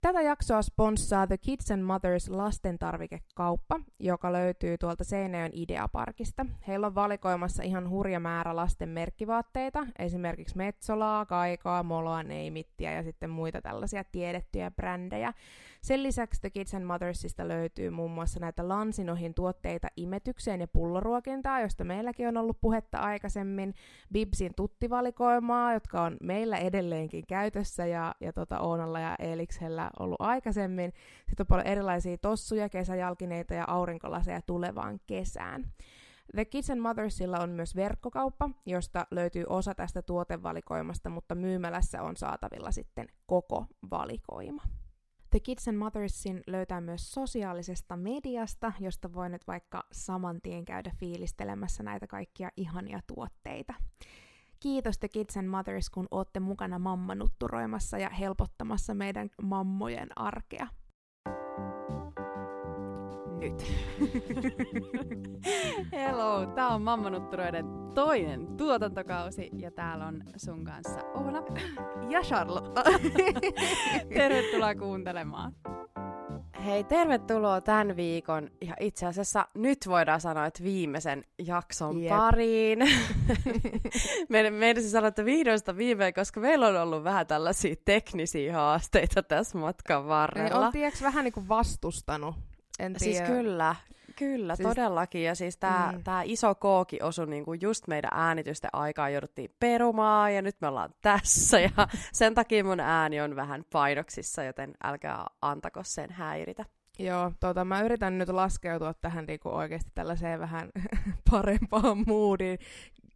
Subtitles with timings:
[0.00, 6.46] Tätä jaksoa sponssaa The Kids and Mothers lastentarvikekauppa, joka löytyy tuolta Seinäjön Ideaparkista.
[6.68, 13.30] Heillä on valikoimassa ihan hurja määrä lasten merkkivaatteita, esimerkiksi Metsolaa, Kaikoa, Moloa, Neimittiä ja sitten
[13.30, 15.32] muita tällaisia tiedettyjä brändejä.
[15.82, 21.60] Sen lisäksi The Kids and Mothersista löytyy muun muassa näitä Lansinohin tuotteita imetykseen ja pulloruokintaa,
[21.60, 23.74] josta meilläkin on ollut puhetta aikaisemmin,
[24.12, 30.92] Bibsin tuttivalikoimaa, jotka on meillä edelleenkin käytössä ja, ja tota Oonalla ja Eliksellä ollut aikaisemmin.
[31.28, 35.72] Sitten on paljon erilaisia tossuja, kesäjalkineita ja aurinkolaseja tulevaan kesään.
[36.34, 42.16] The Kids and Mothersilla on myös verkkokauppa, josta löytyy osa tästä tuotevalikoimasta, mutta myymälässä on
[42.16, 44.62] saatavilla sitten koko valikoima.
[45.30, 50.90] The Kids and Mothersin löytää myös sosiaalisesta mediasta, josta voi nyt vaikka saman tien käydä
[51.00, 53.74] fiilistelemässä näitä kaikkia ihania tuotteita.
[54.60, 60.68] Kiitos The Kids and Mothers, kun olette mukana mammanutturoimassa ja helpottamassa meidän mammojen arkea.
[63.40, 63.72] Nyt.
[65.92, 71.42] Hello, tää on Mammanutturoiden toinen tuotantokausi ja täällä on sun kanssa Oona
[72.10, 72.80] ja Charlotte.
[74.14, 75.52] Tervetuloa kuuntelemaan.
[76.64, 82.08] Hei, tervetuloa tämän viikon ja itse asiassa nyt voidaan sanoa, että viimeisen jakson yep.
[82.08, 82.78] pariin.
[84.28, 89.22] meidän, meidän se sanoa, että vihdoista viimein, koska meillä on ollut vähän tällaisia teknisiä haasteita
[89.22, 90.72] tässä matkan varrella.
[90.74, 92.47] Ei, vähän niin kuin vastustanut
[92.78, 93.26] en siis tiedä.
[93.26, 93.76] Siis kyllä,
[94.16, 95.22] kyllä, siis, todellakin.
[95.22, 96.04] Ja siis tämä mm.
[96.04, 100.94] Tää iso kooki osui niinku just meidän äänitysten aikaa, jouduttiin perumaan ja nyt me ollaan
[101.02, 101.60] tässä.
[101.60, 101.70] Ja
[102.12, 106.64] sen takia mun ääni on vähän painoksissa, joten älkää antako sen häiritä.
[106.98, 110.68] Joo, tota, mä yritän nyt laskeutua tähän niinku oikeasti tällaiseen vähän
[111.30, 112.58] parempaan moodiin.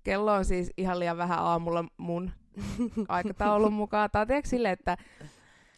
[0.02, 2.30] Kello on siis ihan liian vähän aamulla mun
[3.08, 4.10] aikataulun mukaan.
[4.10, 4.96] Tai tiedätkö silleen, että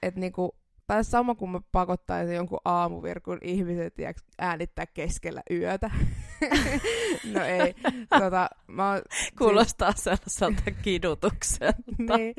[0.02, 3.94] et niinku, tai sama kuin mä pakottaisin jonkun aamuvirkun ihmiset
[4.38, 5.90] äänittää keskellä yötä.
[7.34, 7.74] no ei.
[8.18, 9.02] Tota, mä oon,
[9.38, 10.04] Kuulostaa siis...
[10.04, 11.82] sellaiselta kidutukselta.
[11.98, 12.34] niin,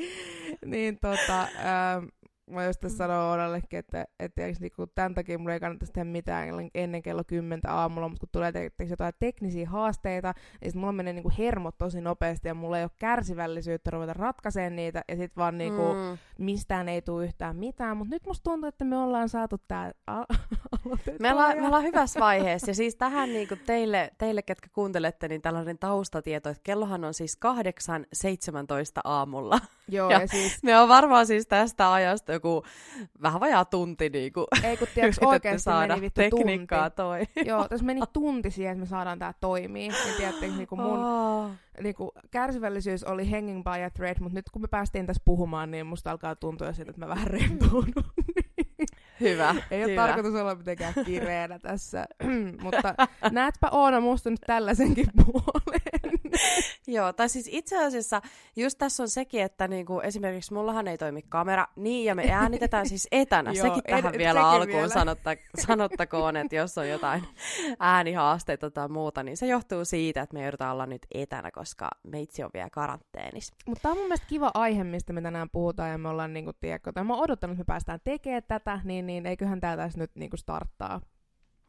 [0.64, 2.04] niin tota, ähm,
[2.50, 6.48] mä just tässä sanoin Oodallekin, että, että niinku, tämän takia mulla ei kannattaisi tehdä mitään
[6.74, 10.92] ennen kello 10 aamulla, mutta kun tulee te- te- jotain teknisiä haasteita, niin sit mulla
[10.92, 15.36] menee niinku hermot tosi nopeasti ja mulla ei ole kärsivällisyyttä ruveta ratkaisemaan niitä ja sit
[15.36, 16.18] vaan niinku, mm.
[16.38, 20.24] mistään ei tule yhtään mitään, mutta nyt musta tuntuu, että me ollaan saatu tää a-
[21.20, 25.42] me, ollaan, me ollaan hyvässä vaiheessa ja siis tähän niinku teille, teille, ketkä kuuntelette, niin
[25.42, 27.50] tällainen taustatieto, että kellohan on siis 8.17
[29.04, 29.58] aamulla.
[29.88, 30.62] Joo, ja, ja siis...
[30.62, 32.62] me on varmaan siis tästä ajasta joku
[33.22, 37.24] vähän vajaa tunti niin kuin Ei kun tiiäks, oikeasti saada meni vittu tekniikkaa toi.
[37.44, 39.88] Joo, tässä meni tunti siihen, että me saadaan tää toimii.
[39.88, 41.50] Niin tiedätte, niin kuin mun oh.
[41.82, 45.70] niin kuin, kärsivällisyys oli hanging by a thread, mutta nyt kun me päästiin tässä puhumaan,
[45.70, 48.04] niin musta alkaa tuntua siltä, että mä vähän rentoudun.
[49.20, 49.54] Hyvä.
[49.70, 50.06] Ei ole hyvä.
[50.06, 52.06] tarkoitus olla mitenkään kireänä tässä.
[52.62, 52.94] Mutta
[53.30, 56.05] näetpä Oona musta nyt tällaisenkin puolen.
[56.86, 58.22] Joo, tai siis itse asiassa
[58.56, 62.88] just tässä on sekin, että niinku, esimerkiksi mullahan ei toimi kamera, niin ja me äänitetään
[62.88, 63.52] siis etänä.
[63.56, 64.88] Joo, sekin tähän ed- vielä alkuun vielä.
[64.88, 65.30] Sanotta,
[65.66, 67.22] sanottakoon, että jos on jotain
[67.78, 72.42] äänihaasteita tai muuta, niin se johtuu siitä, että me joudutaan olla nyt etänä, koska meitsi
[72.42, 73.54] on vielä karanteenissa.
[73.66, 76.52] Mutta tämä on mun mielestä kiva aihe, mistä me tänään puhutaan, ja me ollaan niinku,
[76.52, 79.98] tiedätkö, tai mä oon odottanut, että me päästään tekemään tätä, niin, niin eiköhän tää tässä
[79.98, 81.00] nyt niinku starttaa.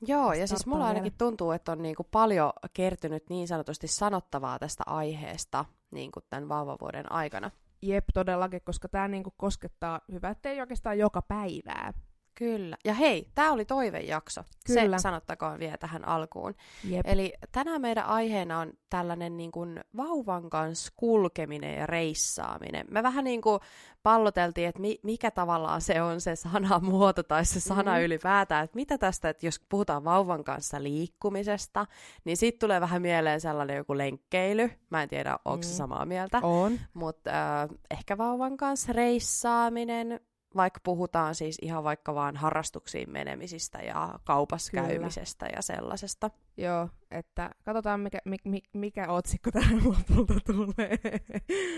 [0.02, 4.84] Joo, ja siis mulla ainakin tuntuu, että on niinku paljon kertynyt niin sanotusti sanottavaa tästä
[4.85, 7.52] aiheesta niinku tämän vauvavuoden aikana.
[7.81, 11.94] Jep, todellakin, koska tämä niinku koskettaa, hyvä ettei oikeastaan joka päivää.
[12.37, 12.77] Kyllä.
[12.85, 14.43] Ja hei, tämä oli toivejakso.
[14.67, 14.97] Kyllä.
[14.97, 16.55] Se sanottakoon vielä tähän alkuun.
[16.83, 17.05] Jep.
[17.07, 22.85] Eli tänään meidän aiheena on tällainen niin kuin vauvan kanssa kulkeminen ja reissaaminen.
[22.91, 23.59] Me vähän niin kuin
[24.03, 28.01] palloteltiin, että mi- mikä tavallaan se on se sanamuoto tai se sana mm.
[28.01, 31.85] ylipäätään, että mitä tästä, että jos puhutaan vauvan kanssa liikkumisesta,
[32.25, 34.71] niin sitten tulee vähän mieleen sellainen joku lenkkeily.
[34.89, 35.63] Mä en tiedä, onko mm.
[35.63, 36.39] se samaa mieltä.
[36.43, 36.79] On.
[36.93, 40.19] Mutta äh, ehkä vauvan kanssa reissaaminen,
[40.56, 44.88] vaikka puhutaan siis ihan vaikka vaan harrastuksiin menemisistä ja kaupassa kyllä.
[44.88, 46.32] käymisestä ja sellaisesta.
[46.58, 50.99] Joo, että katsotaan mikä, mikä, mikä otsikko tähän lopulta tulee.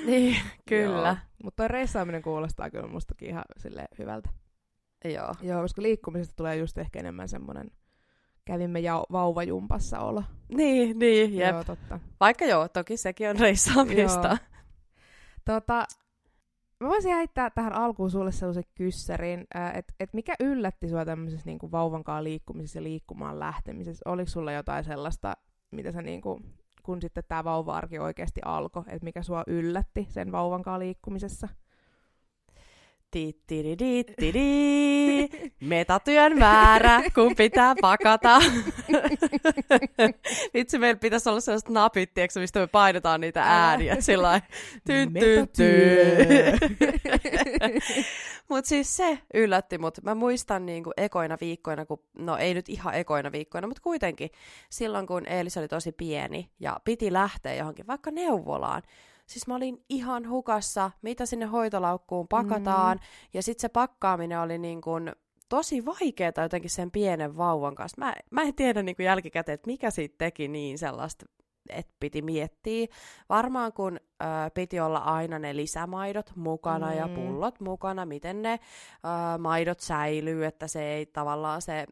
[0.05, 0.35] Niin,
[0.69, 1.17] kyllä.
[1.43, 4.29] Mutta toi reissaaminen kuulostaa kyllä mustakin ihan sille hyvältä.
[5.05, 5.35] Joo.
[5.41, 7.71] Joo, koska liikkumisesta tulee just ehkä enemmän semmoinen
[8.45, 10.23] kävimme ja vauvajumpassa olla.
[10.49, 11.53] Niin, niin, jep.
[11.53, 11.99] Joo, totta.
[12.19, 14.27] Vaikka joo, toki sekin on reissaamista.
[14.27, 14.37] Joo.
[15.45, 15.85] Tota,
[16.79, 21.71] Mä voisin heittää tähän alkuun sulle sellaisen kyssärin, että et mikä yllätti sua tämmöisessä niinku
[21.71, 24.09] vauvankaan liikkumisessa ja liikkumaan lähtemisessä?
[24.09, 25.37] Oliko sulla jotain sellaista,
[25.71, 26.41] mitä sä niinku,
[26.83, 31.47] kun sitten tämä vauva-arki oikeasti alkoi, että mikä sua yllätti sen vauvankaan liikkumisessa?
[35.59, 38.39] Metatyön määrä, kun pitää pakata.
[40.53, 43.97] Vitsi, meillä pitäisi olla sellaiset napit, tiiäksä, mistä me painetaan niitä ääniä.
[43.99, 44.41] Sillä
[48.49, 50.03] Mutta siis se yllätti mut.
[50.03, 54.29] Mä muistan niinku ekoina viikkoina, kun, no ei nyt ihan ekoina viikkoina, mutta kuitenkin
[54.69, 58.81] silloin, kun Eelis oli tosi pieni ja piti lähteä johonkin vaikka neuvolaan,
[59.29, 62.97] Siis mä olin ihan hukassa, mitä sinne hoitolaukkuun pakataan.
[62.97, 63.03] Mm.
[63.33, 65.11] Ja sitten se pakkaaminen oli niin kuin
[65.49, 67.95] tosi vaikeaa jotenkin sen pienen vauvan kanssa.
[67.99, 71.25] Mä, mä en tiedä niin kuin jälkikäteen, että mikä siitä teki niin sellaista
[71.69, 72.87] että piti miettiä.
[73.29, 76.97] Varmaan kun ö, piti olla aina ne lisämaidot mukana mm.
[76.97, 81.85] ja pullot mukana, miten ne ö, maidot säilyy, että se ei tavallaan se,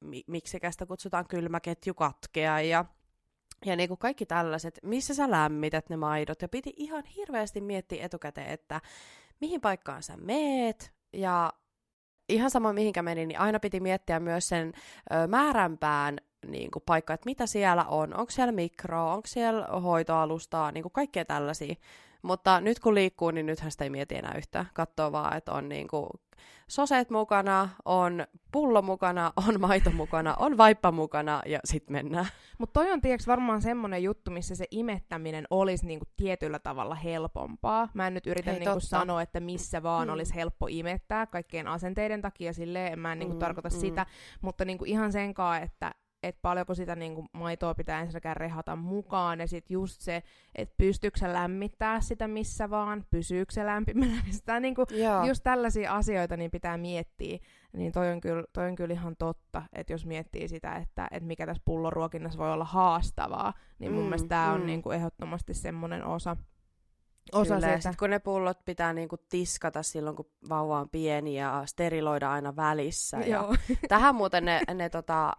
[0.00, 2.84] mi- miksikästä kutsutaan kylmäketju katkea ja
[3.64, 6.42] ja niin kuin kaikki tällaiset, missä sä lämmität ne maidot.
[6.42, 8.80] Ja piti ihan hirveästi miettiä etukäteen, että
[9.40, 10.92] mihin paikkaan sä meet.
[11.12, 11.52] Ja
[12.28, 14.72] ihan sama mihinkä meni, niin aina piti miettiä myös sen
[15.12, 18.14] ö, määränpään niin kuin paikka, että mitä siellä on.
[18.14, 21.74] Onko siellä mikro, onko siellä hoitoalustaa, niin kuin kaikkea tällaisia.
[22.22, 24.66] Mutta nyt kun liikkuu, niin nythän sitä ei mieti enää yhtään.
[24.74, 26.06] Katsoo vaan, että on niin kuin
[26.68, 32.26] soseet mukana, on pullo mukana, on maito mukana, on vaippa mukana ja sitten mennään.
[32.58, 37.88] Mutta toi on tiiäks, varmaan semmoinen juttu, missä se imettäminen olisi niinku tietyllä tavalla helpompaa.
[37.94, 40.14] Mä en nyt yritä Hei, niinku sanoa, että missä vaan mm.
[40.14, 43.80] olisi helppo imettää kaikkien asenteiden takia, silleen en mä en niinku mm, tarkoita mm.
[43.80, 44.06] sitä,
[44.40, 49.40] mutta niinku ihan senkaan, että että paljonko sitä niin kuin, maitoa pitää ensinnäkään rehata mukaan,
[49.40, 50.22] ja sitten just se,
[50.54, 54.86] että pystyykö se lämmittää sitä missä vaan, pysyykö se lämpimänä, sitä niin kuin,
[55.26, 57.38] just tällaisia asioita niin pitää miettiä,
[57.72, 61.26] niin toi on kyllä, toi on kyllä ihan totta, että jos miettii sitä, että, että
[61.26, 64.54] mikä tässä pulloruokinnassa voi olla haastavaa, niin mun mm, mielestä tämä mm.
[64.54, 66.36] on niin kuin, ehdottomasti semmoinen osa,
[67.32, 67.94] osa Kyllä, siitä.
[67.98, 73.16] kun ne pullot pitää niinku tiskata silloin, kun vauva on pieni ja steriloida aina välissä.
[73.16, 73.48] Ja
[73.88, 75.32] tähän muuten ne, ne tota,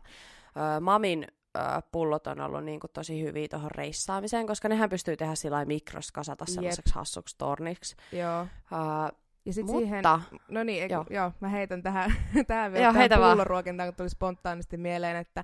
[0.58, 1.28] ö, mamin
[1.58, 1.60] ö,
[1.92, 6.12] pullot on ollut niin kuin tosi hyviä tuohon reissaamiseen, koska nehän pystyy tehdä sillä mikros
[6.12, 7.96] kasata sellaiseksi hassuksi torniksi.
[8.12, 8.42] Joo.
[8.42, 10.04] Uh, ja sitten siihen,
[10.48, 11.06] no niin, joo.
[11.10, 12.14] joo, mä heitän tähän,
[12.48, 15.44] tähän vielä joo, tähän pulloruokintaan, kun tuli spontaanisti mieleen, että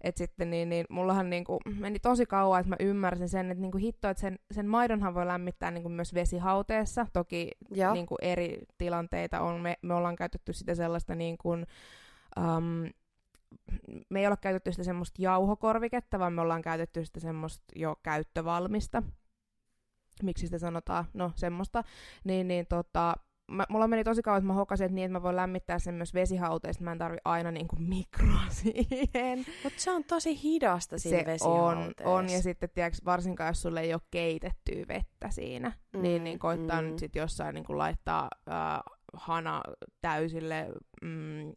[0.00, 3.78] et sitten niin, niin mullahan niinku meni tosi kauan, että mä ymmärsin sen, että niinku
[3.78, 7.06] hitto, että sen, sen maidonhan voi lämmittää niinku myös vesihauteessa.
[7.12, 7.50] Toki
[7.92, 9.60] niinku eri tilanteita on.
[9.60, 12.90] Me, me ollaan käytetty sitä sellaista niinku, um,
[14.08, 19.02] me ei olla käytetty sitä semmoista jauhokorviketta, vaan me ollaan käytetty sitä semmoista jo käyttövalmista.
[20.22, 21.04] Miksi sitä sanotaan?
[21.14, 21.84] No, semmoista.
[22.24, 23.14] Niin, niin tota,
[23.50, 25.94] mä, mulla meni tosi kauan, että mä hokasin, että niin, että mä voin lämmittää sen
[25.94, 29.38] myös vesihauteesta, mä en tarvi aina niinku mikroa siihen.
[29.64, 33.80] Mutta se on tosi hidasta siinä se on, on, ja sitten tiiäks, varsinkaan jos sulle
[33.80, 36.88] ei ole keitettyä vettä siinä, mm, niin, niin koittaa mm.
[36.88, 38.80] nyt sitten jossain niinku laittaa äh,
[39.12, 39.62] hana
[40.00, 40.68] täysille
[41.02, 41.52] mm,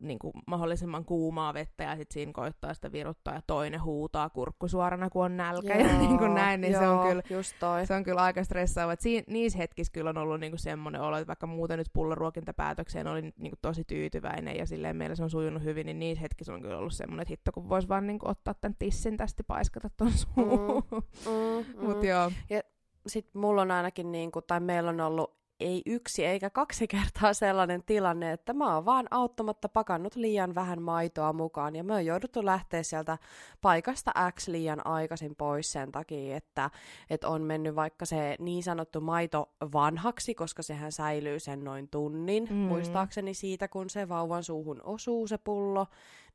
[0.00, 5.10] niin kuin mahdollisimman kuumaa vettä ja sitten siinä koittaa sitä viruttaa ja toinen huutaa kurkkusuorana,
[5.10, 7.86] kun on nälkä joo, ja niin kuin näin, niin joo, se, on kyllä, just toi.
[7.86, 8.94] se on kyllä aika stressaava.
[8.98, 13.06] Siin, niissä hetkissä kyllä on ollut niin kuin semmoinen olo, että vaikka muuten nyt pulloruokintapäätökseen
[13.06, 16.54] oli niin kuin tosi tyytyväinen ja silleen meillä se on sujunut hyvin, niin niissä hetkissä
[16.54, 19.44] on kyllä ollut semmoinen, että hitto kun voisi vaan niin kuin ottaa tämän tissin tästä
[19.44, 20.82] paiskata ton suuhun.
[20.90, 21.86] Mm, mm, mm.
[21.86, 22.32] Mut joo.
[22.50, 22.60] Ja
[23.06, 27.34] sitten mulla on ainakin, niin kuin, tai meillä on ollut ei yksi eikä kaksi kertaa
[27.34, 32.06] sellainen tilanne, että mä oon vaan auttamatta pakannut liian vähän maitoa mukaan ja me on
[32.06, 33.18] jouduttu lähteä sieltä
[33.60, 36.70] paikasta X liian aikaisin pois sen takia, että,
[37.10, 42.46] että on mennyt vaikka se niin sanottu maito vanhaksi, koska sehän säilyy sen noin tunnin,
[42.50, 42.56] mm.
[42.56, 45.86] muistaakseni siitä, kun se vauvan suuhun osuu se pullo,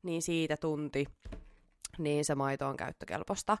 [0.02, 1.06] niin siitä tunti,
[1.98, 3.58] niin se maito on käyttökelpoista.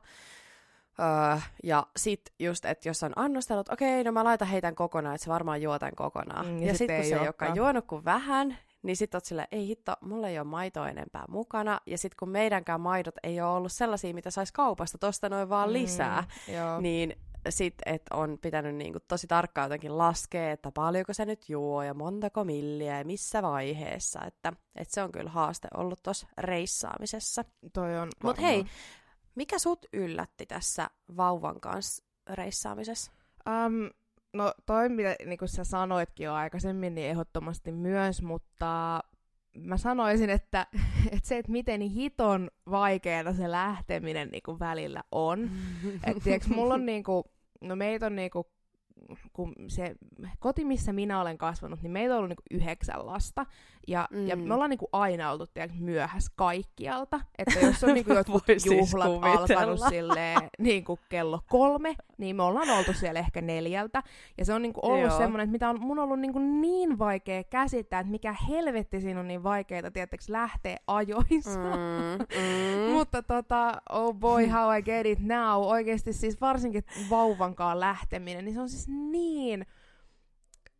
[1.00, 5.14] Öö, ja sit just, että jos on annostellut, okei, okay, no mä laitan heitän kokonaan,
[5.14, 6.46] että se varmaan juo tämän kokonaan.
[6.46, 9.48] Mm, ja, ja sit, kun se ei olekaan juonut kuin vähän, niin sit oot silleen,
[9.52, 11.80] ei hitto, mulla ei ole maitoa enempää mukana.
[11.86, 15.68] Ja sit kun meidänkään maidot ei ole ollut sellaisia, mitä sais kaupasta tosta noin vaan
[15.68, 17.16] mm, lisää, mm, niin
[17.48, 21.94] sit, että on pitänyt niinku tosi tarkkaan jotenkin laskea, että paljonko se nyt juo ja
[21.94, 24.20] montako milliä ja missä vaiheessa.
[24.26, 27.44] Että, että se on kyllä haaste ollut tuossa reissaamisessa.
[27.72, 28.64] Toi on Mut hei,
[29.34, 33.12] mikä sut yllätti tässä vauvan kanssa reissaamisessa?
[33.48, 33.90] Um,
[34.32, 39.00] no toi, mitä niin kuin sä sanoitkin jo aikaisemmin, niin ehdottomasti myös, mutta
[39.58, 40.66] mä sanoisin, että,
[41.12, 45.50] että se, että miten hiton vaikeaa se lähteminen niin kuin välillä on.
[46.06, 47.24] että tiiäks, mulla on niin kuin,
[47.60, 48.44] no meitä on niin kuin
[49.32, 49.94] kun se
[50.38, 53.46] koti, missä minä olen kasvanut, niin meitä on ollut niinku yhdeksän lasta.
[53.88, 54.26] Ja, mm.
[54.26, 57.20] ja me ollaan niinku aina oltu tiedätkö, myöhässä kaikkialta.
[57.38, 62.42] Että jos on niinku jotkut siis juhlat siis alkanut silleen, niinku kello kolme, niin me
[62.42, 64.02] ollaan oltu siellä ehkä neljältä.
[64.38, 65.18] Ja se on niinku ollut Joo.
[65.18, 69.28] semmoinen, että mitä on mun ollut niinku niin vaikea käsittää, että mikä helvetti siinä on
[69.28, 71.60] niin vaikeaa, tietysti lähteä ajoissa.
[71.60, 72.92] Mm, mm.
[72.92, 75.62] Mutta tota, oh boy, how I get it now.
[75.62, 79.66] Oikeasti siis varsinkin vauvankaan lähteminen, niin se on siis niin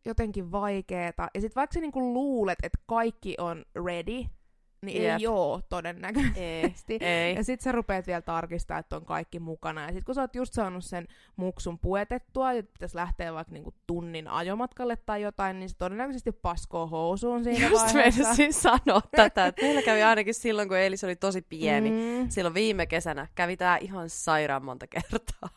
[0.05, 1.27] jotenkin vaikeeta.
[1.33, 4.25] Ja sitten vaikka sä niinku luulet, että kaikki on ready,
[4.81, 5.19] niin Jep.
[5.19, 6.97] ei oo todennäköisesti.
[7.01, 7.35] Ei, ei.
[7.35, 9.85] Ja sit sä rupeat vielä tarkistaa, että on kaikki mukana.
[9.85, 13.73] Ja sit kun sä oot just saanut sen muksun puetettua, ja pitäisi lähteä vaikka niinku
[13.87, 18.21] tunnin ajomatkalle tai jotain, niin se todennäköisesti paskoo housuun siinä just vaiheessa.
[18.21, 21.89] Just siis sanoa tätä, että meillä kävi ainakin silloin, kun Elis oli tosi pieni.
[21.89, 22.29] Mm.
[22.29, 25.49] Silloin viime kesänä kävi tää ihan sairaan monta kertaa.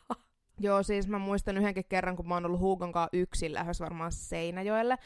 [0.61, 4.13] Joo, siis mä muistan yhdenkin kerran, kun mä oon ollut Huukon kanssa yksin lähes varmaan
[4.13, 4.99] Seinäjoelle.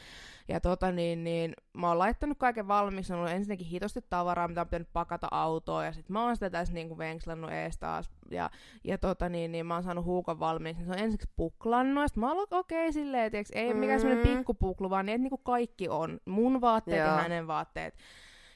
[0.47, 4.61] Ja tota niin, niin mä oon laittanut kaiken valmiiksi, on ollut ensinnäkin hitosti tavaraa, mitä
[4.61, 8.49] on pitänyt pakata autoa, ja sit mä oon sitä tässä niinku venkslannut ees taas, ja,
[8.83, 12.07] ja tota niin, niin mä oon saanut Huukon valmiiksi, niin se on ensiksi puklannut, ja
[12.07, 13.79] sit mä oon okei okay, silleen, tiiäks, ei mm-hmm.
[13.79, 17.07] mikään semmonen pikkupuklu, vaan niin, että niinku kaikki on, mun vaatteet Joo.
[17.07, 17.95] ja hänen vaatteet.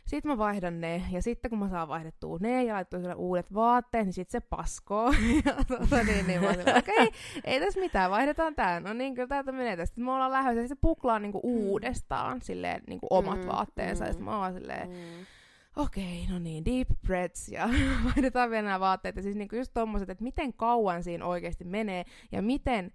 [0.08, 3.54] Sitten mä vaihdan ne, ja sitten kun mä saan vaihdettua ne ja laittua sille uudet
[3.54, 5.12] vaatteet, niin sitten se paskoo.
[5.46, 7.08] ja tuota, niin, niin mä okei, okay,
[7.44, 8.80] ei tässä mitään, vaihdetaan tää.
[8.80, 10.02] No niin, kyllä täältä menee tästä.
[10.02, 11.50] Me ollaan lähdössä, ja se puklaa niinku mm.
[11.50, 15.26] uudestaan silleen, niinku omat mm, vaatteensa, mm, ja sitten mä oon silleen, mm
[15.78, 17.70] okei, okay, no niin, deep breaths ja
[18.06, 19.16] vaihdetaan vielä nämä vaatteet.
[19.16, 22.92] Ja siis niinku just tommoset, että miten kauan siinä oikeasti menee ja miten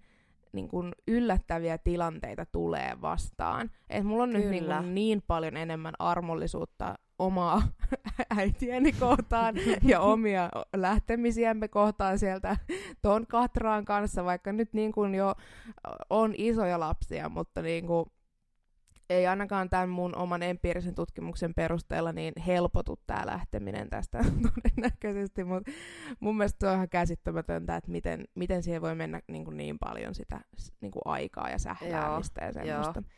[0.53, 3.71] niin kuin yllättäviä tilanteita tulee vastaan.
[3.89, 4.41] Et mulla on Kyllä.
[4.41, 7.61] nyt niin, niin paljon enemmän armollisuutta omaa
[8.37, 12.57] äitiäni kohtaan ja omia lähtemisiämme kohtaan sieltä
[13.01, 15.35] ton Katraan kanssa, vaikka nyt niin kuin jo
[16.09, 18.05] on isoja lapsia, mutta niin kuin
[19.09, 24.17] ei ainakaan tämän mun oman empiirisen tutkimuksen perusteella niin helpotu tämä lähteminen tästä
[24.53, 25.71] todennäköisesti, mutta
[26.19, 29.79] mun mielestä se on ihan käsittämätöntä, että miten, miten siihen voi mennä niin, kuin niin
[29.79, 30.39] paljon sitä
[30.81, 32.99] niin kuin aikaa ja sähläämistä joo, ja semmoista.
[32.99, 33.09] Joo.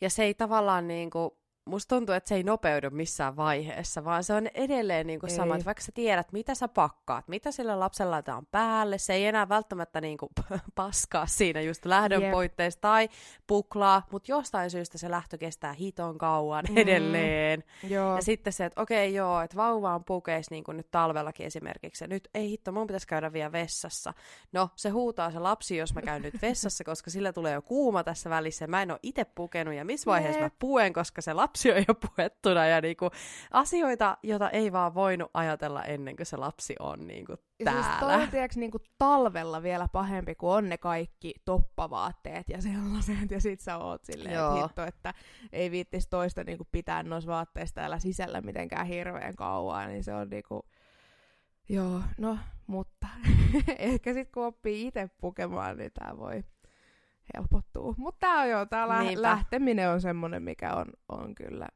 [0.00, 1.30] Ja se ei tavallaan niin kuin,
[1.64, 5.54] musta tuntuu, että se ei nopeudu missään vaiheessa, vaan se on edelleen niin kuin sama,
[5.54, 9.48] että vaikka sä tiedät, mitä sä pakkaat, mitä sillä lapsella laitetaan päälle, se ei enää
[9.48, 10.30] välttämättä niin kuin
[10.74, 12.32] paskaa siinä just lähdön yep.
[12.80, 13.08] tai
[13.46, 16.76] puklaa, mutta jostain syystä se lähtö kestää hiton kauan mm.
[16.76, 17.64] edelleen.
[17.88, 18.16] Joo.
[18.16, 21.46] Ja sitten se, että okei okay, joo, että vauva on pukeis niin kuin nyt talvellakin
[21.46, 24.14] esimerkiksi, ja nyt ei hitto, mun pitäisi käydä vielä vessassa.
[24.52, 28.04] No, se huutaa se lapsi, jos mä käyn nyt vessassa, koska sillä tulee jo kuuma
[28.04, 30.52] tässä välissä, mä en ole itse pukenut, ja missä vaiheessa yep.
[30.52, 33.10] mä puen, koska se lapsi lapsi on jo puettuna ja niinku
[33.50, 37.80] asioita, joita ei vaan voinut ajatella ennen kuin se lapsi on niinku täällä.
[37.80, 43.30] Ja siis toi tiiäks, niinku talvella vielä pahempi, kuin on ne kaikki toppavaatteet ja sellaiset,
[43.30, 45.14] ja sit sä oot silleen, että hitto, että
[45.52, 50.28] ei viittis toista niinku pitää noissa vaatteissa täällä sisällä mitenkään hirveän kauan, niin se on
[50.28, 50.66] niinku...
[51.68, 53.06] Joo, no, mutta
[53.78, 56.44] ehkä sitten kun oppii itse pukemaan, niin tää voi
[57.36, 57.94] helpottuu.
[57.98, 61.68] Mutta tämä on jo, tää lä- lähteminen on semmoinen, mikä on, on kyllä...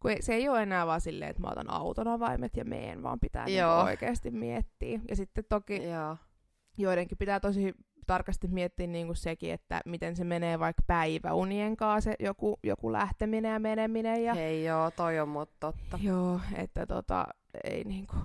[0.00, 3.20] Kun se ei ole enää vaan silleen, että mä otan auton avaimet ja meen, vaan
[3.20, 5.00] pitää niinku oikeasti miettiä.
[5.08, 6.16] Ja sitten toki Joo.
[6.78, 7.74] joidenkin pitää tosi
[8.06, 12.92] tarkasti miettiä niin kuin sekin, että miten se menee vaikka päiväunien kanssa, se joku, joku
[12.92, 14.24] lähteminen ja meneminen.
[14.24, 14.34] Ja...
[14.34, 15.98] Hei joo, toi on mut totta.
[16.02, 17.26] Joo, että tota,
[17.64, 18.16] ei niinku...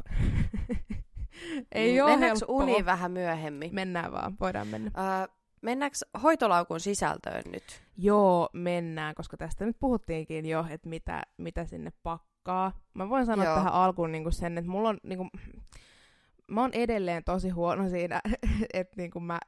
[1.71, 2.63] ei ole helppoa.
[2.63, 3.75] uni vähän myöhemmin?
[3.75, 4.91] Mennään vaan, voidaan mennä.
[4.97, 7.83] Uh, Mennäänkö hoitolaukun sisältöön nyt?
[7.97, 12.71] Joo, mennään, koska tästä nyt puhuttiinkin jo, että mitä, mitä sinne pakkaa.
[12.93, 13.55] Mä voin sanoa Joo.
[13.55, 15.27] tähän alkuun niinku sen, että mulla on, niinku,
[16.47, 18.21] mä oon edelleen tosi huono siinä,
[18.73, 19.39] että niinku mä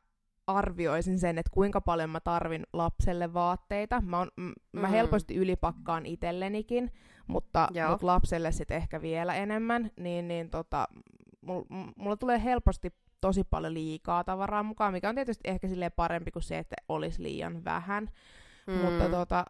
[0.47, 4.01] arvioisin sen, että kuinka paljon mä tarvin lapselle vaatteita.
[4.01, 4.53] Mä, on, m- mm.
[4.79, 6.91] mä helposti ylipakkaan itsellenikin,
[7.27, 9.91] mutta mut lapselle sitten ehkä vielä enemmän.
[9.99, 10.87] Niin, niin tota,
[11.41, 16.31] mulla, mulla tulee helposti tosi paljon liikaa tavaraa mukaan, mikä on tietysti ehkä silleen parempi
[16.31, 18.09] kuin se, että olisi liian vähän.
[18.67, 18.73] Mm.
[18.73, 19.45] Mutta tota,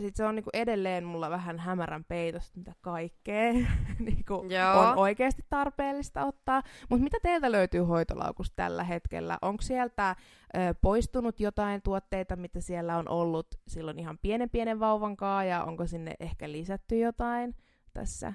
[0.00, 3.52] sit se on niinku edelleen mulla vähän hämärän peitosta, mitä kaikkea
[3.98, 4.34] niinku
[4.74, 6.62] on oikeasti tarpeellista ottaa.
[6.90, 9.38] Mutta mitä teiltä löytyy hoitolaukusta tällä hetkellä?
[9.42, 10.10] Onko sieltä
[10.56, 15.64] ö, poistunut jotain tuotteita, mitä siellä on ollut silloin ihan pienen pienen vauvan kanssa, ja
[15.64, 17.54] onko sinne ehkä lisätty jotain
[17.94, 18.32] tässä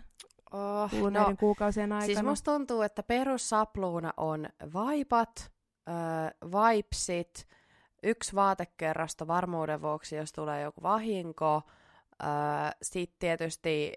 [0.52, 2.06] Oh, kuluneiden no, kuukausien aikana?
[2.06, 5.52] Siis musta tuntuu, että perussapluuna on vaipat,
[5.90, 7.48] äh, vaipsit,
[8.04, 11.62] yksi vaatekerrasto varmuuden vuoksi, jos tulee joku vahinko.
[12.24, 13.94] Äh, Sitten tietysti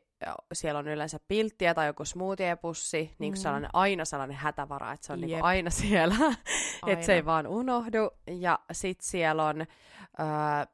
[0.52, 3.36] siellä on yleensä pilttiä tai joku smoothiepussi, niin mm.
[3.36, 6.14] sellainen, aina sellainen hätävara, että se on niin aina siellä,
[6.86, 8.10] että se ei vaan unohdu.
[8.26, 10.26] Ja sitten siellä on, öö,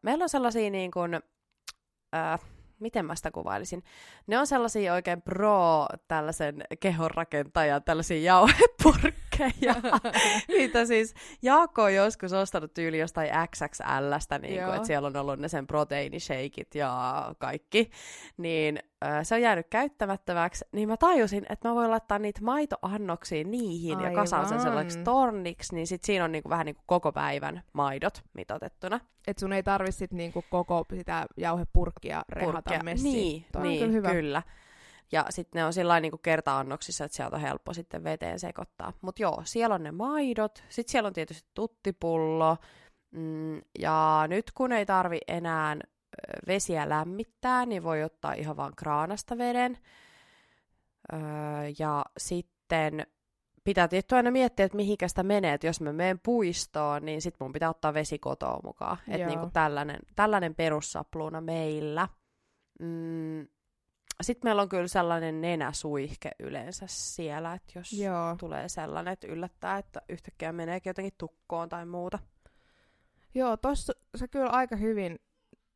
[0.02, 2.36] meillä on sellaisia niin kuin, öö,
[2.80, 3.84] miten mä sitä kuvailisin?
[4.26, 9.29] Ne on sellaisia oikein pro tällaisen kehonrakentajan, tällaisia jauhepurkkeja.
[10.48, 15.38] Niitä siis Jaakko on joskus ostanut tyyli jostain XXLstä, niin kuin, että siellä on ollut
[15.38, 17.90] ne sen proteiinishakeit ja kaikki.
[18.36, 23.44] Niin äh, se on jäänyt käyttämättömäksi, niin mä tajusin, että mä voin laittaa niitä maitoannoksia
[23.44, 24.12] niihin Aivan.
[24.12, 28.22] ja kasaan sen sellaiseksi torniksi, niin sit siinä on niinku vähän niinku koko päivän maidot
[28.32, 29.00] mitotettuna.
[29.26, 32.82] Et sun ei tarvi sit niinku koko sitä jauhepurkkia rehata Purkkia.
[32.82, 33.12] messiin.
[33.12, 34.10] Niin, niin kyllä, hyvä.
[34.10, 34.42] kyllä.
[35.12, 38.92] Ja sitten ne on sillä niinku kerta-annoksissa, että sieltä on helppo sitten veteen sekoittaa.
[39.00, 42.56] Mutta joo, siellä on ne maidot, sitten siellä on tietysti tuttipullo,
[43.10, 45.76] mm, ja nyt kun ei tarvi enää
[46.46, 49.78] vesiä lämmittää, niin voi ottaa ihan vaan kraanasta veden.
[51.12, 51.18] Öö,
[51.78, 53.06] ja sitten
[53.64, 57.34] pitää tietty aina miettiä, että mihinkä sitä menee, että jos mä menen puistoon, niin sit
[57.40, 58.96] mun pitää ottaa vesi kotoa mukaan.
[59.08, 62.08] Että niinku tällainen, tällainen perussapluuna meillä.
[62.80, 63.46] Mm,
[64.20, 68.36] sitten meillä on kyllä sellainen nenäsuihke yleensä siellä, että jos Joo.
[68.38, 72.18] tulee sellainen, että yllättää, että yhtäkkiä meneekin jotenkin tukkoon tai muuta.
[73.34, 75.18] Joo, tossa sä kyllä aika hyvin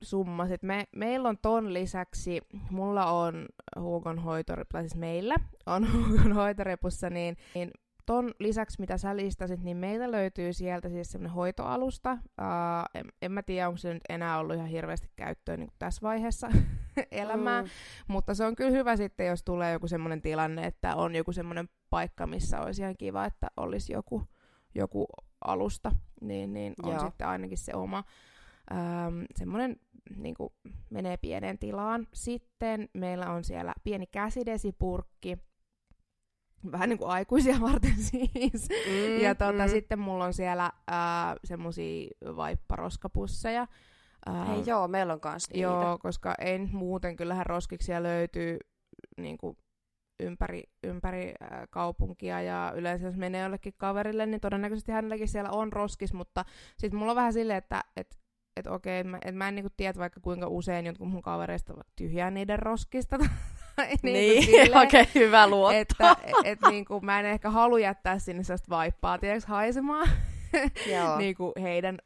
[0.02, 0.62] summasit.
[0.62, 3.46] Me, meillä on ton lisäksi, mulla on
[3.80, 5.34] Huukon hoitori, tai siis meillä
[5.66, 7.70] on Huukon hoitorepussa, niin, niin
[8.06, 12.12] ton lisäksi, mitä sä listasit, niin meiltä löytyy sieltä siis semmoinen hoitoalusta.
[12.12, 16.00] Uh, en, en mä tiedä, onko se nyt enää ollut ihan hirveästi käyttöön niin tässä
[16.02, 16.48] vaiheessa
[17.10, 17.68] elämää, mm.
[18.08, 21.68] mutta se on kyllä hyvä sitten, jos tulee joku semmoinen tilanne, että on joku semmoinen
[21.90, 24.22] paikka, missä olisi ihan kiva, että olisi joku,
[24.74, 25.06] joku
[25.44, 27.00] alusta, niin, niin on Joo.
[27.00, 28.04] sitten ainakin se oma
[28.72, 29.76] ähm, semmoinen
[30.16, 30.34] niin
[30.90, 32.06] menee pieneen tilaan.
[32.14, 35.38] Sitten meillä on siellä pieni käsidesipurkki,
[36.72, 38.68] vähän niin kuin aikuisia varten siis.
[38.86, 39.68] Mm, ja tuota, mm.
[39.68, 43.66] sitten mulla on siellä äh, semmosia vaipparoskapusseja.
[44.28, 45.62] Äh, Hei joo, meillä on kans niitä.
[45.62, 48.58] Joo, koska ei nyt muuten, kyllähän roskiksia löytyy
[49.16, 49.56] niin kuin,
[50.20, 55.72] ympäri, ympäri äh, kaupunkia ja yleensä jos menee jollekin kaverille, niin todennäköisesti hänelläkin siellä on
[55.72, 56.44] roskis, mutta
[56.78, 58.18] sitten mulla on vähän silleen, että et
[58.56, 61.74] että okei, että mä, et mä en niinku tiedä vaikka kuinka usein jotkut mun kavereista
[61.96, 63.18] tyhjää niiden roskista.
[64.02, 65.76] niinku niin, okei, okay, hyvä luotto.
[65.76, 70.08] Että et, niinku, mä en ehkä halua jättää sinne sellaista vaippaa, tiedätkö, haisemaan.
[71.18, 71.98] Niinku heidän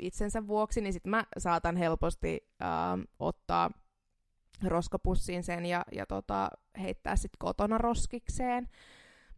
[0.00, 3.70] itsensä vuoksi, niin sitten mä saatan helposti ähm, ottaa
[4.66, 8.68] roskapussiin sen ja, ja tota, heittää sitten kotona roskikseen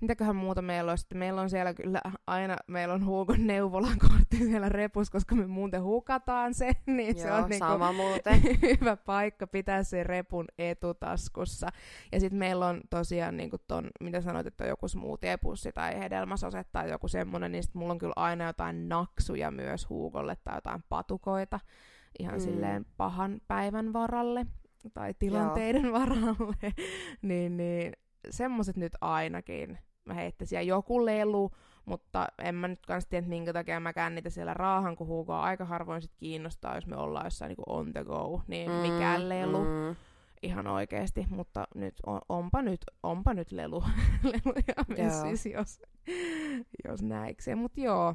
[0.01, 0.99] mitäköhän muuta meillä on.
[0.99, 5.47] Sitten meillä on siellä kyllä aina, meillä on Huukon neuvolan kortti siellä repus, koska me
[5.47, 8.43] muuten hukataan sen, niin Joo, se on niinku sama niinku muuten.
[8.81, 11.69] hyvä paikka pitää se repun etutaskussa.
[12.13, 16.91] Ja sitten meillä on tosiaan niinku ton, mitä sanoit, että joku smoothie-pussi tai hedelmäsose tai
[16.91, 21.61] joku semmonen, niin sitten mulla on kyllä aina jotain naksuja myös Huukolle tai jotain patukoita
[22.19, 22.41] ihan mm.
[22.41, 24.47] silleen pahan päivän varalle
[24.95, 25.93] tai tilanteiden Joo.
[25.93, 26.73] varalle,
[27.23, 27.93] niin, niin
[28.31, 29.79] semmoset nyt ainakin
[30.11, 30.57] mä heittäisin.
[30.57, 31.51] Ja joku lelu,
[31.85, 35.65] mutta en mä nyt kans tiedä, minkä takia mä niitä siellä raahan, kun Hugoa aika
[35.65, 39.65] harvoin sit kiinnostaa, jos me ollaan jossain niin on the go, niin mm, mikään lelu.
[39.65, 39.97] Mm.
[40.43, 43.85] Ihan oikeesti, mutta nyt on, onpa nyt, onpa nyt lelu,
[44.33, 45.83] leluja messissä, jos,
[46.89, 47.59] jos näikseen.
[47.59, 48.15] Mutta joo,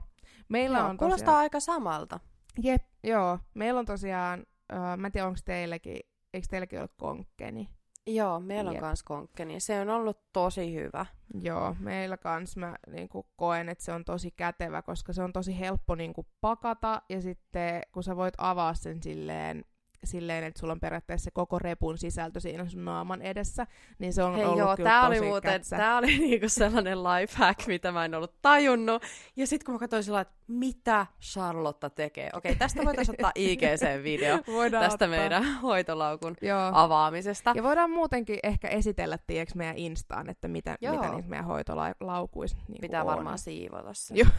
[0.49, 1.39] meillä joo, on kuulostaa tosiaan...
[1.39, 2.19] aika samalta.
[2.63, 3.39] Jep, joo.
[3.53, 5.99] Meillä on tosiaan, uh, mä en tiedä onko teilläkin,
[6.33, 7.69] eikö teilläkin ole konkkeni?
[8.07, 9.59] Joo, meillä on kans konkkeni.
[9.59, 11.05] Se on ollut tosi hyvä.
[11.41, 15.59] Joo, meillä kans mä niin koen, että se on tosi kätevä, koska se on tosi
[15.59, 19.65] helppo niin pakata ja sitten kun sä voit avaa sen silleen
[20.05, 23.67] silleen, että sulla on periaatteessa koko repun sisältö siinä sun naaman edessä,
[23.99, 25.77] niin se on Hei ollut joo, kyllä tää tosi oli muuten, kätsä.
[25.77, 29.03] tää oli niinku sellainen life hack, mitä mä en ollut tajunnut.
[29.35, 32.29] Ja sitten kun mä katsoin sillä että mitä Charlotta tekee.
[32.33, 35.07] Okei, tästä voitaisiin ottaa IGC-video tästä ottaa.
[35.07, 36.71] meidän hoitolaukun joo.
[36.73, 37.53] avaamisesta.
[37.55, 42.81] Ja voidaan muutenkin ehkä esitellä, tiedätkö, meidän Instaan, että mitä, mitä niissä meidän hoitolaukuissa niin
[42.81, 43.07] Pitää on.
[43.07, 44.15] varmaan siivota se.
[44.15, 44.29] Joo.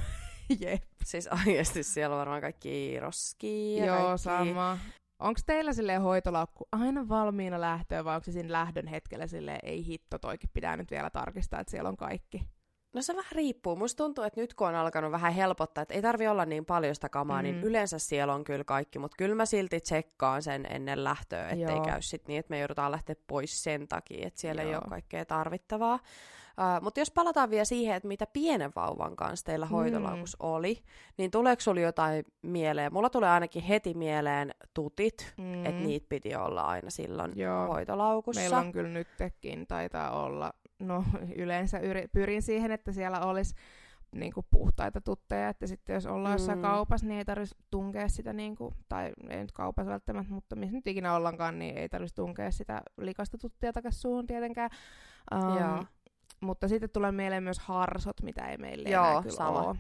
[0.61, 0.83] Jep.
[1.05, 4.23] Siis oikeasti siellä on varmaan kaikki roskia Joo, kaikki...
[4.23, 4.79] sama.
[5.19, 9.87] Onko teillä sille hoitolaukku aina valmiina lähtöä vai onko se siinä lähdön hetkellä sille ei
[9.87, 12.43] hitto, toikin pitää nyt vielä tarkistaa, että siellä on kaikki?
[12.97, 13.77] No se vähän riippuu.
[13.77, 16.95] Musta tuntuu, että nyt kun on alkanut vähän helpottaa, että ei tarvi olla niin paljon
[16.95, 17.61] sitä kamaa, niin mm.
[17.61, 21.77] niin yleensä siellä on kyllä kaikki, mutta kyllä mä silti tsekkaan sen ennen lähtöä, ettei
[21.77, 21.85] Joo.
[21.85, 24.71] käy sit niin, että me joudutaan lähteä pois sen takia, että siellä Joo.
[24.71, 25.99] ei ole kaikkea tarvittavaa.
[26.59, 30.47] Uh, mutta jos palataan vielä siihen, että mitä pienen vauvan kanssa teillä hoitolaukus mm.
[30.49, 30.83] oli,
[31.19, 32.93] niin tuleeko sulla jotain mieleen?
[32.93, 35.67] Mulla tulee ainakin heti mieleen tutit, mm.
[35.67, 37.67] että niitä piti olla aina silloin Joo.
[37.67, 38.41] hoitolaukussa.
[38.41, 41.05] Meillä on kyllä nytkin, taitaa olla no
[41.37, 43.55] yleensä yri, pyrin siihen, että siellä olisi
[44.15, 46.35] niin kuin puhtaita tutteja, että sitten jos ollaan mm.
[46.35, 50.57] jossain kaupassa, niin ei tarvitsisi tunkea sitä, niin kuin, tai ei nyt kaupassa välttämättä, mutta
[50.57, 54.71] missä nyt ikinä ollaankaan, niin ei tarvitsisi tunkea sitä likasta tuttia takaisin suuhun tietenkään.
[55.35, 55.85] Um, Joo.
[56.41, 59.63] Mutta sitten tulee mieleen myös harsot, mitä ei meille Joo, enää kyllä sama.
[59.63, 59.77] ole.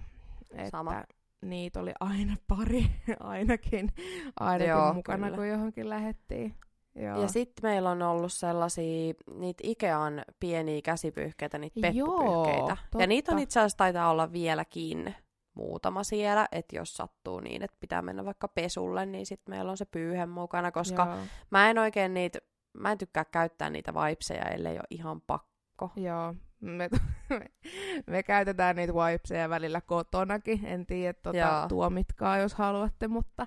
[0.51, 1.05] Että sama.
[1.43, 2.87] niitä oli aina pari
[3.21, 3.93] ainakin,
[4.41, 5.37] ainakin Joo, mukana, kyllä.
[5.37, 6.55] kun johonkin lähettiin.
[6.95, 7.21] Joo.
[7.21, 12.77] Ja sitten meillä on ollut sellaisia, niitä Ikean pieniä käsipyyhkeitä, niitä peppupyyhkeitä.
[12.93, 15.15] Joo, ja niitä on itse asiassa taitaa olla vieläkin
[15.55, 19.77] muutama siellä, että jos sattuu niin, että pitää mennä vaikka pesulle, niin sitten meillä on
[19.77, 21.19] se pyyhe mukana, koska Joo.
[21.51, 22.39] mä en oikein niitä,
[22.73, 25.56] mä en tykkää käyttää niitä vipeseja, ellei ole ihan pakko.
[25.97, 26.89] Joo, me,
[27.31, 27.41] me,
[28.13, 33.47] me käytetään niitä wipeseja välillä kotonakin, en tiedä, tuota, tuomitkaa jos haluatte, mutta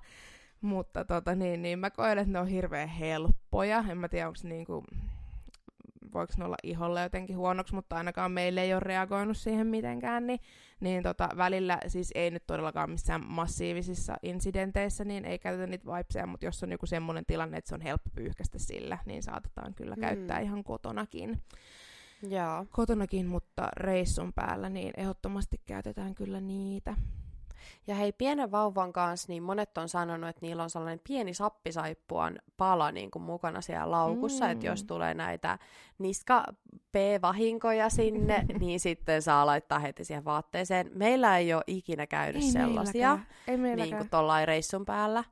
[0.62, 3.84] mutta tota, niin, niin mä koen, että ne on hirveän helppoja.
[3.90, 4.84] En mä tiedä, onko niinku,
[6.14, 10.40] voiko ne olla iholle jotenkin huonoksi, mutta ainakaan meille ei ole reagoinut siihen mitenkään, niin,
[10.80, 16.28] niin tota, välillä, siis ei nyt todellakaan missään massiivisissa incidenteissä, niin ei käytetä niitä vibeseja,
[16.28, 19.96] mutta jos on joku semmoinen tilanne, että se on helppo pyyhkästä sillä, niin saatetaan kyllä
[19.96, 20.02] mm.
[20.02, 21.42] käyttää ihan kotonakin.
[22.24, 22.66] Joo.
[22.72, 26.96] Kotonakin, mutta reissun päällä, niin ehdottomasti käytetään kyllä niitä.
[27.88, 32.40] Ja hei, pienen vauvan kanssa, niin monet on sanonut, että niillä on sellainen pieni sappisaippuan
[32.58, 34.52] pala niin kuin mukana siellä laukussa, mm.
[34.52, 35.60] että jos tulee näitä
[35.98, 36.46] niska
[36.92, 40.92] P-vahinkoja sinne, niin sitten saa laittaa heti siihen vaatteeseen.
[40.94, 45.24] Meillä ei ole ikinä käynyt ei sellaisia, ei niin kuin tuollain reissun päällä,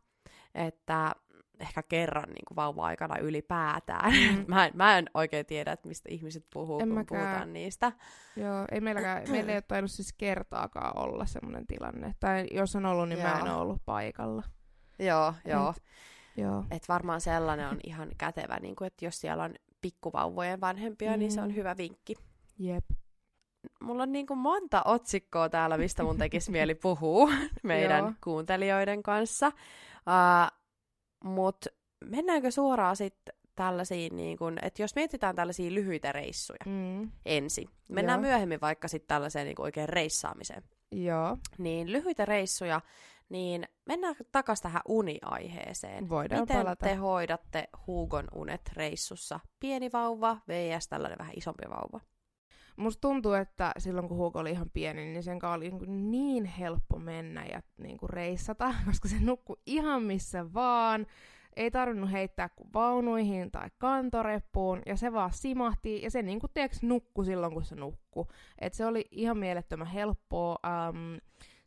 [0.56, 1.16] että
[1.60, 4.14] ehkä kerran niin kuin vauva-aikana ylipäätään.
[4.14, 4.46] Mm.
[4.54, 7.22] mä, en, mä en oikein tiedä, että mistä ihmiset puhuu, en kun mäkään.
[7.22, 7.92] puhutaan niistä.
[8.36, 12.16] Joo, ei meilläkään, meillä ei ole tainnut siis kertaakaan olla semmoinen tilanne.
[12.20, 13.30] Tai jos on ollut, niin joo.
[13.30, 14.44] mä en ole ollut paikalla.
[15.00, 15.70] Joo, joo.
[15.70, 15.84] Et,
[16.38, 16.66] joo.
[16.72, 21.20] Et varmaan sellainen on ihan kätevä, niin kuin, että jos siellä on pikkuvauvojen vanhempia, mm.
[21.20, 21.56] niin se on mm.
[21.56, 22.16] hyvä vinkki.
[22.60, 22.86] Jep.
[23.82, 27.30] Mulla on niin kuin monta otsikkoa täällä, mistä mun tekisi mieli puhua
[27.64, 29.48] meidän kuuntelijoiden kanssa.
[29.48, 30.57] Uh,
[31.24, 31.70] mutta
[32.06, 37.12] mennäänkö suoraan sitten tällaisiin, niin kun, että jos mietitään tällaisia lyhyitä reissuja mm.
[37.26, 38.30] ensin, mennään Joo.
[38.30, 40.64] myöhemmin vaikka sitten tällaiseen niin oikein reissaamiseen.
[40.92, 41.38] Joo.
[41.58, 42.82] Niin lyhyitä reissuja,
[43.30, 46.10] niin mennään takaisin tähän uniaiheeseen.
[46.10, 46.86] Voidaan Miten palata.
[46.86, 49.40] te hoidatte Hugon unet reissussa?
[49.60, 50.88] Pieni vauva vs.
[50.88, 52.00] tällainen vähän isompi vauva.
[52.78, 56.46] Musta tuntuu, että silloin kun Hugo oli ihan pieni, niin sen kanssa oli niin, niin
[56.46, 61.06] helppo mennä ja niin kuin reissata, koska se nukkui ihan missä vaan.
[61.56, 66.52] Ei tarvinnut heittää kuin vaunuihin tai kantoreppuun, ja se vaan simahti, ja se niin kuin
[66.54, 68.26] tiedätkö, nukkui silloin, kun se nukkui.
[68.60, 70.56] Et se oli ihan mielettömän helppoa.
[70.90, 71.18] Um,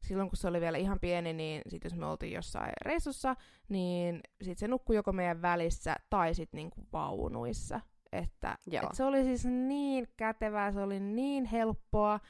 [0.02, 3.36] silloin kun se oli vielä ihan pieni, niin sit jos me oltiin jossain reissussa,
[3.68, 7.80] niin sit se nukkui joko meidän välissä tai sitten niinku vaunuissa.
[8.12, 12.20] Että, että se oli siis niin kätevää, se oli niin helppoa,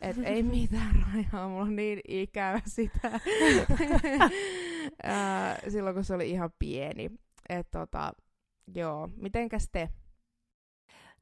[0.00, 3.10] että ei mitään rajaa, mulla on niin ikävä sitä.
[5.68, 7.10] silloin kun se oli ihan pieni.
[7.48, 8.12] Et tota,
[8.74, 9.88] joo, mitenkäs te?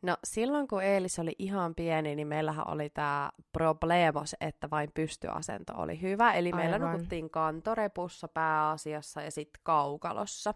[0.03, 5.73] No silloin kun Eelis oli ihan pieni, niin meillähän oli tämä problemos, että vain pystyasento
[5.77, 6.33] oli hyvä.
[6.33, 6.61] Eli Aivan.
[6.61, 10.55] meillä nukuttiin kantorepussa pääasiassa ja sitten kaukalossa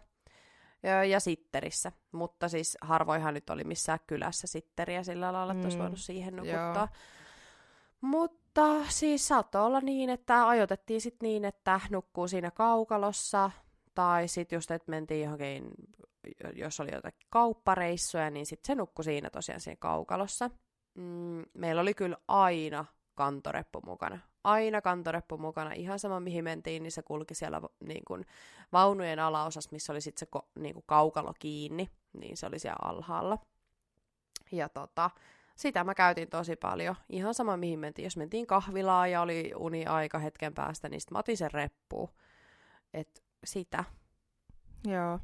[0.82, 1.92] ja, ja sitterissä.
[2.12, 5.64] Mutta siis harvoinhan nyt oli missään kylässä sitteriä sillä lailla, että mm.
[5.64, 6.74] olisi voinut siihen nukuttaa.
[6.76, 6.88] Joo.
[8.00, 13.50] Mutta siis saattoi olla niin, että ajoitettiin sitten niin, että nukkuu siinä kaukalossa,
[13.94, 15.70] tai sitten just, että mentiin johonkin,
[16.54, 20.50] jos oli jotakin kauppareissuja, niin sitten se nukkui siinä tosiaan siinä kaukalossa.
[20.94, 24.18] Mm, meillä oli kyllä aina kantoreppu mukana.
[24.44, 25.72] Aina kantoreppu mukana.
[25.72, 28.26] Ihan sama mihin mentiin, niin se kulki siellä niin kuin,
[28.72, 32.78] vaunujen alaosassa, missä oli sitten se ko, niin kuin, kaukalo kiinni, niin se oli siellä
[32.82, 33.38] alhaalla.
[34.52, 35.10] Ja tota,
[35.56, 36.94] sitä mä käytin tosi paljon.
[37.08, 38.04] Ihan sama mihin mentiin.
[38.04, 42.08] Jos mentiin kahvilaan ja oli uni aika hetken päästä, niin sitten mä otin sen reppuun.
[42.94, 43.84] Et sitä.
[44.84, 45.18] Joo.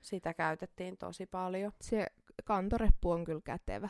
[0.00, 1.72] Sitä käytettiin tosi paljon.
[1.80, 2.06] Se
[2.44, 3.88] kantoreppu on kyllä kätevä.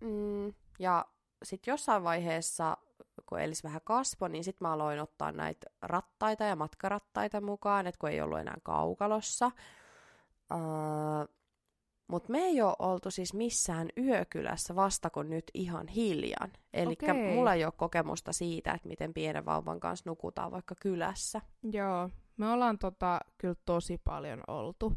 [0.00, 1.04] Mm, ja
[1.42, 2.76] sitten jossain vaiheessa,
[3.28, 7.98] kun Elis vähän kasvoi, niin sitten mä aloin ottaa näitä rattaita ja matkarattaita mukaan, että
[7.98, 9.50] kun ei ollut enää kaukalossa.
[10.54, 11.28] Uh,
[12.08, 16.52] Mutta me ei ole oltu siis missään yökylässä vasta kun nyt ihan hiljan.
[16.72, 17.34] Eli okay.
[17.34, 21.40] mulla ei ole kokemusta siitä, että miten pienen vauvan kanssa nukutaan vaikka kylässä.
[21.72, 24.92] Joo, me ollaan tota, kyllä tosi paljon oltu.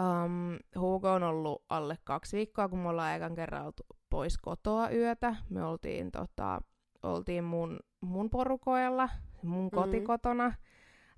[0.00, 4.90] Um, Hugo on ollut alle kaksi viikkoa, kun me ollaan ekan kerran oltu pois kotoa
[4.90, 5.36] yötä.
[5.50, 6.60] Me oltiin, tota,
[7.02, 9.08] oltiin mun, mun porukoilla,
[9.42, 9.70] mun mm-hmm.
[9.70, 10.52] kotikotona.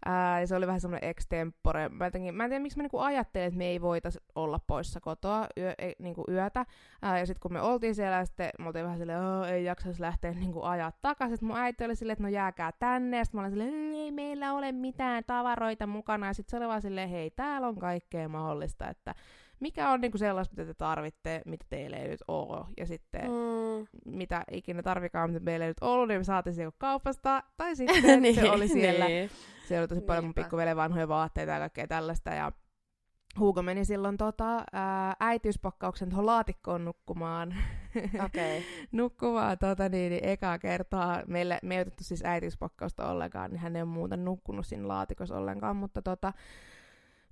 [0.04, 1.88] Ää, ja se oli vähän semmoinen extempore.
[1.88, 5.00] Mä, jotenkin, mä en tiedä, miksi mä niinku ajattelin, että me ei voitaisi olla poissa
[5.00, 6.66] kotoa yö, ei, niinku yötä.
[7.02, 9.20] Ää, ja sitten kun me oltiin siellä, sitten me oltiin vähän silleen,
[9.52, 11.36] ei jaksaisi lähteä niinku ajaa takaisin.
[11.36, 13.18] Sitten mun äiti oli silleen, että no jääkää tänne.
[13.18, 16.26] Ja sitten mä olin silleen, ei meillä ole mitään tavaroita mukana.
[16.26, 19.14] Ja sitten se oli vaan silleen, hei, täällä on kaikkea mahdollista, että
[19.60, 22.66] mikä on niinku sellaista, mitä te tarvitte, mitä teille ei nyt ole.
[22.76, 23.59] Ja sitten mm.
[24.04, 27.42] Mitä ikinä tarvikaan, mitä meillä ei nyt ollut, niin me saatiin se kaupasta.
[27.56, 29.06] Tai sitten niin, se oli siellä.
[29.06, 29.30] Niin.
[29.68, 32.30] Siellä oli tosi paljon mun pikkuvelen vanhoja vaatteita ja kaikkea tällaista.
[32.30, 32.52] Ja
[33.38, 37.54] Hugo meni silloin tota, ää, äitiyspakkauksen tuohon laatikkoon nukkumaan.
[38.26, 38.62] Okay.
[38.92, 41.22] nukkumaan tota, niin, niin, ekaa kertaa.
[41.26, 45.36] Meille, me ei otettu siis äitiyspakkausta ollenkaan, niin hän ei ole muuten nukkunut siinä laatikossa
[45.36, 46.32] ollenkaan, mutta tota,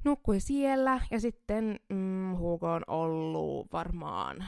[0.04, 1.00] nukkui siellä.
[1.10, 4.44] Ja sitten mm, Hugo on ollut varmaan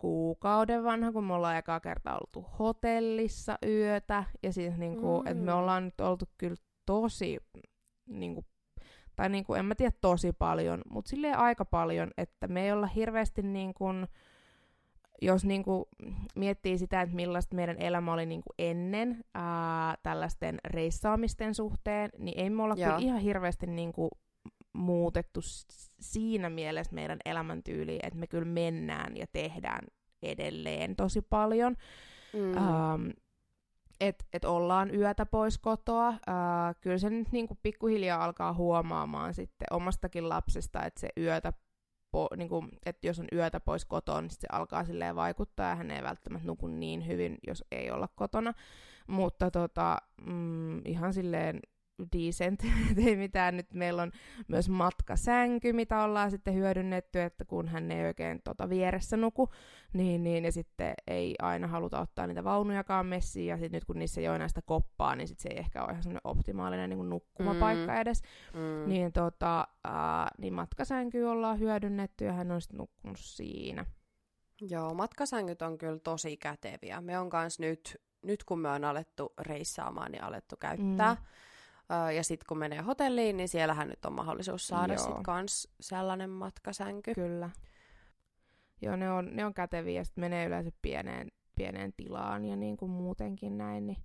[0.00, 4.24] kuukauden vanha, kun me ollaan ekaa kertaa oltu hotellissa yötä.
[4.42, 5.26] Ja siis niinku, mm.
[5.26, 7.38] että me ollaan nyt oltu kyllä tosi,
[8.06, 8.46] niin kuin,
[9.16, 12.72] tai niin kuin, en mä tiedä tosi paljon, mutta silleen aika paljon, että me ei
[12.72, 14.06] olla hirveästi niin kuin,
[15.22, 15.84] jos niin kuin
[16.36, 22.38] miettii sitä, että millaista meidän elämä oli niin kuin ennen ää, tällaisten reissaamisten suhteen, niin
[22.38, 24.10] ei me olla kyllä ihan hirveästi niin kuin
[24.72, 25.40] muutettu
[26.00, 29.86] siinä mielessä meidän elämäntyyli, että me kyllä mennään ja tehdään
[30.22, 31.76] edelleen tosi paljon.
[32.32, 32.56] Mm.
[32.56, 33.08] Ähm,
[34.00, 36.14] että et ollaan yötä pois kotoa.
[36.26, 41.52] Ää, kyllä se nyt niinku pikkuhiljaa alkaa huomaamaan sitten omastakin lapsesta, että se yötä
[42.10, 45.90] po, niinku, että jos on yötä pois kotoa, niin se alkaa silleen vaikuttaa ja hän
[45.90, 48.54] ei välttämättä nuku niin hyvin, jos ei olla kotona.
[49.06, 51.60] Mutta tota, mm, ihan silleen
[52.18, 52.60] decent,
[53.06, 53.56] ei mitään.
[53.56, 54.12] Nyt meillä on
[54.48, 59.48] myös matkasänky, mitä ollaan sitten hyödynnetty, että kun hän ei oikein tota vieressä nuku,
[59.92, 63.98] niin, niin, ja sitten ei aina haluta ottaa niitä vaunujakaan messiin, ja sitten nyt kun
[63.98, 67.10] niissä ei ole näistä koppaa, niin sitten se ei ehkä ole ihan semmoinen optimaalinen niin
[67.10, 67.98] nukkumapaikka mm.
[67.98, 68.22] edes.
[68.54, 68.88] Mm.
[68.88, 69.94] Niin, tota, äh,
[70.38, 73.86] niin matkasänky ollaan hyödynnetty, ja hän on sitten nukkunut siinä.
[74.60, 77.00] Joo, matkasängyt on kyllä tosi käteviä.
[77.00, 81.14] Me on kans nyt, nyt kun me on alettu reissaamaan, niin alettu käyttää.
[81.14, 81.20] Mm
[82.16, 87.14] ja sitten kun menee hotelliin, niin siellähän nyt on mahdollisuus saada sitten kans sellainen matkasänky.
[87.14, 87.50] Kyllä.
[88.82, 92.76] Joo, ne on, ne on käteviä ja sitten menee yleensä pieneen, pieneen tilaan ja niin
[92.76, 93.86] kuin muutenkin näin.
[93.86, 93.98] Niin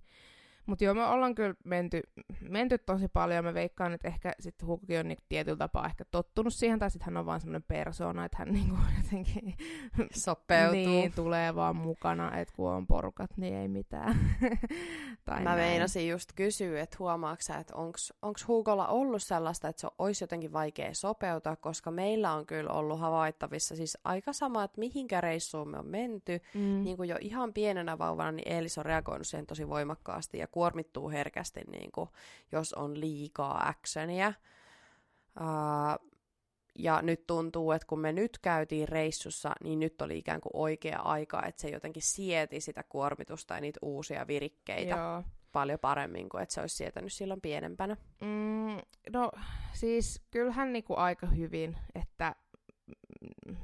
[0.66, 2.02] mutta joo, me ollaan kyllä menty,
[2.40, 3.44] menty tosi paljon.
[3.44, 7.04] Mä veikkaan, että ehkä sitten Huukki on niinku tietyllä tapaa ehkä tottunut siihen, tai sitten
[7.06, 9.54] hän on vaan semmoinen persona, että hän niinku jotenkin
[10.14, 10.76] sopeutuu.
[10.76, 14.20] niin, tulee vaan mukana, että kun on porukat, niin ei mitään.
[15.24, 15.58] tai Mä näin.
[15.58, 20.94] meinasin just kysyä, että huomaatko että onko Huukolla ollut sellaista, että se olisi jotenkin vaikea
[20.94, 25.86] sopeutua, koska meillä on kyllä ollut havaittavissa siis aika sama, että mihinkä reissuun me on
[25.86, 26.40] menty.
[26.54, 26.60] Mm.
[26.84, 31.10] Niin kuin jo ihan pienenä vauvana, niin Eelis on reagoinut siihen tosi voimakkaasti ja kuormittuu
[31.10, 32.08] herkästi, niin kuin,
[32.52, 34.32] jos on liikaa actionia.
[35.40, 36.10] Uh,
[36.78, 40.98] ja nyt tuntuu, että kun me nyt käytiin reissussa, niin nyt oli ikään kuin oikea
[40.98, 45.22] aika, että se jotenkin sieti sitä kuormitusta ja niitä uusia virikkeitä Joo.
[45.52, 47.96] paljon paremmin kuin että se olisi sietänyt silloin pienempänä.
[48.20, 48.80] Mm,
[49.12, 49.30] no
[49.72, 52.34] siis kyllähän niinku aika hyvin, että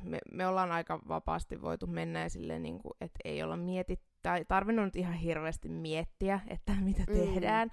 [0.03, 4.45] me, me ollaan aika vapaasti voitu mennä ja silleen, niinku, että ei olla mietitty tai
[4.45, 7.15] tarvinnut nyt ihan hirveästi miettiä, että mitä mm.
[7.15, 7.71] tehdään.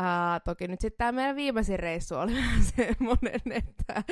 [0.00, 4.02] Uh, toki nyt sitten tämä meidän viimeisin reissu oli vähän semmoinen, että,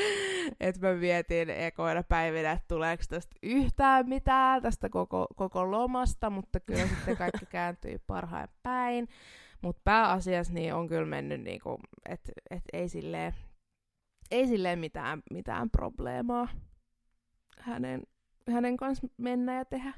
[0.60, 6.60] että mä mietin ekoina päivinä, että tuleeko tästä yhtään mitään tästä koko, koko lomasta, mutta
[6.60, 9.08] kyllä sitten kaikki kääntyi parhain päin.
[9.62, 13.34] Mutta pääasiassa niin on kyllä mennyt niinku, että et ei silleen,
[14.32, 16.48] ei silleen mitään, mitään probleemaa
[17.58, 18.02] hänen,
[18.50, 19.92] hänen kanssa mennä ja tehdä.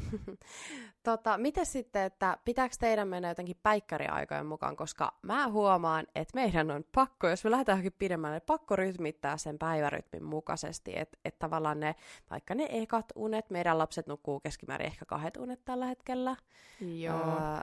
[1.02, 6.70] tota, miten sitten, että pitääkö teidän mennä jotenkin päikkäriaikojen mukaan, koska mä huomaan, että meidän
[6.70, 11.80] on pakko, jos me lähdetään johonkin pidemmälle, pakko rytmittää sen päivärytmin mukaisesti, että et tavallaan
[11.80, 11.94] ne,
[12.30, 16.36] vaikka ne ekat unet, meidän lapset nukkuu keskimäärin ehkä kahdet unet tällä hetkellä,
[16.80, 17.16] Joo.
[17.16, 17.60] Öö,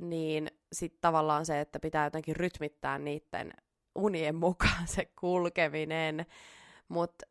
[0.00, 3.52] niin sitten tavallaan se, että pitää jotenkin rytmittää niiden
[3.94, 6.26] unien mukaan se kulkeminen,
[6.88, 7.26] mutta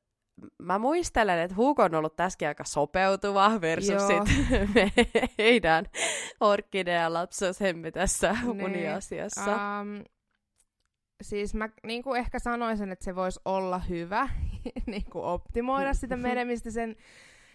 [0.59, 4.49] mä muistelen, että Hugo on ollut tässäkin aika sopeutuva versus sit
[5.37, 5.85] meidän
[6.39, 8.63] orkidea lapsuushemme tässä niin.
[8.63, 9.55] uniasiassa.
[9.55, 10.03] Um,
[11.21, 14.29] siis mä niin kuin ehkä sanoisin, että se voisi olla hyvä
[14.85, 16.95] niin kuin optimoida sitä menemistä sen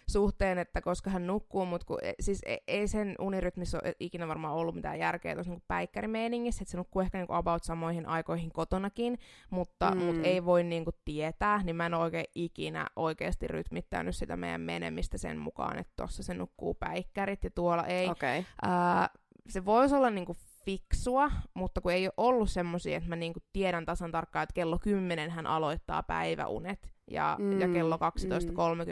[0.09, 4.29] suhteen, että koska hän nukkuu, mutta kun, e, siis ei, ei sen unirytmissä ole ikinä
[4.29, 8.07] varmaan ollut mitään järkeä tuossa niin päikkärimeeningissä, että se nukkuu ehkä niin kuin about samoihin
[8.07, 9.19] aikoihin kotonakin,
[9.51, 10.03] mutta mm.
[10.03, 14.61] mut ei voi niin kuin tietää, niin mä en oikein ikinä oikeasti rytmittänyt sitä meidän
[14.61, 18.09] menemistä sen mukaan, että tuossa se nukkuu päikkärit ja tuolla ei.
[18.09, 18.45] Okay.
[18.63, 19.11] Ää,
[19.49, 23.85] se voisi olla niinku fiksua, mutta kun ei ole ollut semmoisia, että mä niinku tiedän
[23.85, 28.01] tasan tarkkaan, että kello 10 hän aloittaa päiväunet ja, mm, ja kello 12.30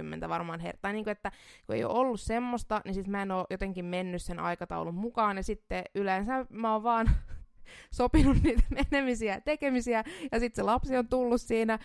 [0.03, 0.29] mm.
[0.29, 1.33] varmaan her- Tai niinku, että
[1.67, 5.37] kun ei ole ollut semmoista, niin sit mä en ole jotenkin mennyt sen aikataulun mukaan.
[5.37, 7.11] Ja sitten yleensä mä oon vaan
[7.97, 11.79] sopinut niitä menemisiä ja tekemisiä, ja sitten se lapsi on tullut siinä,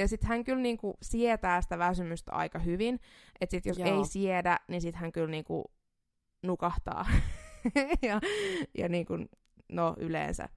[0.00, 3.00] ja sitten hän kyllä niinku sietää sitä väsymystä aika hyvin,
[3.40, 3.98] että sitten jos Joo.
[3.98, 5.64] ei siedä, niin sitten hän kyllä niinku
[6.42, 7.06] nukahtaa.
[8.02, 8.20] Ja,
[8.78, 9.28] ja niin kuin,
[9.68, 10.48] no yleensä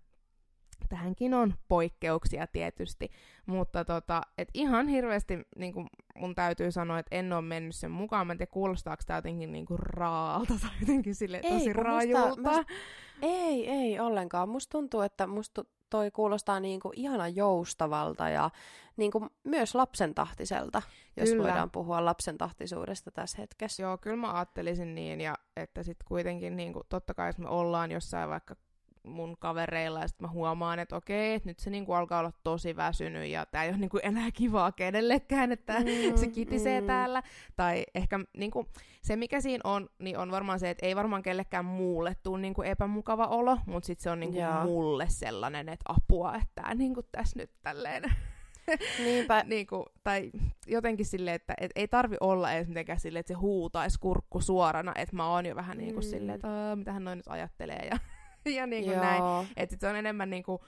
[0.89, 3.12] tähänkin on poikkeuksia tietysti,
[3.46, 7.92] mutta tota, et ihan hirveästi niin kuin mun täytyy sanoa, että en ole mennyt sen
[7.92, 8.28] mukaan.
[8.28, 12.28] Mä en tiedä, kuulostaako tämä jotenkin niin kuin raalta tai jotenkin sille ei, tosi rajulta.
[12.28, 12.74] Musta, musta,
[13.22, 14.50] ei, ei ollenkaan.
[14.50, 18.50] Musta tuntuu, että musta toi kuulostaa niin kuin ihana joustavalta ja
[18.98, 20.82] niin kuin myös lapsentahtiselta,
[21.18, 21.44] jos kyllä.
[21.44, 23.84] voidaan puhua lapsentahtisuudesta tässä hetkessä.
[23.84, 27.50] Joo, kyllä mä ajattelisin niin, ja että sitten kuitenkin niin kuin, totta kai jos me
[27.50, 28.56] ollaan jossain vaikka
[29.04, 32.76] mun kavereilla, ja sitten mä huomaan, että okei, että nyt se niinku alkaa olla tosi
[32.76, 36.88] väsynyt, ja tää ei ole niinku enää kivaa kenellekään, että mm, se kitisee mm.
[36.88, 37.24] täällä.
[37.56, 38.66] Tai ehkä niinku,
[39.02, 42.62] se, mikä siinä on, niin on varmaan se, että ei varmaan kellekään muulle tule niinku
[42.62, 47.40] epämukava olo, mutta sitten se on niinku mulle sellainen, että apua, että tää niinku tässä
[47.40, 48.04] nyt tälleen
[49.04, 49.44] Niinpä.
[49.44, 50.32] niinku, tai
[50.68, 54.92] jotenkin silleen, että et ei tarvi olla edes mitenkään silleen, että se huutaisi kurkku suorana,
[54.96, 56.08] että mä oon jo vähän niinku mm.
[56.08, 57.98] silleen, että mitä hän noin nyt ajattelee ja
[58.56, 59.24] ja niin kuin näin.
[59.58, 60.60] Että se on enemmän niin kuin,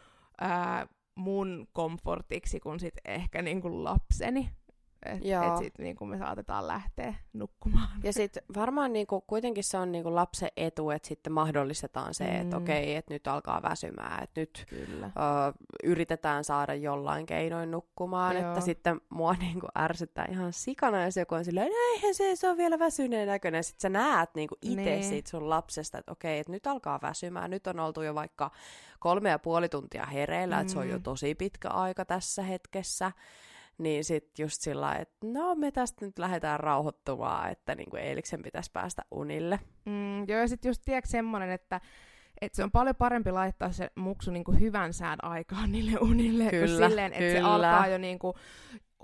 [0.41, 4.49] ää, mun komfortiksi kuin sit ehkä niin kuin lapseni.
[5.05, 7.89] Että et sitten niinku me saatetaan lähteä nukkumaan.
[8.03, 12.41] Ja sitten varmaan niinku, kuitenkin se on niinku lapsen etu, että sitten mahdollistetaan se, mm.
[12.41, 15.05] että okei, että nyt alkaa väsymään, että nyt Kyllä.
[15.05, 15.09] Ö,
[15.83, 18.47] yritetään saada jollain keinoin nukkumaan, Joo.
[18.47, 22.49] että sitten mua niinku ärsyttää ihan sikana, jos joku on silleen, no eihän se, se
[22.49, 23.63] on vielä väsyneen näköinen.
[23.63, 25.03] Sitten sä näet niinku itse niin.
[25.03, 28.51] siitä sun lapsesta, että okei, että nyt alkaa väsymään, nyt on oltu jo vaikka
[28.99, 30.61] kolme ja puoli tuntia hereillä, mm.
[30.61, 31.03] että se on jo mm.
[31.03, 33.11] tosi pitkä aika tässä hetkessä
[33.81, 38.71] niin sitten just sillä että no me tästä nyt lähdetään rauhoittumaan, että niinku eiliksen pitäisi
[38.71, 39.59] päästä unille.
[39.85, 41.81] Mm, joo, ja sitten just tiedätkö semmoinen, että
[42.41, 46.77] et se on paljon parempi laittaa se muksu niinku hyvän sään aikaan niille unille, kyllä,
[46.77, 48.35] kuin silleen, että se alkaa jo niinku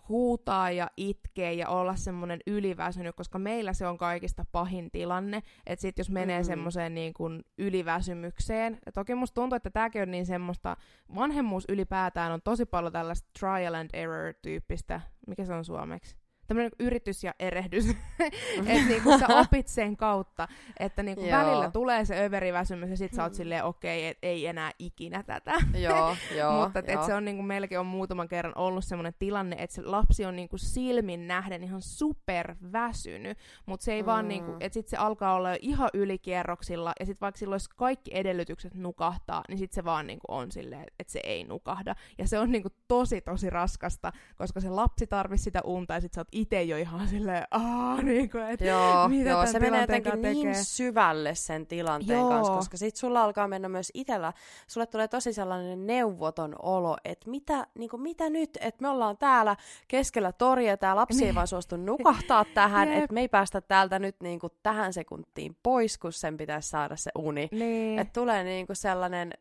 [0.09, 5.81] huutaa ja itkeä ja olla semmoinen yliväsynyt, koska meillä se on kaikista pahin tilanne, että
[5.81, 6.45] sitten jos menee mm.
[6.45, 10.77] semmoiseen niin kuin yliväsymykseen, ja toki musta tuntuu, että tämäkin on niin semmoista,
[11.15, 16.26] vanhemmuus ylipäätään on tosi paljon tällaista trial and error tyyppistä, mikä se on suomeksi?
[16.47, 17.85] Tämmöinen yritys ja erehdys,
[18.19, 20.47] että niinku sä opit sen kautta,
[20.79, 24.47] että niinku välillä tulee se överiväsymys ja sit sä oot silleen, okei, okay, et ei
[24.47, 25.53] enää ikinä tätä.
[25.73, 29.55] joo, joo, Mutta et, et se on niinku, meilläkin on muutaman kerran ollut semmoinen tilanne,
[29.59, 34.05] että se lapsi on niinku silmin nähden ihan super väsynyt, mutta se ei mm.
[34.05, 37.69] vaan niinku, että sit se alkaa olla jo ihan ylikierroksilla ja sit vaikka sillä olisi
[37.75, 41.95] kaikki edellytykset nukahtaa, niin sit se vaan niinku on silleen, että se ei nukahda.
[42.17, 46.13] Ja se on niinku tosi tosi raskasta, koska se lapsi tarvitsee sitä unta ja sit
[46.13, 49.81] sä oot itse jo ihan silleen, aah, niin kuin, että joo, mitä joo, se menee
[49.81, 52.29] jotenkin niin syvälle sen tilanteen joo.
[52.29, 54.33] kanssa, koska sit sulla alkaa mennä myös itsellä,
[54.67, 59.17] sulle tulee tosi sellainen neuvoton olo, että mitä, niin kuin, mitä nyt, että me ollaan
[59.17, 59.55] täällä
[59.87, 61.35] keskellä toria, tämä lapsi ei niin.
[61.35, 65.97] vaan suostu nukahtaa tähän, että me ei päästä täältä nyt niin kuin, tähän sekuntiin pois,
[65.97, 67.49] kun sen pitäisi saada se uni.
[67.51, 67.99] Niin.
[67.99, 69.33] Että tulee niin kuin sellainen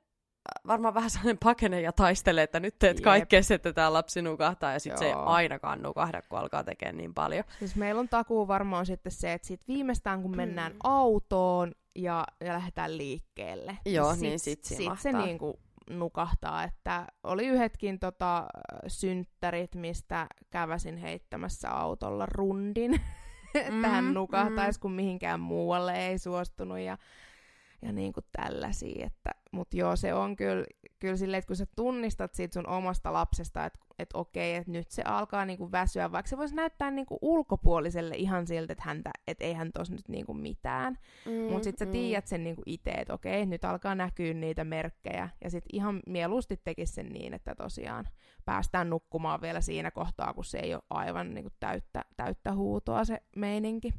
[0.67, 4.81] varmaan vähän sellainen pakene ja taistelee, että nyt teet kaikkea, että tämä lapsi nukahtaa ja
[4.81, 7.45] sitten se ei ainakaan nukahda, kun alkaa tekemään niin paljon.
[7.59, 10.79] Siis meillä on takuu varmaan sitten se, että sit viimeistään kun mennään mm.
[10.85, 17.07] autoon ja, ja lähdetään liikkeelle, Joo, niin, niin sit, sit, sit se niinku nukahtaa, että
[17.25, 18.47] oli yhdetkin tota,
[18.87, 23.01] synttärit, mistä käväsin heittämässä autolla rundin,
[23.55, 24.83] että hän mm, nukahtaisi, mm.
[24.83, 26.99] kun mihinkään muualle ei suostunut ja
[27.83, 29.07] ja niin kuin tällaisia.
[29.07, 30.65] Että, mutta joo, se on kyllä,
[30.99, 34.91] kyllä silleen, että kun sä tunnistat siitä sun omasta lapsesta, että, että okei, että nyt
[34.91, 38.85] se alkaa niin kuin väsyä, vaikka se voisi näyttää niin kuin ulkopuoliselle ihan siltä, että,
[38.87, 40.99] häntä, että ei hän tos nyt niin kuin mitään.
[41.27, 41.93] Mm, mutta sitten sä mm.
[41.93, 45.29] tiedät sen niin kuin itse, että okei, nyt alkaa näkyä niitä merkkejä.
[45.45, 48.09] Ja sitten ihan mieluusti tekisi sen niin, että tosiaan
[48.45, 53.05] päästään nukkumaan vielä siinä kohtaa, kun se ei ole aivan niin kuin täyttä, täyttä huutoa
[53.05, 53.93] se meininki.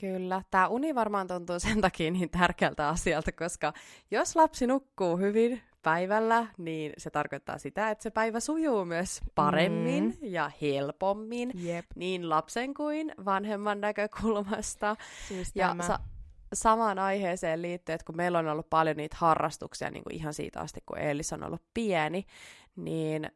[0.00, 0.42] Kyllä.
[0.50, 3.72] Tämä uni varmaan tuntuu sen takia niin tärkeältä asialta, koska
[4.10, 10.04] jos lapsi nukkuu hyvin päivällä, niin se tarkoittaa sitä, että se päivä sujuu myös paremmin
[10.04, 10.12] mm.
[10.22, 11.86] ja helpommin, Jep.
[11.94, 14.96] niin lapsen kuin vanhemman näkökulmasta.
[15.28, 15.98] Siis ja sa-
[16.54, 20.60] samaan aiheeseen liittyen, että kun meillä on ollut paljon niitä harrastuksia niin kuin ihan siitä
[20.60, 22.26] asti, kun Eelis on ollut pieni,
[22.76, 23.30] niin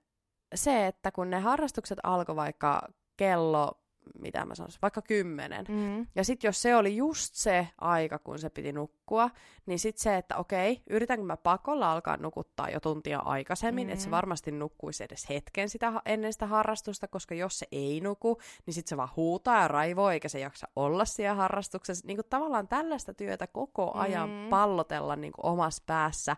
[0.54, 3.77] se, että kun ne harrastukset alkoi vaikka kello
[4.18, 5.66] mitä mä sanoisin, vaikka kymmenen.
[5.68, 6.06] Mm.
[6.14, 9.30] Ja sitten jos se oli just se aika, kun se piti nukkua,
[9.66, 13.92] niin sitten se, että okei, yritänkö mä pakolla alkaa nukuttaa jo tuntia aikaisemmin, mm.
[13.92, 18.38] että se varmasti nukkuisi edes hetken sitä, ennen sitä harrastusta, koska jos se ei nuku,
[18.66, 22.06] niin sitten se vaan huutaa ja raivoo, eikä se jaksa olla siellä harrastuksessa.
[22.06, 24.48] Niin kuin tavallaan tällaista työtä koko ajan mm.
[24.50, 26.36] pallotella niin kuin omassa päässä,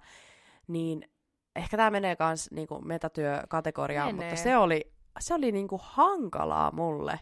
[0.69, 1.11] niin
[1.57, 4.31] ehkä tämä menee myös niin metatyökategoriaan, menee.
[4.31, 7.21] mutta se oli, se oli niin kuin hankalaa mulle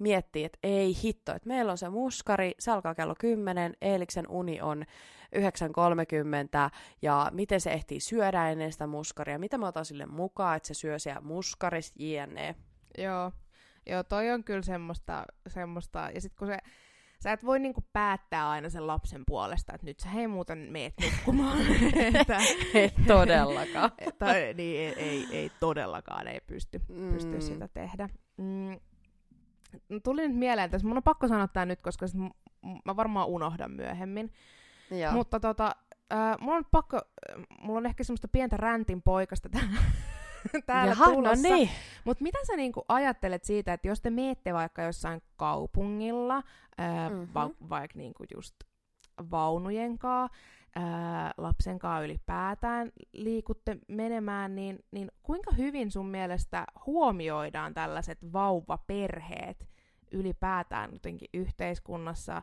[0.00, 4.60] miettii, että ei hitto, että meillä on se muskari, se alkaa kello 10, Eeliksen uni
[4.60, 4.84] on
[5.36, 6.70] 9.30
[7.02, 10.74] ja miten se ehtii syödä ennen sitä muskaria, mitä mä otan sille mukaan, että se
[10.74, 12.54] syö siellä muskarissa, jne.
[12.98, 13.32] Joo,
[13.86, 16.10] Joo toi on kyllä semmoista, semmoista.
[16.14, 16.58] ja sitten kun se,
[17.22, 20.94] sä et voi niinku päättää aina sen lapsen puolesta, että nyt sä hei muuten meet
[21.02, 21.58] nukkumaan.
[22.20, 22.38] että,
[22.74, 23.90] ei todellakaan.
[24.18, 27.12] tai, niin, ei, ei, ei todellakaan ei pysty, mm.
[27.12, 28.08] pysty sitä tehdä.
[28.36, 28.80] Mm,
[30.02, 32.20] tuli nyt mieleen, että mun on pakko sanoa tämä nyt, koska sit
[32.84, 34.32] mä varmaan unohdan myöhemmin.
[34.90, 35.12] Joo.
[35.12, 35.74] Mutta tota,
[36.12, 37.00] äh, mulla on pakko,
[37.60, 39.80] mulla on ehkä semmoista pientä räntin poikasta täällä,
[40.66, 41.48] täällä Jaha, no tulossa.
[41.48, 41.70] No niin.
[42.04, 46.36] Mutta mitä sä niinku ajattelet siitä, että jos te miette vaikka jossain kaupungilla,
[46.80, 47.28] äh, mm-hmm.
[47.34, 48.54] va- vaikka niinku just
[49.30, 50.38] vaunujen kanssa,
[50.74, 59.68] ää, lapsen kanssa ylipäätään liikutte menemään, niin, niin kuinka hyvin sun mielestä huomioidaan tällaiset vauvaperheet
[60.12, 62.42] ylipäätään jotenkin yhteiskunnassa,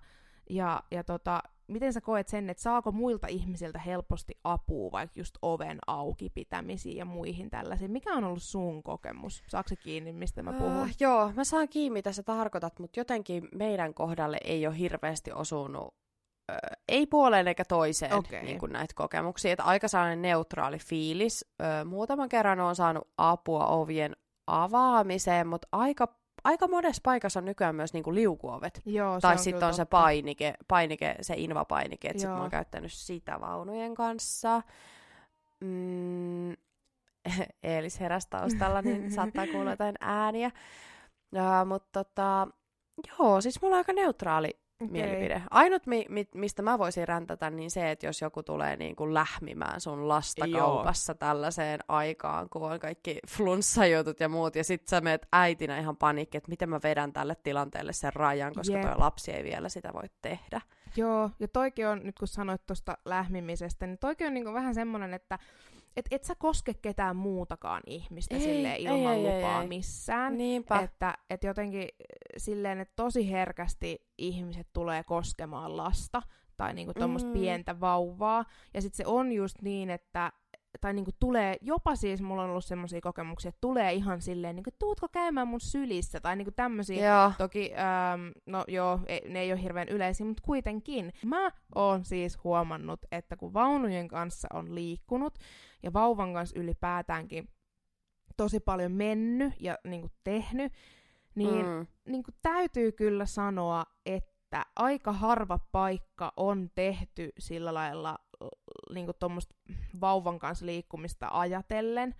[0.49, 5.37] ja, ja tota, miten sä koet sen, että saako muilta ihmisiltä helposti apua, vaikka just
[5.41, 7.91] oven auki pitämisiin ja muihin tällaisiin?
[7.91, 9.43] Mikä on ollut sun kokemus?
[9.47, 10.81] Saako se kiinni, mistä mä puhun?
[10.81, 15.31] Uh, joo, mä saan kiinni, mitä sä tarkoitat, mutta jotenkin meidän kohdalle ei ole hirveästi
[15.31, 15.95] osunut
[16.87, 18.41] ei puoleen eikä toiseen okay.
[18.41, 19.51] niin kuin näitä kokemuksia.
[19.51, 21.45] Että aika sellainen neutraali fiilis.
[21.61, 24.15] Ö, muutaman kerran on saanut apua ovien
[24.47, 26.07] avaamiseen, mutta aika,
[26.43, 28.81] aika monessa paikassa on nykyään myös niin kuin liukuovet.
[28.85, 33.41] Joo, tai sitten on se painike, painike, se invapainike, että sitten mä oon käyttänyt sitä
[33.41, 34.61] vaunujen kanssa.
[35.59, 36.51] Mm,
[37.63, 40.51] Eelis heräsi taustalla, niin saattaa kuulla jotain ääniä.
[41.31, 42.47] Ja, mutta tota,
[43.19, 44.91] joo, siis mulla on aika neutraali okay.
[44.91, 45.41] mielipide.
[45.51, 49.13] Ainut, mi- mi- mistä mä voisin räntätä, niin se, että jos joku tulee niin kuin
[49.13, 50.61] lähmimään sun lasta Joo.
[50.61, 55.97] kaupassa tällaiseen aikaan, kun on kaikki flunssajutut ja muut, ja sit sä meet äitinä ihan
[55.97, 58.81] panikki, että miten mä vedän tälle tilanteelle sen rajan, koska Jep.
[58.81, 60.61] toi lapsi ei vielä sitä voi tehdä.
[60.95, 65.13] Joo, ja toikin on, nyt kun sanoit tuosta lähmimisestä, niin toikin on niin vähän semmoinen,
[65.13, 65.39] että
[65.97, 69.67] et, et sä koske ketään muutakaan ihmistä ei, silleen ilman ei, lupaa ei, ei.
[69.67, 70.37] missään.
[70.37, 70.79] Niinpä.
[70.79, 71.89] Että et jotenkin eh,
[72.37, 76.21] silleen, että tosi herkästi ihmiset tulee koskemaan lasta
[76.57, 77.33] tai niinku tuommoista mm.
[77.33, 78.45] pientä vauvaa.
[78.73, 80.31] Ja sitten se on just niin, että
[80.81, 84.69] tai niinku tulee, jopa siis mulla on ollut semmoisia kokemuksia, että tulee ihan silleen, niinku,
[84.79, 87.31] tuutko käymään mun sylissä, tai niinku tämmöisiä.
[87.37, 91.13] Toki, ähm, no joo, ei, ne ei ole hirveän yleisiä, mutta kuitenkin.
[91.25, 95.33] Mä oon siis huomannut, että kun vaunujen kanssa on liikkunut,
[95.83, 97.49] ja vauvan kanssa ylipäätäänkin
[98.37, 100.73] tosi paljon mennyt ja niinku tehnyt,
[101.35, 101.87] niin mm.
[102.05, 108.19] niinku, täytyy kyllä sanoa, että aika harva paikka on tehty sillä lailla
[108.93, 109.55] niinku tuommoista
[110.01, 112.15] vauvan kanssa liikkumista ajatellen.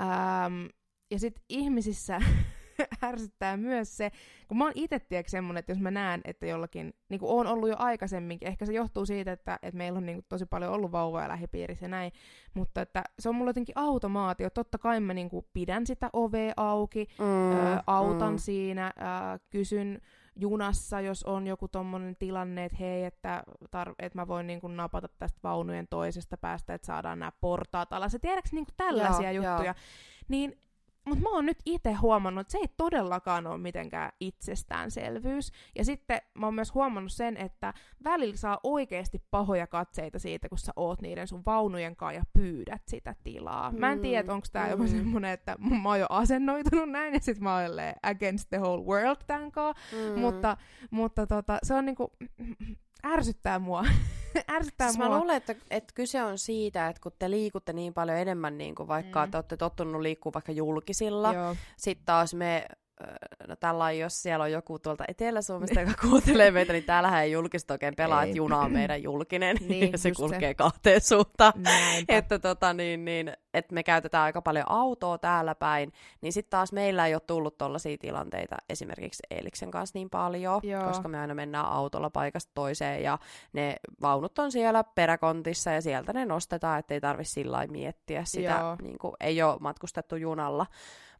[0.00, 0.66] Ähm,
[1.10, 2.20] ja sitten ihmisissä
[3.10, 4.10] ärsyttää myös se,
[4.48, 7.46] kun mä oon itse tiedätkö semmonen, että jos mä näen, että jollakin, niin kuin oon
[7.46, 10.72] ollut jo aikaisemminkin, ehkä se johtuu siitä, että, että meillä on niin kuin tosi paljon
[10.72, 12.12] ollut vauvoja lähipiirissä ja näin,
[12.54, 14.50] mutta että se on mulla jotenkin automaatio.
[14.50, 18.38] Totta kai mä niin kuin pidän sitä ovea auki, mm, ää, autan mm.
[18.38, 20.00] siinä, ää, kysyn
[20.38, 24.76] junassa, jos on joku tommonen tilanne, että hei, että, tar- että mä voin niin kuin
[24.76, 28.12] napata tästä vaunujen toisesta päästä, että saadaan nämä portaat alas.
[28.12, 29.68] Ja tiedätkö niin kuin tällaisia joo, juttuja?
[29.68, 29.74] Joo.
[30.28, 30.58] Niin
[31.08, 35.52] mutta mä oon nyt itse huomannut, että se ei todellakaan ole mitenkään itsestäänselvyys.
[35.76, 40.58] Ja sitten mä oon myös huomannut sen, että välillä saa oikeasti pahoja katseita siitä, kun
[40.58, 43.70] sä oot niiden sun vaunujen kanssa ja pyydät sitä tilaa.
[43.70, 44.70] Mm, mä en tiedä, onko tää mm.
[44.70, 47.70] jopa semmonen, että mä oon jo asennoitunut näin, ja sit mä oon
[48.02, 49.82] against the whole world tämän kanssa.
[49.92, 50.20] Mm.
[50.20, 50.56] Mutta,
[50.90, 52.12] mutta tota, se on niinku,
[53.06, 53.84] ärsyttää mua.
[54.56, 55.08] ärsyttää siis mua.
[55.08, 58.74] Mä luulen, että, että kyse on siitä, että kun te liikutte niin paljon enemmän, niin
[58.74, 59.30] kuin vaikka mm.
[59.30, 61.56] te olette tottunut liikkua vaikka julkisilla, Joo.
[61.76, 62.66] sitten taas me
[63.48, 67.74] no tällä jos siellä on joku tuolta Etelä-Suomesta, joka kuuntelee meitä, niin täällähän ei julkista
[67.74, 70.54] oikein pelaa, että juna on meidän julkinen, niin, ja se kulkee se.
[70.54, 71.52] kahteen suuntaan.
[72.08, 76.72] Että tota, niin, niin, että me käytetään aika paljon autoa täällä päin, niin sitten taas
[76.72, 80.84] meillä ei ole tullut tollaisia tilanteita esimerkiksi Eeliksen kanssa niin paljon, Joo.
[80.84, 83.18] koska me aina mennään autolla paikasta toiseen, ja
[83.52, 88.98] ne vaunut on siellä peräkontissa, ja sieltä ne nostetaan, ettei tarvitse sillä miettiä sitä, niin
[88.98, 90.66] kuin, ei ole matkustettu junalla.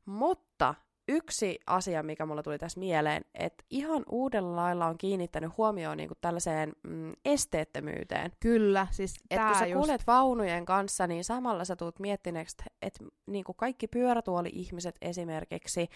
[0.04, 0.74] Mutta
[1.08, 6.08] yksi asia, mikä mulla tuli tässä mieleen, että ihan uudella lailla on kiinnittänyt huomioon niin
[6.08, 8.32] kuin tällaiseen mm, esteettömyyteen.
[8.40, 9.80] Kyllä, siis Et kun sä just...
[9.80, 15.88] kuljet vaunujen kanssa, niin samalla sä tulet miettineeksi, että niin kuin kaikki pyörätuoli-ihmiset esimerkiksi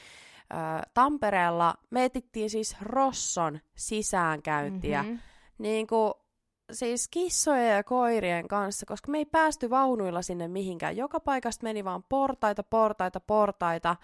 [0.54, 5.02] äh, Tampereella me etittiin siis Rosson sisäänkäyntiä.
[5.02, 5.18] Mm-hmm.
[5.58, 6.12] Niin kuin,
[6.72, 10.96] siis kissojen ja koirien kanssa, koska me ei päästy vaunuilla sinne mihinkään.
[10.96, 13.96] Joka paikasta meni vaan portaita, portaita, portaita.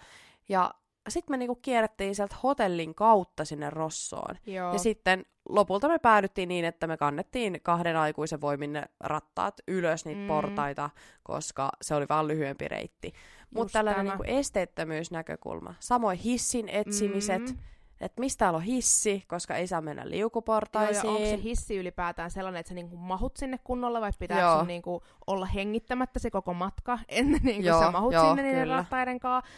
[0.49, 0.73] Ja
[1.09, 4.35] sitten me niinku kierrettiin sieltä hotellin kautta sinne Rossoon.
[4.45, 4.73] Joo.
[4.73, 10.05] Ja sitten lopulta me päädyttiin niin, että me kannettiin kahden aikuisen voimin ne rattaat ylös
[10.05, 10.27] niitä mm.
[10.27, 10.89] portaita,
[11.23, 13.13] koska se oli vaan lyhyempi reitti.
[13.55, 15.73] Mutta tällainen niinku esteettömyysnäkökulma.
[15.79, 17.41] Samoin hissin etsimiset.
[17.41, 17.57] Mm
[18.01, 21.05] että mistä täällä on hissi, koska ei saa mennä liukuportaisiin.
[21.05, 24.57] Joo, ja onko se hissi ylipäätään sellainen, että sä niinku mahut sinne kunnolla, vai pitää
[24.57, 28.67] sun niinku olla hengittämättä se koko matka ennen kuin joo, sä mahut joo, sinne niiden
[28.67, 29.51] rattaiden kanssa.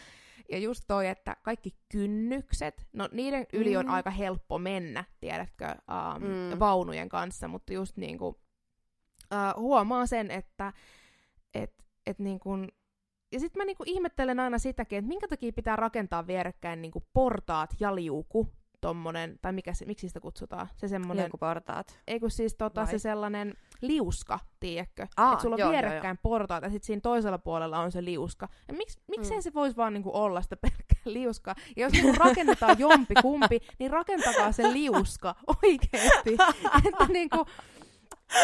[0.52, 3.78] Ja just toi, että kaikki kynnykset, no niiden yli mm.
[3.78, 6.58] on aika helppo mennä, tiedätkö, um, mm.
[6.58, 10.72] vaunujen kanssa, mutta just niinku, uh, huomaa sen, että
[11.54, 12.50] et, et niinku,
[13.32, 17.70] ja sitten mä niinku ihmettelen aina sitäkin, että minkä takia pitää rakentaa vierekkäin niinku portaat
[17.80, 18.48] ja liuku,
[18.82, 20.68] tommonen, tai mikä se, miksi sitä kutsutaan?
[20.76, 21.24] Se semmonen...
[21.24, 22.00] Liukuportaat.
[22.06, 25.02] Ei kun siis tota, se sellainen liuska, tiedätkö?
[25.02, 26.22] Että sulla on joo, vierekkäin joo, joo.
[26.22, 28.48] portaat ja sitten siinä toisella puolella on se liuska.
[28.68, 29.42] Ja miksi, miksei mm.
[29.42, 31.54] se voisi vaan niinku olla sitä pelkkää liuskaa?
[31.76, 36.36] Ja jos niinku rakennetaan jompi kumpi, niin rakentakaa se liuska oikeesti.
[36.88, 37.46] että niinku,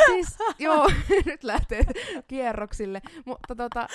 [0.06, 0.90] siis, joo,
[1.26, 1.84] nyt lähtee
[2.28, 3.02] kierroksille.
[3.24, 3.86] Mutta tota,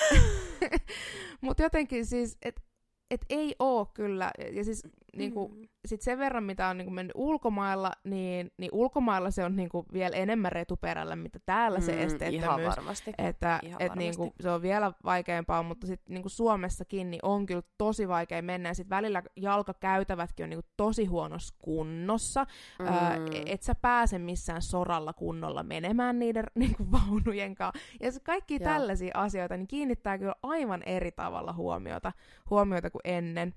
[1.41, 2.61] mut jotenkin siis, että
[3.11, 4.83] et ei oo kyllä, ja siis
[5.17, 5.67] niinku, mm.
[5.85, 10.15] sit sen verran, mitä on niinku mennyt ulkomailla, niin, niin ulkomailla se on niinku vielä
[10.15, 12.43] enemmän retuperällä, mitä täällä mm, se esteettömyys.
[12.43, 13.13] Ihan varmasti.
[13.17, 13.99] Että ihan et varmasti.
[13.99, 18.69] Niinku, se on vielä vaikeampaa, mutta sitten niinku Suomessakin niin on kyllä tosi vaikea mennä,
[18.69, 22.45] ja sitten välillä jalkakäytävätkin on niinku tosi huonossa kunnossa,
[22.79, 22.85] mm.
[22.85, 22.93] öö,
[23.45, 27.79] et sä pääse missään soralla kunnolla menemään niiden niinku, vaunujen kanssa.
[28.01, 28.63] Ja se kaikki Joo.
[28.63, 32.11] tällaisia asioita niin kiinnittää kyllä aivan eri tavalla huomiota,
[32.49, 33.53] huomiota kuin ennen.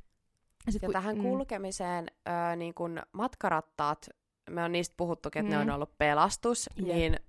[0.70, 1.22] Sit ja kun, tähän mm.
[1.22, 4.08] kulkemiseen ö, niin kun matkarattaat,
[4.50, 5.48] me on niistä puhuttu, että mm.
[5.48, 6.96] ne on ollut pelastus, yeah.
[6.96, 7.20] niin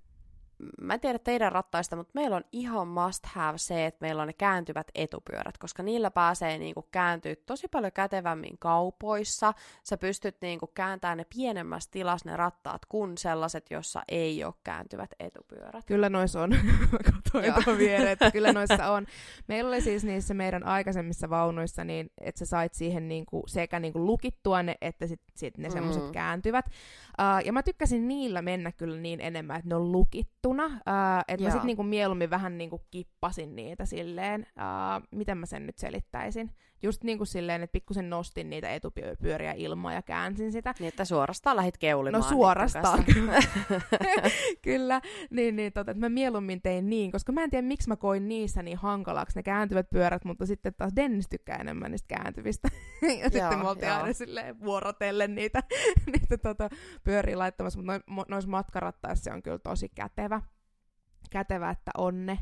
[0.80, 4.26] mä en tiedä teidän rattaista, mutta meillä on ihan must have se, että meillä on
[4.26, 9.54] ne kääntyvät etupyörät, koska niillä pääsee niinku kääntyä tosi paljon kätevämmin kaupoissa.
[9.84, 15.10] Sä pystyt niinku kääntämään ne pienemmässä tilassa ne rattaat kuin sellaiset, jossa ei ole kääntyvät
[15.20, 15.84] etupyörät.
[15.86, 16.50] Kyllä noissa on.
[17.54, 19.06] Katoin viereen, että kyllä noissa on.
[19.48, 24.06] Meillä oli siis niissä meidän aikaisemmissa vaunuissa, niin että sä sait siihen niinku sekä niinku
[24.06, 26.12] lukittua ne, että sitten sit ne semmoiset mm.
[26.12, 26.66] kääntyvät.
[26.66, 29.92] Uh, ja mä tykkäsin niillä mennä kyllä niin enemmän, että ne on
[30.48, 30.66] lukittuna.
[30.66, 34.40] Uh, että mä sitten niinku mieluummin vähän niinku kippasin niitä silleen.
[34.40, 36.50] Uh, miten mä sen nyt selittäisin?
[36.82, 40.74] Just niin kuin silleen, että pikkusen nostin niitä etupyöriä ilmaa ja käänsin sitä.
[40.78, 42.22] Niin, että suorastaan lähit keulimaan.
[42.22, 43.32] No suorastaan, kyllä.
[44.62, 45.00] kyllä.
[45.30, 48.28] Niin, niin tota, että mä mieluummin tein niin, koska mä en tiedä, miksi mä koin
[48.28, 52.68] niissä niin hankalaksi ne kääntyvät pyörät, mutta sitten taas Dennis tykkää enemmän niistä kääntyvistä.
[53.02, 55.62] ja joo, sitten me oltiin aina silleen vuorotellen niitä,
[56.12, 56.68] niitä tota,
[57.04, 60.42] pyöriä laittamassa, mutta noissa matkarattaissa se on kyllä tosi kätevä.
[61.30, 62.38] Kätevä, että on ne.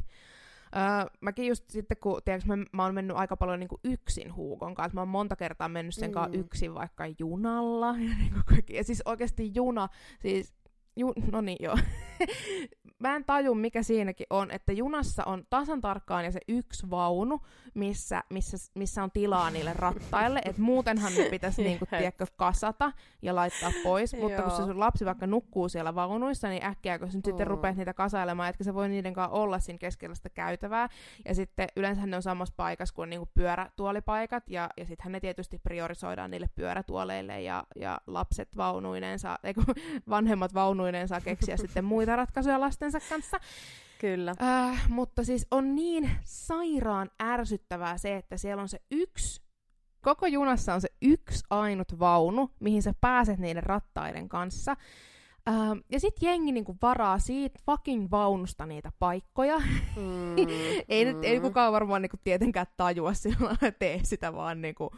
[0.77, 4.35] Öö, mäkin just sitten, kun tiedätkö, mä, mä oon mennyt aika paljon niin kuin yksin
[4.35, 4.95] Huukon kanssa.
[4.95, 6.14] Mä oon monta kertaa mennyt sen mm.
[6.14, 7.87] kanssa yksin vaikka junalla.
[8.07, 9.89] Ja, niin kuin ja siis oikeasti juna,
[10.21, 10.57] siis
[10.97, 11.79] Ju, no niin, joo.
[12.99, 17.41] mä en taju, mikä siinäkin on, että junassa on tasan tarkkaan ja se yksi vaunu,
[17.75, 22.93] missä, missä, missä on tilaa niille rattaille, että muutenhan ne pitäisi niinku, tiedätkö, kasata
[23.23, 27.11] ja laittaa pois, mutta kun se sun lapsi vaikka nukkuu siellä vaunuissa, niin äkkiä kun
[27.11, 27.31] sä nyt mm.
[27.31, 30.89] sitten rupeat niitä kasailemaan, että se voi niiden kanssa olla siinä keskellä sitä käytävää,
[31.25, 35.59] ja sitten yleensä ne on samassa paikassa kuin niinku pyörätuolipaikat, ja, ja sittenhän ne tietysti
[35.59, 39.61] priorisoidaan niille pyörätuoleille, ja, ja lapset vaunuineensa, eikö,
[40.09, 43.41] vanhemmat vaunuineensa keksiä sitten muita ratkaisuja lastensa kanssa.
[44.01, 44.35] Kyllä.
[44.43, 49.43] Äh, mutta siis on niin sairaan ärsyttävää se, että siellä on se yksi,
[50.01, 54.77] koko junassa on se yksi ainut vaunu, mihin sä pääset niiden rattaiden kanssa.
[55.49, 59.59] Ähm, ja sitten jengi niinku varaa siitä fucking vaunusta niitä paikkoja.
[59.97, 60.36] Mm,
[60.88, 61.11] ei, mm.
[61.11, 64.90] Nyt, ei kukaan varmaan niinku tietenkään tajua sillä tee sitä vaan niinku,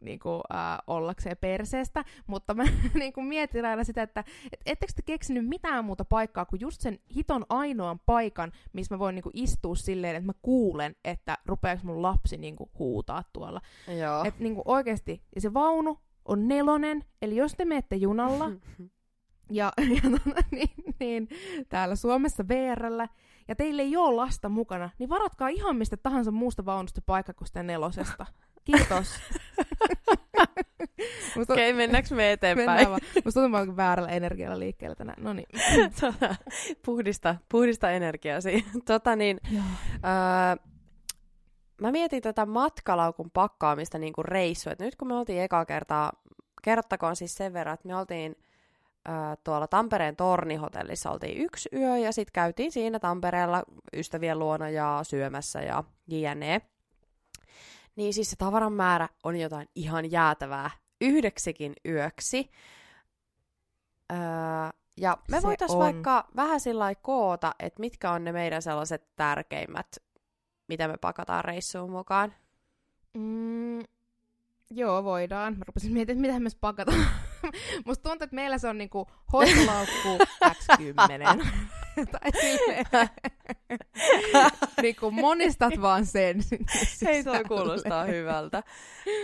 [0.00, 2.04] niinku, äh, ollakseen perseestä.
[2.26, 2.64] Mutta mä
[2.94, 6.98] niinku mietin aina sitä, että et, ettekö te keksinyt mitään muuta paikkaa kuin just sen
[7.16, 12.02] hiton ainoan paikan, missä mä voin niinku istua silleen, että mä kuulen, että rupeaks mun
[12.02, 13.60] lapsi niinku huutaa tuolla.
[14.00, 14.24] Joo.
[14.24, 18.50] Et niinku oikeesti, ja se vaunu on nelonen, eli jos te menette junalla,
[19.50, 20.70] ja, ja tota niin,
[21.00, 21.28] niin,
[21.68, 23.08] täällä Suomessa VRllä,
[23.48, 27.48] ja teille ei ole lasta mukana, niin varatkaa ihan mistä tahansa muusta vaunusta paikka kuin
[27.48, 28.26] sitä nelosesta.
[28.64, 29.14] Kiitos.
[31.36, 32.88] Musta, Okei, okay, mennäänkö me eteenpäin?
[33.24, 35.22] Musta tuntuu, että väärällä energialla liikkeellä tänään.
[35.22, 35.46] No niin.
[36.00, 36.34] tota,
[36.84, 38.64] puhdista, puhdista energiasi.
[38.84, 40.70] tota niin, öö,
[41.80, 44.70] mä mietin tätä matkalaukun pakkaamista niin kuin reissu.
[44.70, 46.12] Et nyt kun me oltiin eka kertaa,
[46.62, 48.36] kerrottakoon siis sen verran, että me oltiin
[49.44, 55.60] tuolla Tampereen tornihotellissa oltiin yksi yö ja sitten käytiin siinä Tampereella ystävien luona ja syömässä
[55.60, 56.60] ja jne.
[57.96, 60.70] Niin siis se tavaran määrä on jotain ihan jäätävää
[61.00, 62.50] yhdeksikin yöksi.
[64.12, 64.18] Öö,
[64.96, 69.86] ja me voitaisiin vaikka vähän sillä koota, että mitkä on ne meidän sellaiset tärkeimmät,
[70.68, 72.34] mitä me pakataan reissuun mukaan.
[73.14, 73.80] Mm,
[74.70, 75.58] joo, voidaan.
[75.58, 77.06] Mä rupesin miettimään, mitä me pakataan.
[77.86, 81.46] Musta tuntuu, että meillä se on niinku hoitolaukku X10.
[82.12, 82.86] tai silleen,
[84.82, 86.40] niinku monistat vaan sen.
[87.04, 88.62] Hei, toi kuulostaa hyvältä.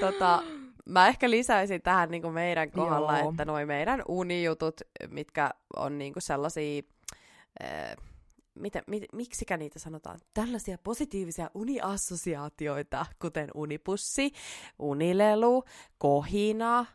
[0.00, 0.42] Tota,
[0.88, 3.30] mä ehkä lisäisin tähän niinku meidän kohdalla, Joo.
[3.30, 6.82] että noi meidän unijutut, mitkä on niinku sellaisia...
[7.64, 7.96] Äh,
[8.54, 14.32] miten, mit, miksikä niitä sanotaan, tällaisia positiivisia uniassosiaatioita, kuten unipussi,
[14.78, 15.64] unilelu,
[15.98, 16.86] kohina,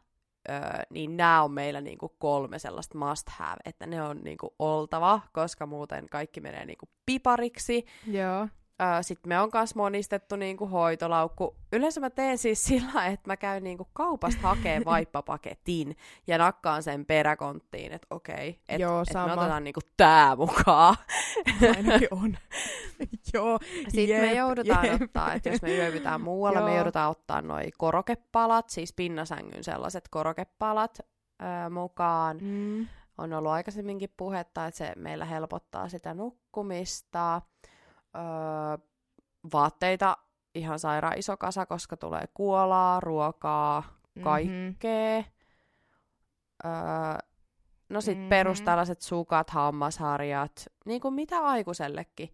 [0.49, 5.21] öö, niin nämä on meillä niinku kolme sellaista must have, että ne on niinku oltava,
[5.33, 7.85] koska muuten kaikki menee niinku pipariksi.
[8.07, 8.47] Joo.
[8.81, 11.55] Öö, Sitten me on myös monistettu niinku hoitolaukku.
[11.73, 17.05] Yleensä mä teen siis sillä, että mä käyn niinku kaupasta hakee vaippapaketin ja nakkaan sen
[17.05, 20.95] peräkonttiin, että okei, että et me otetaan niinku tää mukaan.
[21.77, 22.37] Ainakin on.
[23.33, 25.01] Joo, Sitten jep, me joudutaan jep.
[25.01, 30.99] ottaa, että jos me yövytään muualla, me joudutaan ottaa noi korokepalat, siis pinnasängyn sellaiset korokepalat
[31.41, 32.37] öö, mukaan.
[32.41, 32.87] Mm.
[33.17, 37.41] On ollut aikaisemminkin puhetta, että se meillä helpottaa sitä nukkumista
[38.15, 38.87] öö,
[39.53, 40.17] vaatteita
[40.55, 43.83] ihan sairaan iso kasa, koska tulee kuolaa, ruokaa,
[44.15, 44.23] mhm.
[44.23, 45.19] kaikkea.
[45.19, 46.71] Mm-hmm.
[46.71, 47.17] Öö,
[47.89, 48.29] no sit mm-hmm.
[48.29, 52.33] perus tällaiset sukat, hammasharjat, niin kuin mitä aikuisellekin.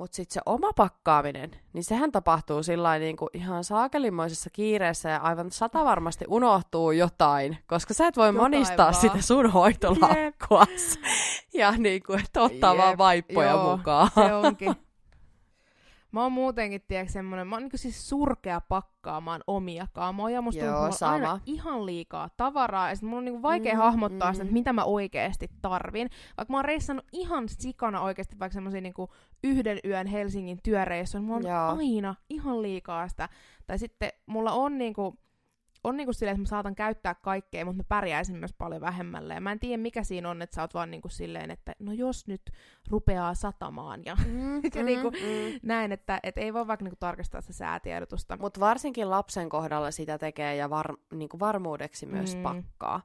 [0.00, 5.16] Mutta sitten se oma pakkaaminen, niin sehän tapahtuu sillä niin kuin ihan saakelimoisessa kiireessä ja
[5.16, 8.94] aivan sata varmasti unohtuu jotain, koska sä et voi jotain monistaa vaan.
[8.94, 10.98] sitä sun hoitolakkuas.
[11.60, 12.82] ja niin kuin, että ottaa Jep.
[12.82, 14.10] vaan vaippoja Joo, mukaan.
[14.14, 14.74] se onkin.
[16.12, 20.42] Mä oon muutenkin, tiedätkö, semmonen, mä oon niin siis surkea pakkaamaan omia kamoja.
[20.42, 21.12] Musta Joo, on sama.
[21.12, 24.34] aina ihan liikaa tavaraa, ja sit mun on niin vaikea mm, hahmottaa mm.
[24.34, 26.10] sitä, että mitä mä oikeasti tarvin.
[26.36, 28.94] Vaikka mä oon reissannut ihan sikana oikeasti vaikka semmosia niin
[29.44, 31.78] yhden yön Helsingin työreissun, mulla on Joo.
[31.78, 33.28] aina ihan liikaa sitä.
[33.66, 35.18] Tai sitten mulla on niinku,
[35.84, 39.34] on niinku silleen, että mä saatan käyttää kaikkea, mutta mä pärjäisin myös paljon vähemmällä.
[39.34, 41.92] Ja mä en tiedä, mikä siinä on, että sä oot vaan niinku silleen, että no
[41.92, 42.42] jos nyt
[42.90, 45.60] rupeaa satamaan ja, mm, ja mm, niinku, mm.
[45.62, 48.36] näin, että et ei voi vaikka niinku tarkistaa sitä säätiedotusta.
[48.36, 52.42] Mutta varsinkin lapsen kohdalla sitä tekee ja var, niinku varmuudeksi myös mm.
[52.42, 53.02] pakkaa.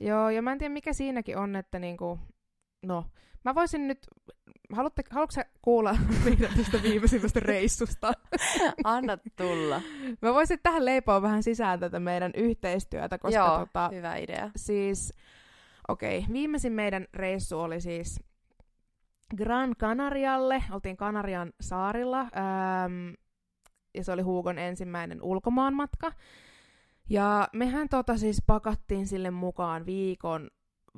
[0.00, 2.18] Joo, ja mä en tiedä, mikä siinäkin on, että niinku,
[2.82, 3.04] no,
[3.46, 4.06] Mä voisin nyt,
[4.72, 8.12] haluatte, haluatko kuulla meidän tästä viimeisimmästä reissusta?
[8.84, 9.82] Anna tulla.
[10.22, 14.50] Mä voisin tähän leipoa vähän sisään tätä meidän yhteistyötä, koska Joo, tota, hyvä idea.
[14.56, 15.14] Siis,
[15.88, 18.20] okei, okay, viimeisin meidän reissu oli siis
[19.36, 23.08] Gran Canarialle, oltiin Kanarian saarilla, ähm,
[23.94, 26.12] ja se oli Huugon ensimmäinen ulkomaanmatka.
[27.08, 30.50] Ja mehän tota siis pakattiin sille mukaan viikon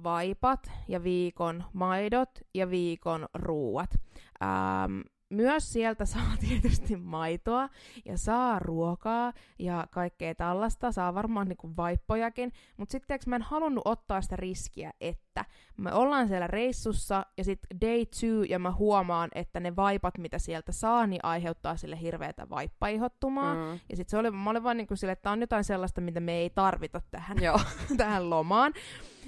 [0.02, 3.94] vaipat ja viikon maidot ja viikon ruuat.
[4.42, 5.00] Ähm,
[5.30, 7.68] myös sieltä saa tietysti maitoa
[8.04, 13.82] ja saa ruokaa ja kaikkea tällaista, saa varmaan niinku vaippojakin, mutta sitten mä en halunnut
[13.86, 15.44] ottaa sitä riskiä, että
[15.76, 20.38] me ollaan siellä reissussa ja sitten day two ja mä huomaan, että ne vaipat, mitä
[20.38, 23.54] sieltä saa, niin aiheuttaa sille hirveätä vaippaihottumaa.
[23.54, 23.80] Mm.
[23.90, 26.32] Ja sitten se oli, mä olin vaan niinku sille, että on jotain sellaista, mitä me
[26.32, 27.36] ei tarvita tähän,
[27.96, 28.72] tähän lomaan.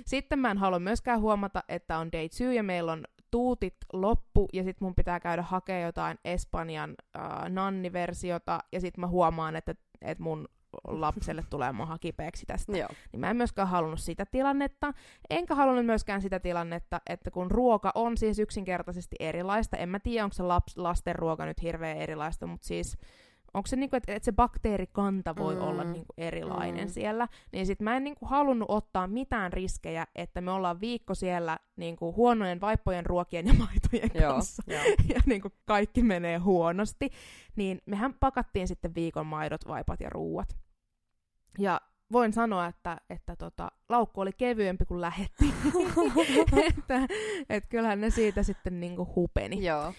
[0.07, 4.49] Sitten mä en halua myöskään huomata, että on day two ja meillä on tuutit loppu
[4.53, 9.75] ja sitten mun pitää käydä hakemaan jotain Espanjan äh, nanniversiota ja sitten mä huomaan, että,
[10.03, 10.49] että mun
[10.85, 12.77] lapselle tulee maha kipeäksi tästä.
[12.79, 12.89] Joo.
[13.13, 14.95] Niin mä en myöskään halunnut sitä tilannetta.
[15.31, 20.25] Enkä halunnut myöskään sitä tilannetta, että kun ruoka on siis yksinkertaisesti erilaista, en mä tiedä,
[20.25, 22.99] onko se laps, lasten ruoka nyt hirveän erilaista, mutta siis
[23.55, 25.61] onko se niinku, että et se bakteerikanta voi mm.
[25.61, 26.93] olla niinku erilainen mm.
[26.93, 31.59] siellä, niin sit mä en niinku halunnut ottaa mitään riskejä, että me ollaan viikko siellä
[31.77, 34.83] niinku huonojen vaippojen, ruokien ja maitojen Joo, kanssa, joo.
[35.15, 37.11] ja niinku kaikki menee huonosti,
[37.57, 40.57] niin mehän pakattiin sitten viikon maidot, vaipat ja ruuat.
[41.59, 41.81] Ja
[42.13, 45.45] voin sanoa, että, että tota, laukku oli kevyempi kuin lähetti.
[46.69, 47.01] että,
[47.49, 49.93] et kyllähän ne siitä sitten niinku hupeni Joo.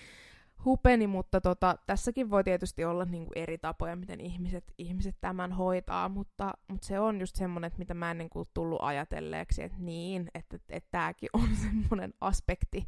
[0.65, 6.09] Hupeni, mutta tota, tässäkin voi tietysti olla niinku eri tapoja, miten ihmiset, ihmiset tämän hoitaa,
[6.09, 10.27] mutta, mutta se on just semmoinen, että mitä mä en niinku tullut ajatelleeksi, että niin,
[10.33, 12.87] että, että tämäkin on semmoinen aspekti,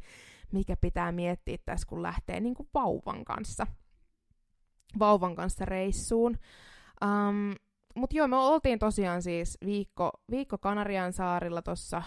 [0.52, 3.66] mikä pitää miettiä tässä, kun lähtee niinku vauvan kanssa,
[4.98, 6.38] vauvan kanssa reissuun.
[7.04, 7.54] Um,
[7.94, 12.02] mutta joo, me oltiin tosiaan siis viikko, viikko Kanarian saarilla tuossa.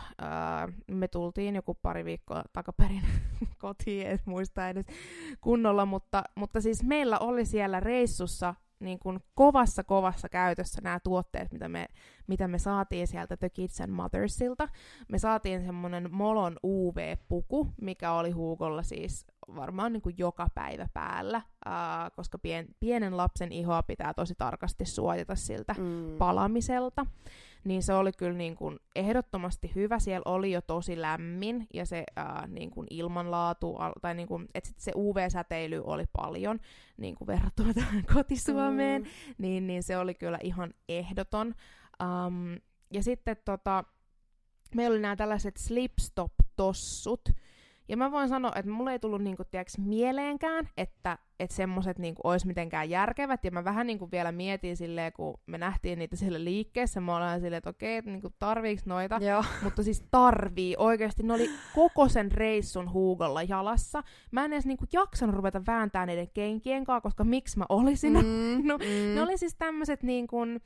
[0.92, 3.04] me tultiin joku pari viikkoa takaperin
[3.62, 4.86] kotiin, en muista edes
[5.42, 11.52] kunnolla, mutta, mutta siis meillä oli siellä reissussa niin kuin kovassa kovassa käytössä nämä tuotteet,
[11.52, 11.88] mitä me,
[12.28, 14.70] mitä me saatiin sieltä The Kids and Mothersilta.
[15.08, 19.26] Me saatiin semmonen Molon UV-puku, mikä oli Huukolla siis
[19.56, 24.86] varmaan niin kuin joka päivä päällä, ää, koska pien, pienen lapsen ihoa pitää tosi tarkasti
[24.86, 26.18] suojata siltä mm.
[26.18, 27.06] palamiselta.
[27.68, 30.00] Niin se oli kyllä niin kuin ehdottomasti hyvä.
[30.00, 34.68] Siellä oli jo tosi lämmin ja se ää, niin kuin ilmanlaatu, tai niin kuin, että
[34.68, 36.60] sit se UV-säteily oli paljon
[36.98, 39.08] niin kuin verrattuna tähän kotisuomeen, mm.
[39.38, 41.56] niin, niin se oli kyllä ihan ehdoton.
[42.04, 42.58] Um,
[42.94, 43.84] ja sitten tota,
[44.76, 47.30] meillä oli nämä tällaiset slipstop-tossut,
[47.90, 52.22] ja mä voin sanoa, että mulle ei tullut niinku, tiiäks, mieleenkään, että et semmoset niinku,
[52.24, 53.46] olisi mitenkään järkevät.
[53.46, 57.42] Ja mä vähän niinku, vielä mietin silleen, kun me nähtiin niitä siellä liikkeessä, mä olen
[57.42, 59.20] silleen, että okei, että niinku, tarviiks noita.
[59.22, 59.44] Joo.
[59.64, 61.24] Mutta siis tarvii oikeasti.
[61.24, 64.04] Ne oli koko sen reissun huugolla jalassa.
[64.32, 68.14] Mä en edes niinku, jaksanut ruveta vääntää niiden kenkien kanssa, koska miksi mä olisin.
[68.14, 69.16] Mm, no, mm.
[69.16, 70.62] Ne oli siis tämmöiset niin kuin,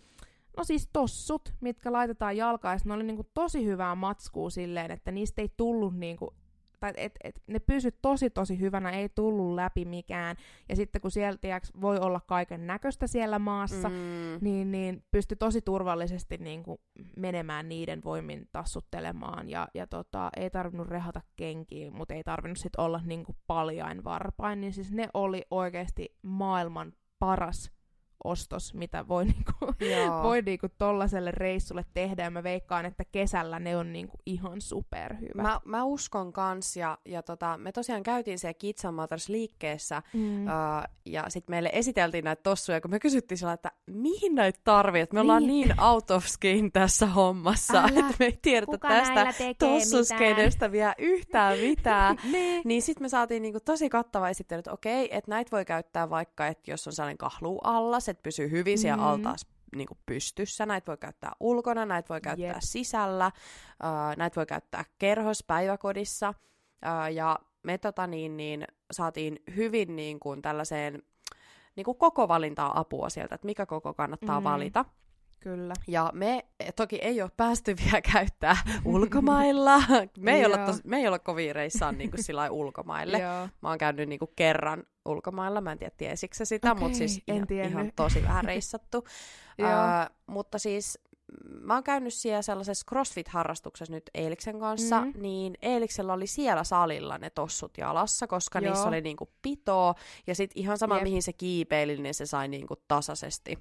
[0.58, 5.12] no siis tossut, mitkä laitetaan jalkaan, ja ne oli niinku tosi hyvää matskua silleen, että
[5.12, 6.34] niistä ei tullut niinku
[6.82, 10.36] tai et, et, ne pysyt tosi tosi hyvänä, ei tullut läpi mikään.
[10.70, 13.96] Ja sitten kun sieltä tiiäks, voi olla kaiken näköistä siellä maassa, Mm.
[14.42, 16.78] niin, niin pystyi tosi turvallisesti niin kuin
[17.18, 19.50] menemään niiden voimin tassuttelemaan.
[19.50, 24.04] Ja, ja tota, ei tarvinnut rehata kenkiä, mutta ei tarvinnut sit olla niin kuin paljain
[24.04, 24.62] varpain.
[24.62, 27.72] Niin siis ne oli oikeasti maailman paras
[28.24, 29.54] ostos, mitä voi, niinku,
[30.24, 35.36] voi niinku tollaselle reissulle tehdä, ja mä veikkaan, että kesällä ne on niinku ihan superhyvät.
[35.36, 40.46] Mä, mä uskon kans, ja, ja tota, me tosiaan käytiin siellä Mothers liikkeessä, mm.
[40.46, 40.52] uh,
[41.06, 45.14] ja sitten meille esiteltiin näitä tossuja, kun me kysyttiin sillä, että mihin näitä tarvii, että
[45.14, 45.68] me ollaan Niin.
[45.68, 47.88] niin out of skin tässä hommassa, Älä.
[47.88, 52.18] että me ei tiedetä Kuka tästä tossuskenestä vielä yhtään mitään.
[52.32, 52.62] ne.
[52.66, 56.48] Niin sitten me saatiin niinku tosi kattava esittely, että okei, että näitä voi käyttää vaikka,
[56.48, 59.06] että jos on sellainen kahlu allas, että pysyy hyvin siellä Mhm.
[59.06, 59.46] altaas
[59.76, 60.66] niinku pystyssä.
[60.66, 62.58] Näitä voi käyttää ulkona, näitä voi käyttää Jep.
[62.60, 63.32] sisällä,
[63.84, 66.30] uh, näitä voi käyttää kerhos päiväkodissa.
[66.30, 71.04] Uh, ja me tota, niin, niin, saatiin hyvin niin kuin, tällaiseen
[71.76, 74.44] niin kuin koko valintaa apua sieltä, että mikä koko kannattaa Mm.
[74.44, 74.86] valita.
[75.44, 75.74] Kyllä.
[75.88, 79.84] Ja me eh, toki ei ole päästy vielä käyttää ulkomailla.
[80.18, 83.20] Me ei, olla tos, me ei olla kovin reissaan niin kuin sillä ulkomaille.
[83.62, 87.22] Mä oon käynyt niinku kerran ulkomailla, mä en tiedä tiesikö sä sitä, Okei, mutta siis
[87.28, 89.06] en ihan, ihan tosi vähän reissattu.
[89.64, 91.00] Ää, mutta siis
[91.50, 95.14] mm, mä oon käynyt siellä sellaisessa CrossFit-harrastuksessa nyt Eeliksen kanssa, Mm.
[95.16, 98.70] niin Eeliksellä oli siellä salilla ne tossut jalassa, koska Joo.
[98.74, 99.96] niissä oli niinku pitoa,
[100.28, 101.04] ja sit ihan sama Jep.
[101.04, 103.58] mihin se kiipeili, niin se sai niinku tasaisesti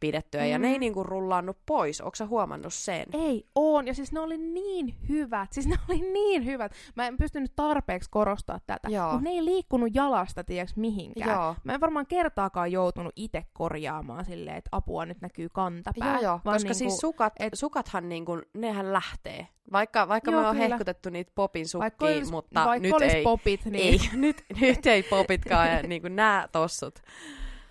[0.00, 0.72] pidettyä, ja ne Mm.
[0.72, 2.00] ei niinku rullannut pois.
[2.00, 3.06] Onko huomannut sen?
[3.12, 3.86] Ei, on.
[3.86, 5.52] Ja siis ne oli niin hyvät.
[5.52, 6.72] Siis ne oli niin hyvät.
[6.94, 8.88] Mä en pystynyt tarpeeksi korostaa tätä.
[9.02, 11.30] Mutta ne ei liikkunut jalasta, tiedäks mihinkään.
[11.30, 11.54] Joo.
[11.64, 16.12] Mä en varmaan kertaakaan joutunut itse korjaamaan silleen, että apua nyt näkyy kantapää.
[16.12, 19.48] Joo, joo, vaan koska niinku, siis sukat, et- sukathan niinku, nehän lähtee.
[19.72, 20.68] Vaikka, vaikka Joo, me on kyllä.
[20.68, 23.22] hehkutettu niitä popin vaikka sukkia, olis, mutta vaikka nyt ei.
[23.22, 23.76] popit, niin...
[23.92, 26.98] Ei, nyt, nyt ei popitkaan ja niinku nää tossut.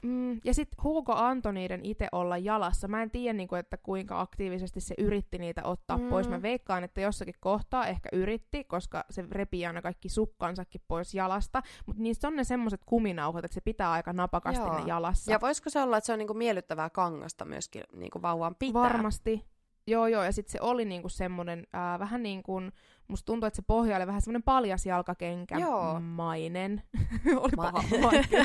[0.03, 2.87] Mm, ja sitten Hugo antoi niiden itse olla jalassa.
[2.87, 6.09] Mä en tiedä, niinku, että kuinka aktiivisesti se yritti niitä ottaa Mm.
[6.09, 6.29] pois.
[6.29, 11.61] Mä veikkaan, että jossakin kohtaa ehkä yritti, koska se repii aina kaikki sukkansakin pois jalasta.
[11.85, 14.77] Mutta niissä on ne semmoset kuminauhat, että se pitää aika napakasti Joo.
[14.79, 15.31] ne jalassa.
[15.31, 18.81] Ja voisiko se olla, että se on niinku miellyttävää kangasta myöskin niinku vauvan pitää?
[18.81, 19.45] Varmasti.
[19.89, 22.71] Joo, joo, ja sitten se oli niinku semmoinen äh, vähän niin kuin,
[23.07, 26.83] musta tuntuu, että se pohja oli vähän semmoinen paljas jalkakenkämainen.
[27.41, 27.83] oli Ma- paha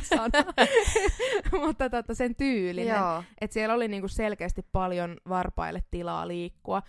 [0.03, 0.45] sana.
[1.67, 2.97] Mutta tota, sen tyylinen.
[3.41, 6.83] Että siellä oli niinku selkeästi paljon varpaille tilaa liikkua.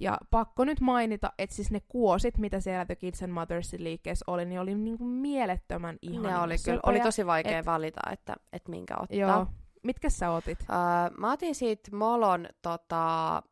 [0.00, 4.24] Ja pakko nyt mainita, että siis ne kuosit, mitä siellä The Kids and Mothersin liikkeessä
[4.26, 6.22] oli, niin oli niinku mielettömän ihan.
[6.22, 9.18] Ne oli kyllä, oli tosi vaikea et, valita, että, että minkä ottaa.
[9.18, 9.46] Joo.
[9.82, 10.58] Mitkä sä otit?
[10.60, 13.42] Uh, mä otin siitä Molon tota,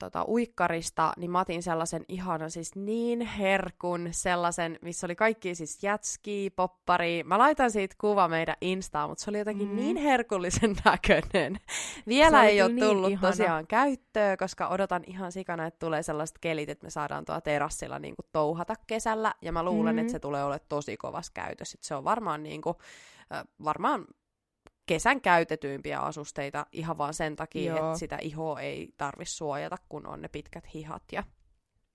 [0.00, 5.82] tota, uikkarista, niin mä otin sellaisen ihanan, siis niin herkun, sellaisen, missä oli kaikki siis
[5.82, 7.22] jätski, poppari.
[7.24, 9.76] Mä laitan siitä kuva meidän Instaan, mutta se oli jotenkin mm.
[9.76, 11.56] niin herkullisen näköinen.
[12.06, 13.28] Vielä ei ole niin tullut ihana.
[13.30, 17.98] tosiaan käyttöä, koska odotan ihan sikana, että tulee sellaiset kelit, että me saadaan tuolla terassilla
[17.98, 19.34] niin kuin touhata kesällä.
[19.42, 19.98] Ja mä luulen, mm.
[19.98, 21.74] että se tulee olemaan tosi kovas käytös.
[21.74, 22.76] Et se on varmaan niin kuin,
[23.64, 24.04] varmaan
[24.90, 27.86] kesän käytetyimpiä asusteita ihan vaan sen takia, Joo.
[27.86, 31.24] että sitä ihoa ei tarvi suojata, kun on ne pitkät hihat ja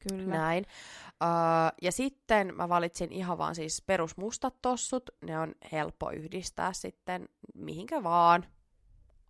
[0.09, 0.37] Kyllä.
[0.37, 0.65] näin.
[1.07, 5.09] Uh, ja sitten mä valitsin ihan vaan siis perusmustat tossut.
[5.21, 8.45] Ne on helppo yhdistää sitten mihinkä vaan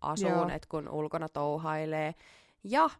[0.00, 2.14] asuun, että kun ulkona touhailee.
[2.64, 2.90] Ja uh,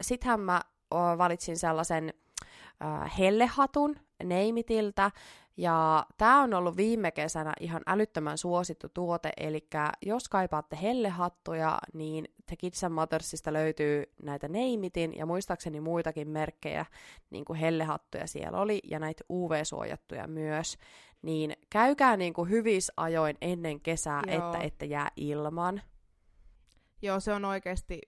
[0.00, 0.60] sittenhän mä
[0.94, 2.14] uh, valitsin sellaisen
[2.84, 5.10] uh, hellehatun Neimitiltä,
[5.56, 9.68] ja tämä on ollut viime kesänä ihan älyttömän suosittu tuote, eli
[10.06, 16.86] jos kaipaatte hellehattuja, niin The Kids Mothersista löytyy näitä Neimitin ja muistaakseni muitakin merkkejä,
[17.30, 20.78] niin kuin hellehattuja siellä oli, ja näitä UV-suojattuja myös.
[21.22, 24.36] Niin käykää niin kuin hyvissä ajoin ennen kesää, Joo.
[24.36, 25.82] että ette jää ilman.
[27.02, 28.00] Joo, se on oikeasti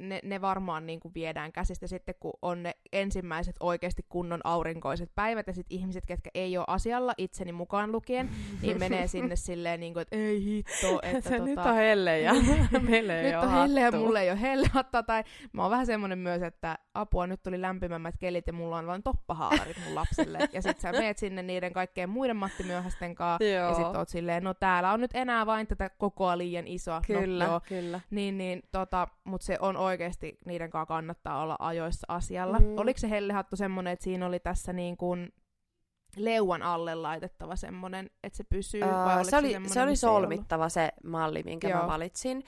[0.00, 5.10] ne, ne varmaan niin kuin viedään käsistä sitten, kun on ne ensimmäiset oikeasti kunnon aurinkoiset
[5.14, 8.30] päivät, ja sitten ihmiset, ketkä ei ole asialla, itseni mukaan lukien,
[8.62, 12.34] niin menee sinne silleen, niin kuin, että ei hitto, että tota, nyt on helle ja
[12.80, 14.68] meille ei Nyt on helle ja mulle ei ole helle
[15.06, 18.86] tai mä oon vähän semmoinen myös, että apua, nyt tuli lämpimämmät kelit ja mulla on
[18.86, 23.44] vain toppahaalarit mun lapselle, ja sit sä meet sinne niiden kaikkien muiden Matti Myöhästen kanssa,
[23.44, 27.02] ja sit oot silleen, no täällä on nyt enää vain tätä kokoa liian isoa.
[27.08, 27.60] No, kyllä, no, joo.
[27.68, 28.00] kyllä.
[28.10, 32.58] Niin, niin, tota, mut se on oikeasti niiden kanssa kannattaa olla ajoissa asialla.
[32.58, 32.78] Mm.
[32.78, 35.32] Oliko se hellehattu semmoinen, että siinä oli tässä niin kuin
[36.16, 38.82] leuan alle laitettava semmoinen, että se pysyy?
[38.82, 41.80] Uh, vai se, oli, se, se oli solmittava se malli, minkä Joo.
[41.80, 42.44] mä valitsin.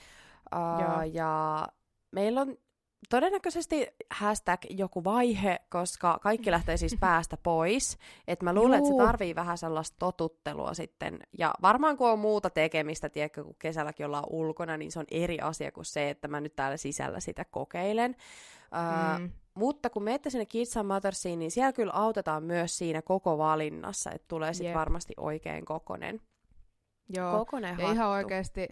[0.55, 1.67] Uh, ja
[2.11, 2.57] meillä on
[3.09, 7.97] todennäköisesti hashtag joku vaihe, koska kaikki lähtee siis päästä pois.
[8.27, 11.19] Et mä luulen, että se tarvii vähän sellaista totuttelua sitten.
[11.37, 15.39] Ja varmaan kun on muuta tekemistä, tiedätkö, kun kesälläkin ollaan ulkona, niin se on eri
[15.39, 18.15] asia kuin se, että mä nyt täällä sisällä sitä kokeilen.
[18.71, 19.25] Mm.
[19.25, 23.37] Uh, mutta kun menette sinne Kids and Mothersiin, niin siellä kyllä autetaan myös siinä koko
[23.37, 26.21] valinnassa, että tulee sitten varmasti oikein kokonen.
[27.15, 27.91] Joo, kokonen ja hattu.
[27.91, 28.67] ihan oikeasti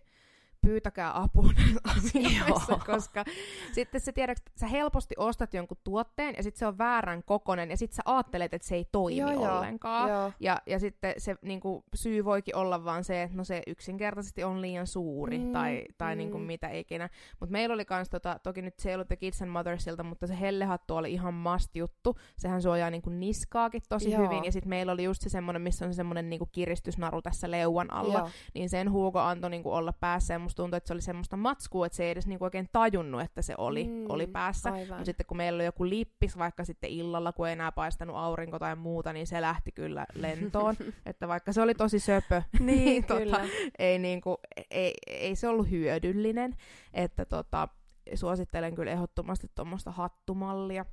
[0.66, 1.49] pyytäkää apua
[1.97, 3.26] asioissa, koska
[3.72, 7.78] sitten sä tiedät, sä helposti ostat jonkun tuotteen ja sitten se on väärän kokonen ja
[7.78, 10.09] sitten sä ajattelet, että se ei toimi joo, ollenkaan.
[10.09, 10.32] Joo.
[10.39, 14.61] Ja, ja sitten se niinku, syy voikin olla vaan se, että no se yksinkertaisesti on
[14.61, 16.18] liian suuri mm, tai, tai mm.
[16.18, 17.09] niinku mitä ikinä.
[17.39, 20.28] Mutta meillä oli kans, tota, toki nyt se ei ollut The Kids and Mothersilta, mutta
[20.28, 22.16] se hellehattu oli ihan must juttu.
[22.38, 24.24] Sehän suojaa niinku niskaakin tosi joo.
[24.24, 27.51] hyvin ja sitten meillä oli just se semmonen, missä on se semmonen niinku kiristysnaru tässä
[27.51, 28.20] leuan alla.
[28.20, 28.30] Joo.
[28.53, 31.85] Niin sen Hugo antoi niinku olla päässä ja musta tuntui, että se oli semmoista matskua,
[31.85, 34.71] että se ei edes niinku oikein tajunnut, että se oli, mm, oli päässä.
[34.71, 38.59] Mutta sitten kun meillä oli joku lippis vaikka sitten illalla, kun ei enää paistanut aurinko
[38.59, 40.75] tai muuta, niin se lähti kyllä lentoon.
[41.05, 43.41] että vaikka se oli tosi söpö, niin, niin tota,
[43.79, 44.37] ei, niinku,
[44.71, 46.55] ei, ei se ollut hyödyllinen.
[46.93, 47.67] Että tota,
[48.15, 50.85] suosittelen kyllä ehdottomasti tuommoista hattumallia.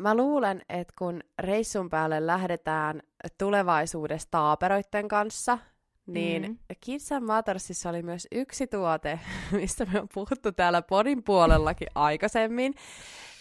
[0.00, 3.02] Mä luulen, että kun reissun päälle lähdetään
[3.38, 5.58] tulevaisuudessa taaperoiden kanssa,
[6.06, 6.58] niin mm.
[6.80, 9.20] Kids and Mothersissa oli myös yksi tuote,
[9.52, 12.74] mistä me on puhuttu täällä podin puolellakin aikaisemmin,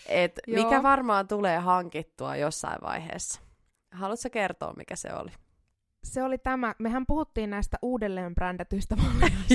[0.08, 3.42] et mikä varmaan tulee hankittua jossain vaiheessa.
[3.92, 5.32] Haluatko kertoa, mikä se oli?
[6.04, 8.96] Se oli tämä, mehän puhuttiin näistä uudelleen brändätyistä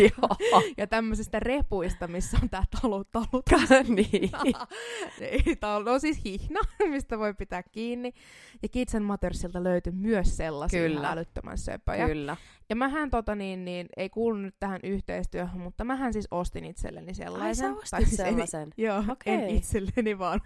[0.76, 3.44] ja tämmöisistä repuista, missä on tää talut, talut.
[3.88, 4.30] niin.
[5.20, 8.12] Ei, tää on no siis hihna, mistä voi pitää kiinni.
[8.62, 11.10] Ja Kids and Mothersilta löytyi myös sellaisia Kyllä.
[11.10, 12.06] älyttömän söpöjä.
[12.06, 12.36] Kyllä.
[12.70, 17.14] Ja mähän tota niin, niin, ei kuulu nyt tähän yhteistyöhön, mutta mähän siis ostin itselleni
[17.14, 17.66] sellaisen.
[17.66, 18.62] Ai sä ostit siis sellaisen?
[18.62, 19.34] En, joo, okay.
[19.34, 20.40] en itselleni vaan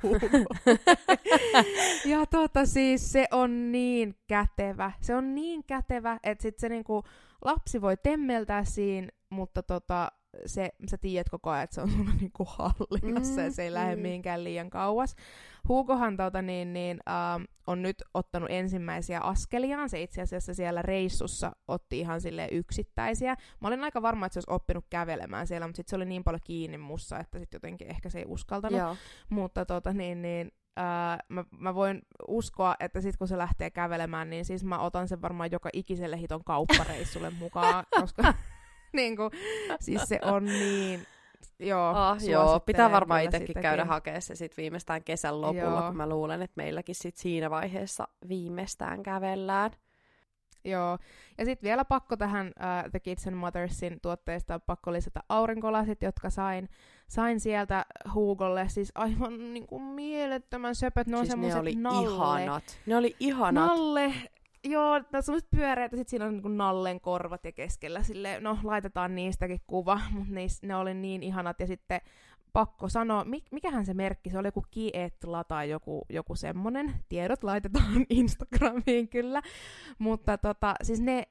[2.04, 4.92] ja tota siis se on niin kätevä.
[5.00, 5.91] Se on niin kätevä,
[6.22, 7.02] että sit se niinku,
[7.44, 10.12] lapsi voi temmeltää siinä, mutta tota,
[10.46, 13.70] se, sä tiedät koko ajan, että se on sulla niinku hallinnassa mm, ja se ei
[13.70, 13.74] mm.
[13.74, 15.16] lähde mihinkään liian kauas.
[15.68, 19.90] Hugohan tota, niin, niin, uh, on nyt ottanut ensimmäisiä askeliaan.
[19.90, 23.36] Se itse asiassa siellä reissussa otti ihan sille yksittäisiä.
[23.60, 26.24] Mä olin aika varma, että se olisi oppinut kävelemään siellä, mutta sitten se oli niin
[26.24, 28.78] paljon kiinni mussa, että sitten jotenkin ehkä se ei uskaltanut.
[28.78, 28.96] Joo.
[29.28, 34.30] Mutta tota, niin, niin, Uh, mä, mä voin uskoa, että sit kun se lähtee kävelemään,
[34.30, 38.34] niin siis mä otan sen varmaan joka ikiselle hiton kauppareissulle mukaan, koska
[38.92, 39.30] niin kuin,
[39.80, 41.06] siis se on niin
[41.58, 45.82] Joo, ah, joo pitää varmaan itsekin käydä hakemaan se sit viimeistään kesän lopulla, joo.
[45.82, 49.70] kun mä luulen, että meilläkin sit siinä vaiheessa viimeistään kävellään.
[50.64, 50.98] Joo,
[51.38, 56.30] ja sitten vielä pakko tähän uh, The Kids and Mothersin tuotteista pakko lisätä aurinkolasit, jotka
[56.30, 56.68] sain,
[57.08, 58.68] sain sieltä Hugolle.
[58.68, 62.42] Siis aivan niin kuin mielettömän söpöt, ne siis on ne oli nalle.
[62.42, 62.80] ihanat.
[62.86, 63.66] Ne oli ihanat.
[63.66, 64.12] Nalle,
[64.64, 68.40] Joo, ne on semmoiset pyöreät, ja sitten siinä on niin nallen korvat ja keskellä sille,
[68.40, 70.32] no laitetaan niistäkin kuva, mutta
[70.62, 72.00] ne oli niin ihanat, ja sitten
[72.52, 78.06] pakko sanoa, mikähän se merkki, se oli joku Kietla tai joku, joku semmonen, tiedot laitetaan
[78.10, 79.42] Instagramiin kyllä,
[79.98, 81.28] mutta tota, siis ne,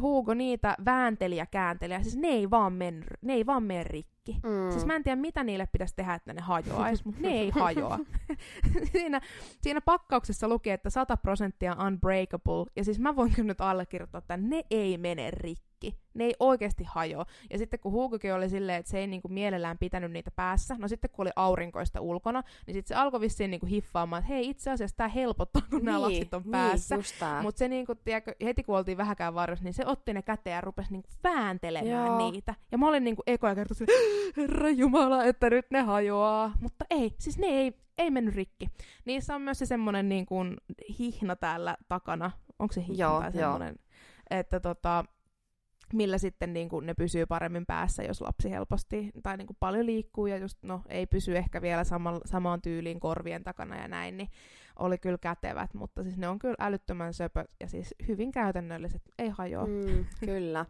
[0.00, 3.84] Hugo niitä väänteli ja käänteli, ja siis ne ei vaan mene, ne ei vaan mene
[3.84, 4.15] rikki.
[4.32, 4.70] Mm.
[4.70, 7.98] Siis mä en tiedä, mitä niille pitäisi tehdä, että ne hajoaisi, mutta ne ei hajoa.
[8.92, 9.20] siinä,
[9.62, 14.36] siinä pakkauksessa luki, että 100 prosenttia unbreakable, ja siis mä voin kyllä nyt allekirjoittaa, että
[14.36, 16.00] ne ei mene rikki rikki.
[16.14, 17.26] Ne ei oikeasti hajoa.
[17.50, 20.88] Ja sitten kun Hugokin oli silleen, että se ei niinku mielellään pitänyt niitä päässä, no
[20.88, 24.70] sitten kun oli aurinkoista ulkona, niin sitten se alkoi vissiin niinku hiffaamaan, että hei itse
[24.70, 26.98] asiassa tämä helpottaa, kun niin, nämä lasit on niin, päässä.
[27.42, 30.60] Mutta se niinku, tiedätkö, heti kun oltiin vähäkään varjossa, niin se otti ne käteen ja
[30.60, 32.30] rupesi niinku vääntelemään Joo.
[32.30, 32.54] niitä.
[32.72, 33.76] Ja mä olin niinku ekoja kertaa
[34.36, 36.52] herra jumala, että nyt ne hajoaa.
[36.60, 38.66] Mutta ei, siis ne ei, ei mennyt rikki.
[39.04, 40.56] Niissä on myös se semmonen niin kuin
[40.98, 42.30] hihna täällä takana.
[42.58, 43.76] Onko se hihna Joo, tai semmonen?
[44.30, 45.04] Että tota,
[45.92, 49.86] millä sitten niin kuin ne pysyy paremmin päässä, jos lapsi helposti tai niin kuin paljon
[49.86, 54.16] liikkuu ja just no, ei pysy ehkä vielä sama, samaan tyyliin korvien takana ja näin,
[54.16, 54.28] niin
[54.78, 59.28] oli kyllä kätevät, mutta siis ne on kyllä älyttömän söpöt ja siis hyvin käytännölliset, ei
[59.28, 59.66] hajoa.
[59.66, 60.66] Mm, kyllä.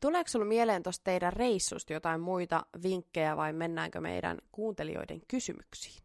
[0.00, 6.02] Tuleeko sinulla mieleen tuosta teidän reissusta jotain muita vinkkejä vai mennäänkö meidän kuuntelijoiden kysymyksiin?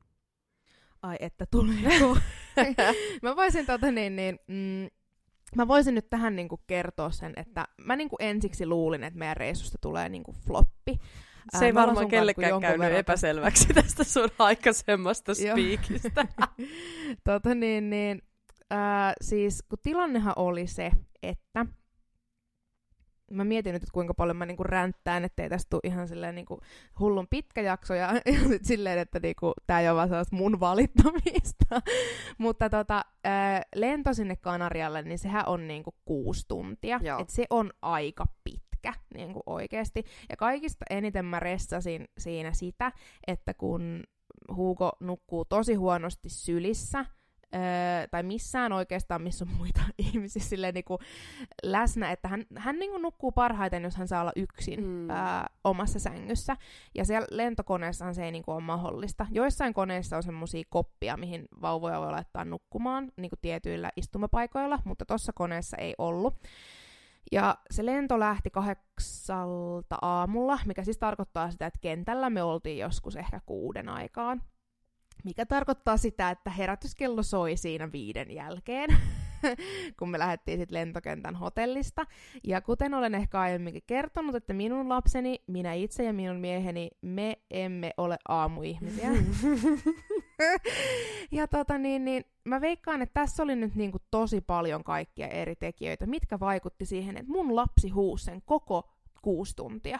[1.02, 2.18] Ai että tuleeko?
[3.22, 4.90] Mä voisin tota niin, niin mm,
[5.56, 9.78] mä voisin nyt tähän niinku kertoa sen, että mä niinku ensiksi luulin, että meidän reissusta
[9.82, 11.00] tulee niinku floppi.
[11.60, 13.00] Se ei varmaan kellekään käynyt verran...
[13.00, 16.28] epäselväksi tästä sun aikaisemmasta speakistä.
[17.24, 18.22] tota niin, niin
[18.74, 20.92] äh, siis kun tilannehan oli se,
[21.24, 21.66] että
[23.32, 26.60] mä mietin nyt, että kuinka paljon mä niinku ränttään, ettei tästä tule ihan silleen niinku
[27.00, 31.82] hullun pitkä jakso ja, ja sit silleen, että niinku, tää ei ole vaan mun valittamista.
[32.38, 37.00] Mutta tota, ää, lento sinne Kanarialle, niin sehän on niinku kuusi tuntia.
[37.20, 40.04] Et se on aika pitkä niinku oikeesti.
[40.30, 42.92] Ja kaikista eniten mä ressasin siinä sitä,
[43.28, 44.04] että kun
[44.56, 47.06] Hugo nukkuu tosi huonosti sylissä,
[47.56, 49.82] öö, tai missään oikeastaan, missä on muita
[50.14, 51.00] ihmisiä silleen, niin kuin
[51.64, 55.10] läsnä, että hän, hän niin kuin nukkuu parhaiten, jos hän saa olla yksin mm.
[55.10, 55.16] öö,
[55.64, 56.58] omassa sängyssä.
[56.96, 59.26] Ja siellä lentokoneessahan se ei niin kuin ole mahdollista.
[59.32, 65.06] Joissain koneissa on semmoisia koppia, mihin vauvoja voi laittaa nukkumaan niin kuin tietyillä istumapaikoilla, mutta
[65.06, 66.36] tuossa koneessa ei ollut.
[67.32, 73.16] Ja se lento lähti kahdeksalta aamulla, mikä siis tarkoittaa sitä, että kentällä me oltiin joskus
[73.16, 74.42] ehkä kuuden aikaan
[75.26, 78.90] mikä tarkoittaa sitä, että herätyskello soi siinä viiden jälkeen,
[80.00, 82.06] kun me lähdettiin sitten lentokentän hotellista.
[82.44, 87.38] Ja kuten olen ehkä aiemminkin kertonut, että minun lapseni, minä itse ja minun mieheni, me
[87.52, 89.10] emme ole aamuihmisiä.
[91.32, 95.56] ja tota niin, niin mä veikkaan, että tässä oli nyt niinku tosi paljon kaikkia eri
[95.56, 98.90] tekijöitä, mitkä vaikutti siihen, että mun lapsi huusi sen koko
[99.22, 100.00] kuusi tuntia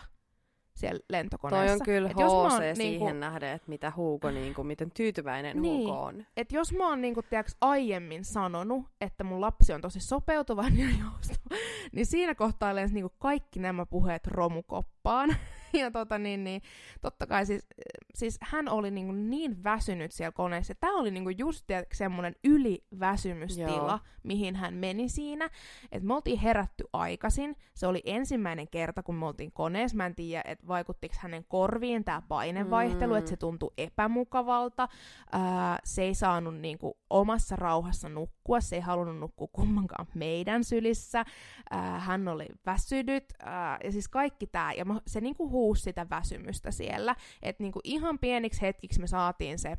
[0.76, 1.66] siellä lentokoneessa.
[1.66, 5.88] Toi on kyllä et jos siihen niinku, nähden, että mitä Hugo, niinku, miten tyytyväinen niin,
[5.88, 6.26] Hugo on.
[6.38, 10.86] Et jos mä oon niinku, tiiäks, aiemmin sanonut, että mun lapsi on tosi sopeutuvan ja
[10.86, 11.56] joustava,
[11.92, 15.36] niin siinä kohtaa niinku kaikki nämä puheet romukoppaan.
[15.84, 16.62] ja tota, niin, niin,
[17.02, 17.68] totta kai siis,
[18.16, 20.76] siis hän oli niin, kuin niin väsynyt siellä koneessa.
[20.76, 24.00] Tämä oli niin kuin just semmoinen yliväsymystila, Joo.
[24.24, 25.50] mihin hän meni siinä.
[25.92, 27.56] Että me oltiin herätty aikaisin.
[27.74, 29.98] Se oli ensimmäinen kerta, kun me oltiin koneessa.
[29.98, 33.18] Mä en tiedä, että vaikuttiko hänen korviin tämä painevaihtelu, mm.
[33.18, 34.88] että se tuntui epämukavalta.
[35.32, 38.62] Ää, se ei saanut niin kuin, omassa rauhassa nukkua.
[38.62, 41.26] Se ei halunnut nukkua kummankaan meidän sylissä.
[41.70, 43.26] Ää, hän oli väsynyt.
[43.44, 44.74] Ää, ja siis kaikki tämä.
[44.74, 47.16] Ja se niin kuin huusi sitä väsymystä siellä.
[47.42, 49.78] Että niinku ihan pieniksi hetkiksi me saatiin se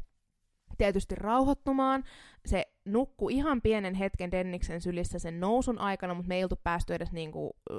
[0.79, 2.05] tietysti rauhoittumaan.
[2.47, 6.95] Se nukkui ihan pienen hetken Denniksen sylissä sen nousun aikana, mutta me ei oltu päästy
[6.95, 7.77] edes niinku, äh,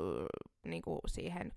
[0.65, 1.51] niinku siihen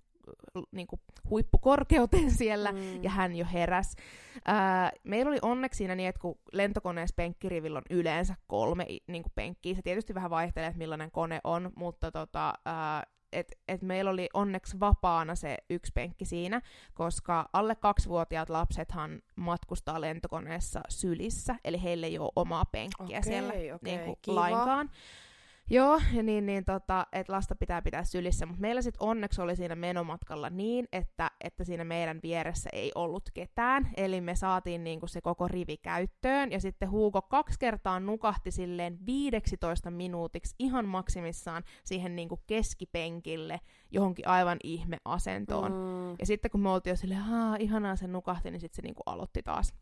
[0.72, 3.02] niinku, huippukorkeuteen siellä, mm.
[3.02, 3.96] ja hän jo heräs.
[4.44, 9.74] Ää, meillä oli onneksi siinä niin, että kun lentokoneessa penkkirivillä on yleensä kolme niinku, penkkiä,
[9.74, 13.02] se tietysti vähän vaihtelee, että millainen kone on, mutta tota, ää,
[13.32, 16.60] et, et meillä oli onneksi vapaana se yksi penkki siinä,
[16.94, 23.52] koska alle kaksivuotiaat lapsethan matkustaa lentokoneessa sylissä, eli heille ei ole omaa penkkiä okay, siellä
[23.52, 24.90] okay, niin kuin lainkaan.
[25.72, 29.56] Joo, ja niin, niin tota, että lasta pitää pitää sylissä, mutta meillä sitten onneksi oli
[29.56, 35.06] siinä menomatkalla niin, että, että siinä meidän vieressä ei ollut ketään, eli me saatiin niinku
[35.06, 41.62] se koko rivi käyttöön, ja sitten Huuko kaksi kertaa nukahti silleen 15 minuutiksi ihan maksimissaan
[41.84, 43.60] siihen niinku keskipenkille
[43.90, 45.72] johonkin aivan ihme asentoon.
[45.72, 46.16] Mm.
[46.18, 49.02] Ja sitten kun me oltiin jo silleen, haa, ihanaa se nukahti, niin sitten se niinku
[49.06, 49.74] aloitti taas.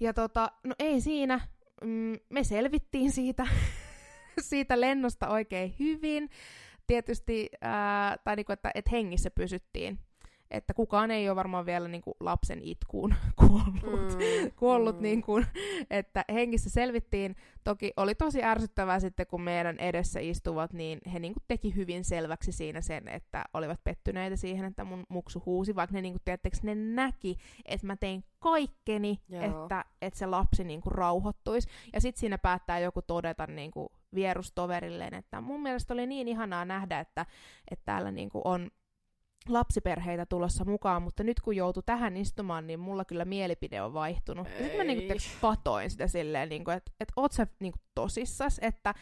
[0.00, 1.40] Ja tota, no ei siinä,
[1.84, 3.46] mm, me selvittiin siitä
[4.50, 6.30] siitä lennosta oikein hyvin.
[6.86, 9.98] Tietysti, ää, tai niinku, että, että hengissä pysyttiin.
[10.50, 15.02] Että kukaan ei ole varmaan vielä niinku lapsen itkuun kuollut, mm, kuollut mm.
[15.02, 15.42] Niinku,
[15.90, 17.36] että hengissä selvittiin.
[17.64, 22.52] Toki oli tosi ärsyttävää sitten, kun meidän edessä istuvat, niin he niinku teki hyvin selväksi
[22.52, 26.74] siinä sen, että olivat pettyneitä siihen, että mun muksu huusi, vaikka ne, niinku, tiedättekö, ne
[26.74, 31.68] näki, että mä tein kaikkeni, että, että se lapsi niinku rauhoittuisi.
[31.92, 37.00] Ja sitten siinä päättää joku todeta niinku, vierustoverilleen, että mun mielestä oli niin ihanaa nähdä,
[37.00, 37.26] että,
[37.70, 38.70] että täällä niinku on
[39.48, 44.46] lapsiperheitä tulossa mukaan, mutta nyt kun joutu tähän istumaan, niin mulla kyllä mielipide on vaihtunut.
[44.46, 44.52] Ei.
[44.52, 48.94] Ja sitten mä niinku patoin sitä silleen, niinku, että et oot sä niinku tosissas, että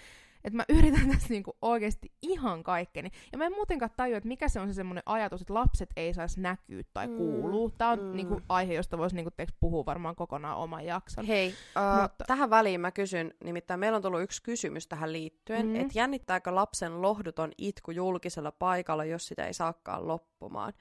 [0.44, 3.10] että mä yritän tässä niinku oikeasti ihan kaikkeni.
[3.32, 6.14] Ja mä en muutenkaan tajua, että mikä se on se semmoinen ajatus, että lapset ei
[6.14, 7.70] saisi näkyä tai mm, kuulua.
[7.78, 8.16] Tämä on mm.
[8.16, 9.30] niinku aihe, josta voisi niinku
[9.60, 11.24] puhua varmaan kokonaan oman jakson.
[11.24, 12.24] Hei, uh, Mutta...
[12.26, 15.76] tähän väliin mä kysyn, nimittäin meillä on tullut yksi kysymys tähän liittyen, mm.
[15.76, 20.72] että jännittääkö lapsen lohduton itku julkisella paikalla, jos sitä ei saakaan loppumaan?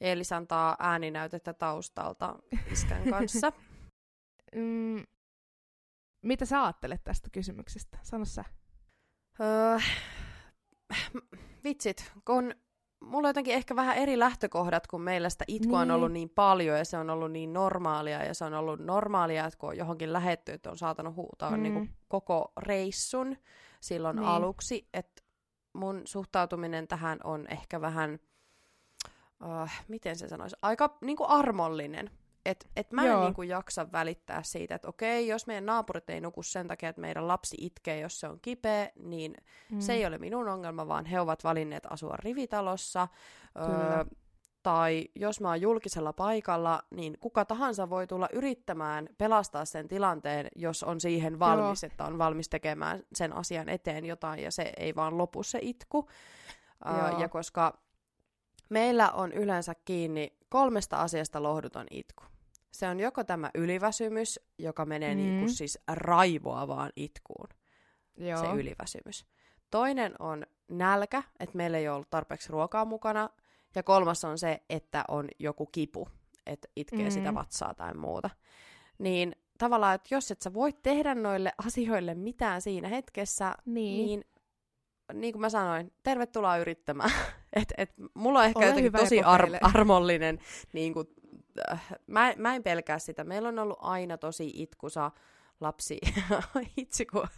[0.00, 2.36] Eelis antaa ääninäytettä taustalta
[2.72, 3.52] iskän kanssa.
[4.54, 5.02] mm,
[6.22, 7.98] mitä sä ajattelet tästä kysymyksestä?
[8.02, 8.44] Sano sä.
[9.40, 9.78] Öö,
[11.64, 12.54] vitsit, kun
[13.00, 15.90] mulla on jotenkin ehkä vähän eri lähtökohdat, kun meillä sitä itkua niin.
[15.90, 19.46] on ollut niin paljon ja se on ollut niin normaalia ja se on ollut normaalia,
[19.46, 21.62] että kun on johonkin lähetty, että on saatanut huutaa mm.
[21.62, 23.36] niin kuin koko reissun
[23.80, 24.26] silloin niin.
[24.26, 25.22] aluksi, että
[25.72, 28.18] mun suhtautuminen tähän on ehkä vähän,
[29.44, 32.10] uh, miten se sanoisi, aika niin kuin armollinen.
[32.44, 33.18] Et, et mä Joo.
[33.18, 37.00] en niinku jaksa välittää siitä, että okei, jos meidän naapurit ei nuku sen takia, että
[37.00, 39.34] meidän lapsi itkee, jos se on kipeä, niin
[39.72, 39.80] mm.
[39.80, 43.08] se ei ole minun ongelma, vaan he ovat valinneet asua rivitalossa.
[43.56, 44.04] Öö,
[44.62, 50.48] tai jos mä oon julkisella paikalla, niin kuka tahansa voi tulla yrittämään pelastaa sen tilanteen,
[50.56, 51.86] jos on siihen valmis, Joo.
[51.92, 56.08] että on valmis tekemään sen asian eteen jotain ja se ei vaan lopu se itku.
[56.86, 57.78] Öö, ja koska
[58.68, 62.24] meillä on yleensä kiinni kolmesta asiasta lohduton itku.
[62.70, 65.20] Se on joko tämä yliväsymys, joka menee mm.
[65.20, 67.48] niin kuin siis raivoavaan itkuun,
[68.16, 68.40] Joo.
[68.40, 69.26] se yliväsymys.
[69.70, 73.30] Toinen on nälkä, että meillä ei ole ollut tarpeeksi ruokaa mukana.
[73.74, 76.08] Ja kolmas on se, että on joku kipu,
[76.46, 77.10] että itkee mm.
[77.10, 78.30] sitä vatsaa tai muuta.
[78.98, 84.24] Niin tavallaan, että jos et sä voi tehdä noille asioille mitään siinä hetkessä, niin, niin
[85.12, 87.12] niin kuin mä sanoin, tervetuloa yrittämään.
[87.62, 90.38] et, et, mulla on ehkä Ole jotenkin tosi ar- armollinen
[90.72, 91.08] niin kuin,
[91.70, 93.24] Äh, mä, mä en pelkää sitä.
[93.24, 95.10] Meillä on ollut aina tosi itkusa
[95.60, 95.98] lapsi.
[96.76, 97.28] Itse kun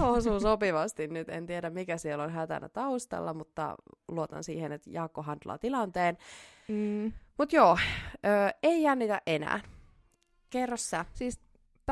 [0.00, 1.28] osuu sopivasti nyt.
[1.28, 3.74] En tiedä, mikä siellä on hätänä taustalla, mutta
[4.08, 6.18] luotan siihen, että Jaakko handlaa tilanteen.
[6.68, 7.12] Mm.
[7.38, 7.78] Mutta joo,
[8.14, 9.60] ö, ei jännitä enää.
[10.50, 11.04] Kerro sä.
[11.14, 11.40] Siis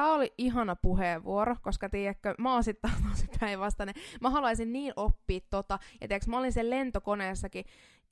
[0.01, 3.95] Tämä oli ihana puheenvuoro, koska tiedätkö, mä oon sitten tosi päinvastainen.
[4.21, 7.65] Mä haluaisin niin oppia tota, ja tiedätkö, mä olin sen lentokoneessakin,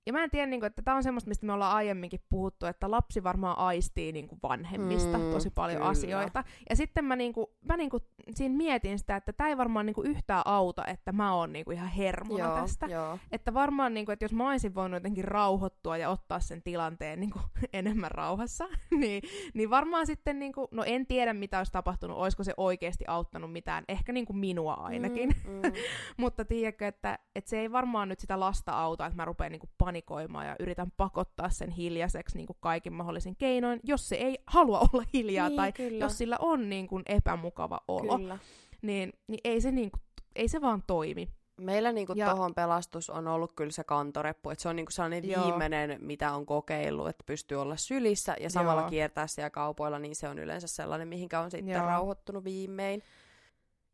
[0.09, 2.66] ja mä en tiedä, niin kuin, että tämä on semmoista, mistä me ollaan aiemminkin puhuttu,
[2.66, 5.90] että lapsi varmaan aistii niin kuin vanhemmista mm, tosi paljon kyllä.
[5.90, 6.44] asioita.
[6.70, 9.86] Ja sitten mä, niin kuin, mä niin kuin, siinä mietin sitä, että tämä ei varmaan
[9.86, 12.86] niin kuin yhtään auta, että mä oon niin kuin ihan hermona joo, tästä.
[12.86, 13.18] Joo.
[13.32, 17.20] Että varmaan, niin kuin, että jos mä olisin voinut jotenkin rauhoittua ja ottaa sen tilanteen
[17.20, 17.42] niin kuin,
[17.72, 18.68] enemmän rauhassa,
[19.00, 19.22] niin,
[19.54, 23.52] niin varmaan sitten, niin kuin, no en tiedä mitä olisi tapahtunut, olisiko se oikeasti auttanut
[23.52, 25.34] mitään, ehkä niin kuin minua ainakin.
[25.46, 25.72] Mm, mm.
[26.16, 29.61] Mutta tiedätkö, että, että se ei varmaan nyt sitä lasta auta, että mä rupean niin
[29.61, 29.70] kuin
[30.03, 34.78] panikoimaan ja yritän pakottaa sen hiljaiseksi niin kuin kaikin mahdollisin keinoin, jos se ei halua
[34.92, 36.05] olla hiljaa niin, tai kyllä.
[36.05, 38.38] jos sillä on niin kuin epämukava olo, kyllä.
[38.82, 40.01] Niin, niin ei, se niin kuin,
[40.36, 41.28] ei se vaan toimi.
[41.61, 42.30] Meillä niinku ja...
[42.30, 45.44] tohon pelastus on ollut kyllä se kantoreppu, että se on niinku sellainen Joo.
[45.44, 48.90] viimeinen, mitä on kokeillut, että pystyy olla sylissä ja samalla Joo.
[48.90, 51.86] kiertää siellä kaupoilla, niin se on yleensä sellainen, mihinkä on sitten Joo.
[51.86, 53.03] rauhoittunut viimein.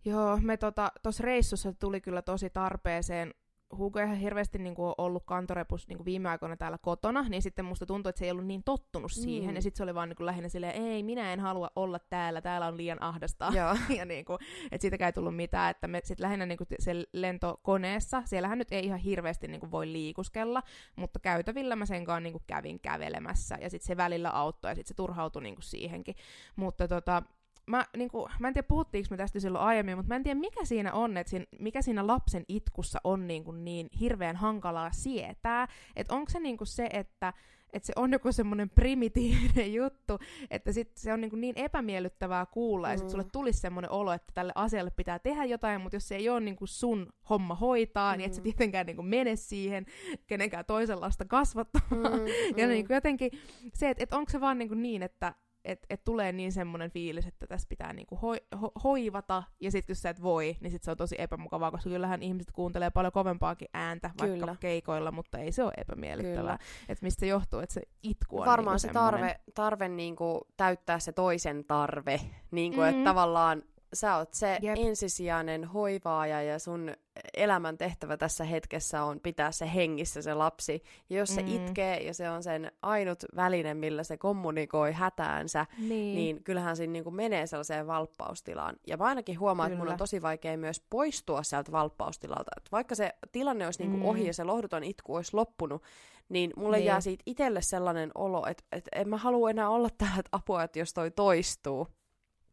[0.05, 3.34] Joo, me tuossa tota, reissussa tuli kyllä tosi tarpeeseen
[3.76, 7.64] Hugo ihan hirveästi niin kuin, ollut kantorepus niin kuin viime aikoina täällä kotona, niin sitten
[7.64, 9.50] musta tuntui, että se ei ollut niin tottunut siihen.
[9.50, 9.56] Mm.
[9.56, 12.40] Ja sitten se oli vaan niin kuin, lähinnä silleen, ei, minä en halua olla täällä,
[12.40, 13.52] täällä on liian ahdasta.
[13.98, 14.38] ja niin kuin,
[14.72, 15.70] että siitäkään ei tullut mitään.
[15.70, 19.70] Että me sitten lähinnä niin kuin, se lentokoneessa, siellähän nyt ei ihan hirveästi niin kuin,
[19.70, 20.62] voi liikuskella,
[20.96, 23.58] mutta käytävillä mä senkaan niin kuin, kävin kävelemässä.
[23.60, 26.14] Ja sitten se välillä auttoi ja sitten se turhautui niin kuin, siihenkin.
[26.56, 27.22] Mutta tota,
[27.66, 30.40] mä, niin kuin, mä en tiedä puhuttiinko me tästä silloin aiemmin, mutta mä en tiedä
[30.40, 34.93] mikä siinä on, että siinä, mikä siinä lapsen itkussa on niin, kuin niin hirveän hankalaa
[34.93, 35.68] sietää.
[35.97, 37.32] Että onko se niin kuin se, että
[37.74, 40.18] että se on joku semmoinen primitiivinen juttu,
[40.51, 42.93] että sit se on niin, kuin niin epämiellyttävää kuulla, mm.
[42.93, 46.16] ja sitten sulle tulisi semmoinen olo, että tälle asialle pitää tehdä jotain, mutta jos se
[46.16, 48.18] ei ole niin kuin sun homma hoitaa, mm.
[48.18, 49.86] niin et sä tietenkään niin kuin mene siihen
[50.26, 52.20] kenenkään toisenlaista kasvattamaan.
[52.20, 52.26] Mm,
[52.56, 52.72] ja mm.
[52.72, 53.30] Niin kuin jotenkin
[53.74, 55.34] se, että, että onko se vaan niin, kuin niin että
[55.65, 59.95] että et tulee niin semmoinen fiilis, että tässä pitää niinku hoi, ho, hoivata, ja sitten
[59.95, 63.12] jos sä et voi, niin sit se on tosi epämukavaa, koska kyllähän ihmiset kuuntelee paljon
[63.12, 64.47] kovempaakin ääntä, Kyllä.
[64.47, 66.59] vaikka keikoilla, mutta ei se ole epämiellyttävää.
[66.89, 70.99] Että mistä se johtuu, että se itku on Varmaan niinku se tarve, tarve niinku täyttää
[70.99, 72.20] se toisen tarve,
[72.51, 72.91] niinku, mm-hmm.
[72.99, 73.62] että tavallaan
[73.94, 74.78] sä oot se Jep.
[74.78, 76.92] ensisijainen hoivaaja ja sun
[77.34, 80.82] elämän tehtävä tässä hetkessä on pitää se hengissä se lapsi.
[81.10, 81.34] Ja jos mm.
[81.34, 86.76] se itkee ja se on sen ainut väline, millä se kommunikoi hätäänsä, niin, niin kyllähän
[86.76, 88.76] siinä niin menee sellaiseen valppaustilaan.
[88.86, 89.76] Ja mä ainakin huomaan, Kyllä.
[89.76, 92.50] että mun on tosi vaikea myös poistua sieltä valppaustilalta.
[92.56, 94.04] Et vaikka se tilanne olisi niin mm.
[94.04, 95.82] ohi ja se lohduton itku olisi loppunut,
[96.28, 96.86] niin mulle niin.
[96.86, 100.62] jää siitä itselle sellainen olo, että, että en mä halua enää olla täällä, että apua,
[100.62, 101.88] että jos toi toistuu.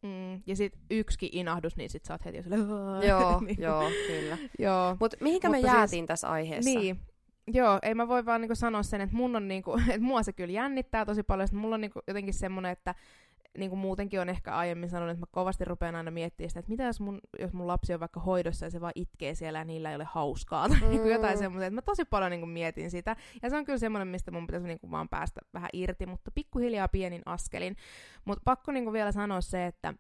[0.02, 2.62] Mm, ja sit yksikin inahdus, niin sit sä oot heti silleen...
[3.08, 3.58] Joo, niin.
[3.62, 4.38] joo, kyllä.
[4.60, 4.98] joo.
[5.00, 6.80] Mut mihinkä Mutta me siis- jäätiin siis, tässä aiheessa?
[6.80, 7.00] Niin,
[7.48, 10.34] Joo, ei mä voi vaan niinku sanoa sen, että mun on niinku, että mua se
[10.34, 12.96] kyllä jännittää tosi paljon, että mulla on niinku jotenkin semmoinen, että
[13.58, 16.70] niin kuin muutenkin on ehkä aiemmin sanonut, että mä kovasti rupean aina miettimään sitä, että
[16.70, 19.66] mitä jos mun, jos mun lapsi on vaikka hoidossa ja se vaan itkee siellä ja
[19.66, 20.90] niillä ei ole hauskaa tai mm.
[20.90, 23.16] niin kuin jotain semmoista, että mä tosi paljon niin kuin mietin sitä.
[23.42, 26.32] Ja se on kyllä semmoinen, mistä mun pitäisi niin kuin vaan päästä vähän irti, mutta
[26.32, 27.76] pikkuhiljaa pienin askelin.
[28.26, 29.94] Mutta pakko niin kuin vielä sanoa se, että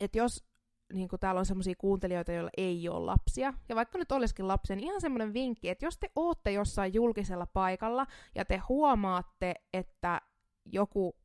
[0.00, 0.44] että jos
[0.92, 4.76] niin kuin täällä on semmoisia kuuntelijoita, joilla ei ole lapsia, ja vaikka nyt olisikin lapsia,
[4.76, 10.20] niin ihan semmoinen vinkki, että jos te ootte jossain julkisella paikalla ja te huomaatte, että
[10.72, 11.16] joku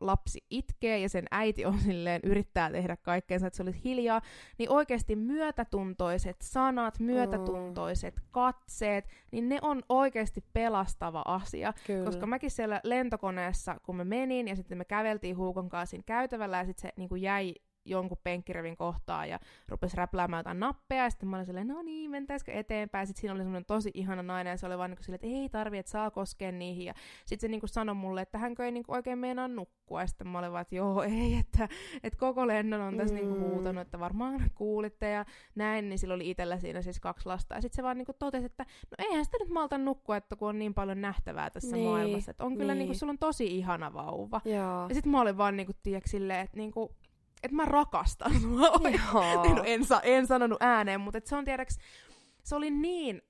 [0.00, 4.20] lapsi itkee ja sen äiti on silleen yrittää tehdä kaikkeensa, että se olisi hiljaa,
[4.58, 8.22] niin oikeasti myötätuntoiset sanat, myötätuntoiset mm.
[8.30, 11.72] katseet, niin ne on oikeasti pelastava asia.
[11.86, 12.04] Kyllä.
[12.04, 16.58] Koska mäkin siellä lentokoneessa, kun mä menin ja sitten me käveltiin Huukon kanssa siinä käytävällä
[16.58, 17.54] ja sitten se niin kuin jäi
[17.90, 19.38] jonkun penkkirevin kohtaa ja
[19.68, 23.34] rupesi räpläämään jotain nappeja, ja sitten mä olin silleen, no niin, mentäisikö eteenpäin, sitten siinä
[23.34, 25.92] oli semmoinen tosi ihana nainen, ja se oli vaan niin silleen, että ei tarvi, että
[25.92, 26.94] saa koskea niihin, ja
[27.26, 30.06] sitten se niin kuin sanoi mulle, että hänkö ei niin kuin oikein meinaa nukkua, ja
[30.06, 31.68] sitten mä olin vaan, että joo, ei, että,
[32.02, 33.40] että koko lennon on tässä niinku mm.
[33.40, 37.26] niin kuin huutanut, että varmaan kuulitte, ja näin, niin sillä oli itsellä siinä siis kaksi
[37.26, 40.16] lasta, ja sitten se vaan niin kuin totesi, että no eihän sitä nyt malta nukkua,
[40.16, 42.78] että kun on niin paljon nähtävää tässä niin, maailmassa, että on kyllä niin.
[42.78, 44.40] niin kuin, sulla on tosi ihana vauva.
[44.44, 44.86] Joo.
[44.88, 46.88] Ja sitten mä olin vaan niin kuin, tiedätkö, silleen, että niin kuin,
[47.42, 48.68] että mä rakastan sua.
[49.54, 51.78] no, en, sa- en sanonut ääneen, mutta se on tiedäks,
[52.44, 53.22] se oli niin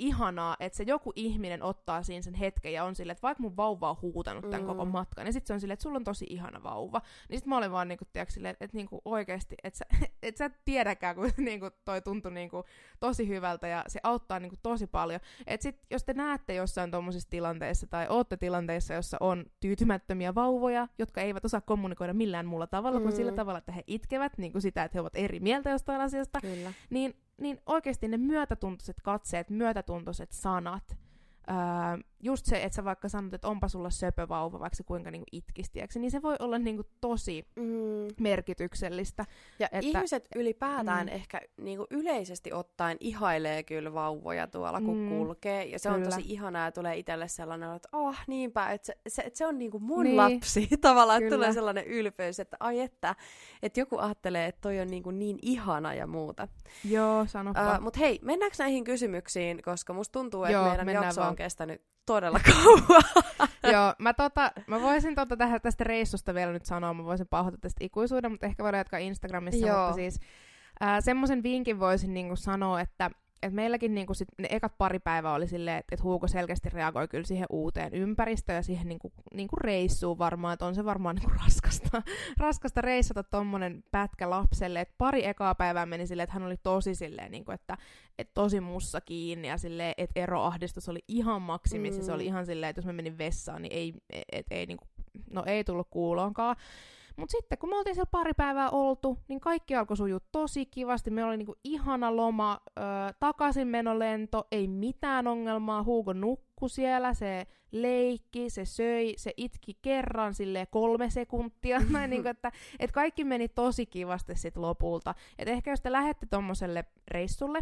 [0.00, 3.56] ihanaa, että se joku ihminen ottaa siinä sen hetken ja on silleen, että vaikka mun
[3.56, 4.66] vauva on huutanut tämän mm.
[4.66, 7.00] koko matkan, niin sitten se on silleen, että sulla on tosi ihana vauva.
[7.28, 9.84] Niin sitten mä olin vaan niinku, tiedätkö, silleen, että, niinku oikeasti, että sä,
[10.22, 12.64] et sä tiedäkään, kun niinku toi tuntui niinku
[13.00, 15.20] tosi hyvältä ja se auttaa niinku tosi paljon.
[15.46, 20.88] Että sit, jos te näette jossain tuommoisissa tilanteissa tai ootte tilanteissa, jossa on tyytymättömiä vauvoja,
[20.98, 23.02] jotka eivät osaa kommunikoida millään muulla tavalla mm.
[23.02, 26.00] kuin sillä tavalla, että he itkevät, niin kuin sitä, että he ovat eri mieltä jostain
[26.00, 26.72] asiasta, Kyllä.
[26.90, 30.96] niin niin oikeasti ne myötätuntoiset katseet, myötätuntoiset sanat,
[31.50, 31.56] öö,
[32.22, 35.98] just se, että sä vaikka sanot, että onpa sulla söpövauva, vaikka se kuinka niinku itkistiäksi,
[35.98, 38.08] niin se voi olla niinku tosi mm.
[38.20, 39.26] merkityksellistä.
[39.58, 41.12] Ja että, ihmiset ylipäätään mm.
[41.12, 45.08] ehkä niinku yleisesti ottaen ihailee kyllä vauvoja tuolla, kun mm.
[45.08, 45.64] kulkee.
[45.64, 46.04] Ja se kyllä.
[46.04, 49.46] on tosi ihanaa ja tulee itselle sellainen, että oh niinpä, että se, se, että se
[49.46, 50.16] on niinku mun niin.
[50.16, 50.68] lapsi.
[50.80, 53.16] Tavallaan, että tulee sellainen ylpeys, että ai että,
[53.62, 56.48] että joku ajattelee, että toi on niinku niin ihana ja muuta.
[56.84, 57.76] Joo, sanopa.
[57.76, 61.30] Uh, Mutta hei, mennäänkö näihin kysymyksiin, koska musta tuntuu, että Joo, meidän jakso vaan.
[61.30, 63.02] on kestänyt todella kauan.
[63.72, 67.60] Joo, mä, tota, mä voisin tota tähän, tästä reissusta vielä nyt sanoa, mä voisin pahoittaa
[67.60, 69.78] tästä ikuisuuden, mutta ehkä voidaan jatkaa Instagramissa, Joo.
[69.78, 70.20] mutta siis
[71.00, 73.10] semmoisen vinkin voisin niinku sanoa, että
[73.42, 77.08] et meilläkin niinku sit, ne ekat pari päivää oli silleen, että et Huuko selkeästi reagoi
[77.08, 81.30] kyllä siihen uuteen ympäristöön ja siihen niinku, niinku reissuun varmaan, että on se varmaan niinku
[81.44, 82.02] raskasta,
[82.38, 86.94] raskasta reissata tommonen pätkä lapselle, että pari ekaa päivää meni silleen, että hän oli tosi
[86.94, 87.76] silleen, niinku, että
[88.18, 92.06] et tosi mussa kiinni ja silleen, että eroahdistus oli ihan maksimissa, mm.
[92.06, 92.26] se oli mm.
[92.26, 94.84] ihan silleen, että jos mä menin vessaan, niin ei, et, et, ei niinku,
[95.30, 96.56] no ei tullut kuuloonkaan.
[97.20, 101.10] Mutta sitten kun me oltiin siellä pari päivää oltu, niin kaikki alkoi sujua tosi kivasti.
[101.10, 102.82] Meillä oli niinku ihana loma, ö,
[103.20, 105.82] takaisin menolento, ei mitään ongelmaa.
[105.82, 111.80] Hugo nukku siellä, se leikki, se söi, se itki kerran sille kolme sekuntia.
[111.90, 115.14] Näin, niinku, että, et kaikki meni tosi kivasti sit lopulta.
[115.38, 117.60] Et ehkä jos te lähette tommoselle reissulle,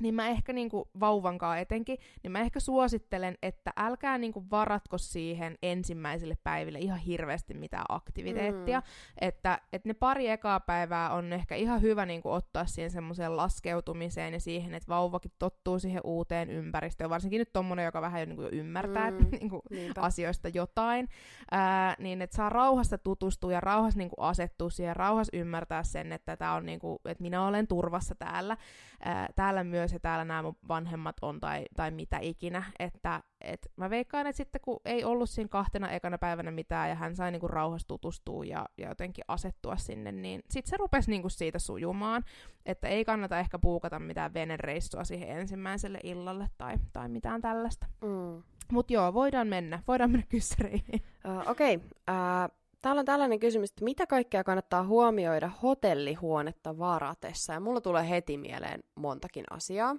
[0.00, 5.58] niin mä ehkä niinku vauvankaa etenkin, niin mä ehkä suosittelen, että älkää niinku varatko siihen
[5.62, 8.80] ensimmäisille päiville ihan hirveästi mitään aktiviteettia.
[8.80, 8.84] Mm.
[9.20, 14.32] Että, että ne pari ekaa päivää on ehkä ihan hyvä niinku ottaa siihen semmoiseen laskeutumiseen
[14.32, 17.10] ja siihen, että vauvakin tottuu siihen uuteen ympäristöön.
[17.10, 19.26] Varsinkin nyt tommonen, joka vähän jo, niinku jo ymmärtää mm.
[19.30, 19.62] niinku
[19.96, 21.08] asioista jotain.
[21.50, 26.36] Ää, niin että saa rauhassa tutustua ja rauhassa niinku asettua siihen, rauhassa ymmärtää sen, että,
[26.36, 28.56] tää on niinku, että minä olen turvassa täällä.
[29.00, 32.62] Ää, täällä myös myös ja täällä nämä mun vanhemmat on tai, tai mitä ikinä.
[32.78, 36.94] Että et mä veikkaan, että sitten kun ei ollut siinä kahtena ekana päivänä mitään ja
[36.94, 41.28] hän sai niinku rauhassa tutustua ja, ja jotenkin asettua sinne, niin sitten se rupesi niinku
[41.28, 42.24] siitä sujumaan.
[42.66, 47.86] Että ei kannata ehkä puukata mitään venereissua siihen ensimmäiselle illalle tai, tai mitään tällaista.
[48.04, 48.42] Mm.
[48.72, 49.82] Mutta joo, voidaan mennä.
[49.88, 51.02] Voidaan mennä kyssäreihin.
[51.24, 51.74] Uh, Okei.
[51.76, 51.88] Okay.
[52.10, 52.58] Uh,
[52.88, 57.52] Täällä on tällainen kysymys, että mitä kaikkea kannattaa huomioida hotellihuonetta varatessa?
[57.52, 59.96] Ja mulla tulee heti mieleen montakin asiaa.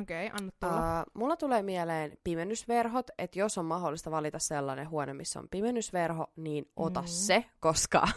[0.00, 1.02] Okei, okay, anna tulla.
[1.02, 6.26] Uh, mulla tulee mieleen pimennysverhot, että jos on mahdollista valita sellainen huone, missä on pimennysverho,
[6.36, 7.06] niin ota mm.
[7.06, 8.08] se, koska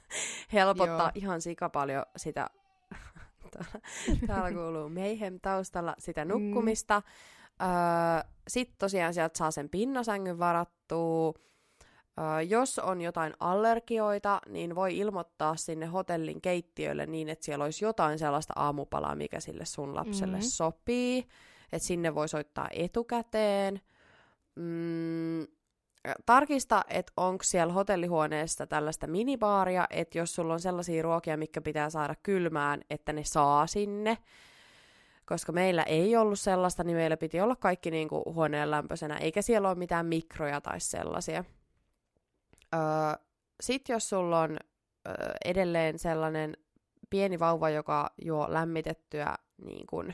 [0.52, 1.12] helpottaa Joo.
[1.14, 2.50] ihan sika paljon sitä,
[4.26, 6.28] täällä kuuluu meihem taustalla, sitä mm.
[6.28, 7.02] nukkumista.
[7.60, 7.66] Mm.
[7.66, 11.34] Uh, Sitten tosiaan sieltä saa sen pinnasängyn varattua,
[12.48, 18.18] jos on jotain allergioita, niin voi ilmoittaa sinne hotellin keittiölle niin, että siellä olisi jotain
[18.18, 20.50] sellaista aamupalaa, mikä sille sun lapselle mm-hmm.
[20.50, 21.28] sopii.
[21.72, 23.80] Että sinne voi soittaa etukäteen.
[24.54, 25.46] Mm,
[26.26, 31.90] tarkista, että onko siellä hotellihuoneessa tällaista minibaaria, että jos sulla on sellaisia ruokia, mikä pitää
[31.90, 34.18] saada kylmään, että ne saa sinne.
[35.26, 39.42] Koska meillä ei ollut sellaista, niin meillä piti olla kaikki niin kuin huoneen lämpöisenä, eikä
[39.42, 41.44] siellä ole mitään mikroja tai sellaisia.
[42.74, 42.80] Öö,
[43.60, 44.50] Sitten jos sulla on
[45.08, 45.14] öö,
[45.44, 46.56] edelleen sellainen
[47.10, 49.34] pieni vauva, joka juo lämmitettyä
[49.64, 50.12] niin kun,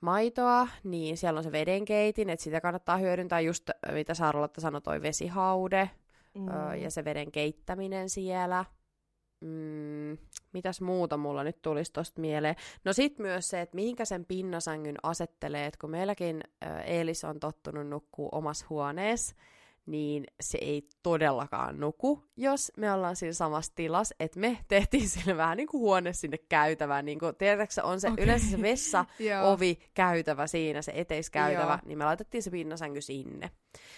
[0.00, 5.02] maitoa, niin siellä on se vedenkeitin, että sitä kannattaa hyödyntää just, mitä Saarolotta sanoi, toi
[5.02, 5.90] vesihaude
[6.34, 6.48] mm.
[6.48, 8.64] öö, ja se veden keittäminen siellä.
[9.40, 10.18] Mm,
[10.52, 12.54] mitäs muuta mulla nyt tulisi tosta mieleen?
[12.84, 16.40] No sit myös se, että mihinkä sen pinnasängyn asettelee, että kun meilläkin
[16.84, 19.36] Eelis on tottunut nukkuu omassa huoneessa,
[19.90, 25.36] niin se ei todellakaan nuku, jos me ollaan siinä samassa tilassa, että me tehtiin sille
[25.36, 28.24] vähän niin kuin huone sinne käytävään, niin kuin, tiedätkö, on se okay.
[28.24, 29.04] yleensä se vessa,
[29.52, 31.78] ovi, käytävä siinä, se eteiskäytävä, Joo.
[31.84, 33.50] niin me laitettiin se pinnasänky sinne.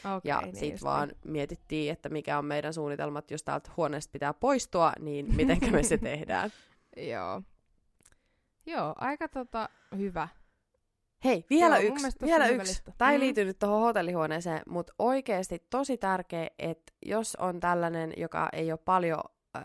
[0.05, 1.33] Okay, ja niin sitten vaan niin.
[1.33, 5.99] mietittiin, että mikä on meidän suunnitelmat, jos täältä huoneesta pitää poistua, niin miten me se
[6.13, 6.51] tehdään.
[6.97, 7.43] Joo.
[8.67, 10.29] Joo, aika tota, hyvä.
[11.25, 12.07] Hei, vielä Joo, yksi.
[12.23, 12.83] Vielä yksi.
[12.99, 13.21] Tämä ei mm.
[13.21, 18.81] liity nyt tuohon hotellihuoneeseen, mutta oikeasti tosi tärkeä, että jos on tällainen, joka ei ole
[18.85, 19.21] paljon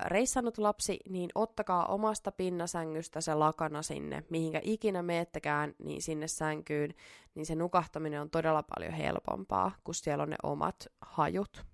[0.05, 6.93] reissannut lapsi, niin ottakaa omasta pinnasängystä se lakana sinne, mihinkä ikinä meettekään, niin sinne sänkyyn,
[7.35, 11.65] niin se nukahtaminen on todella paljon helpompaa, kun siellä on ne omat hajut.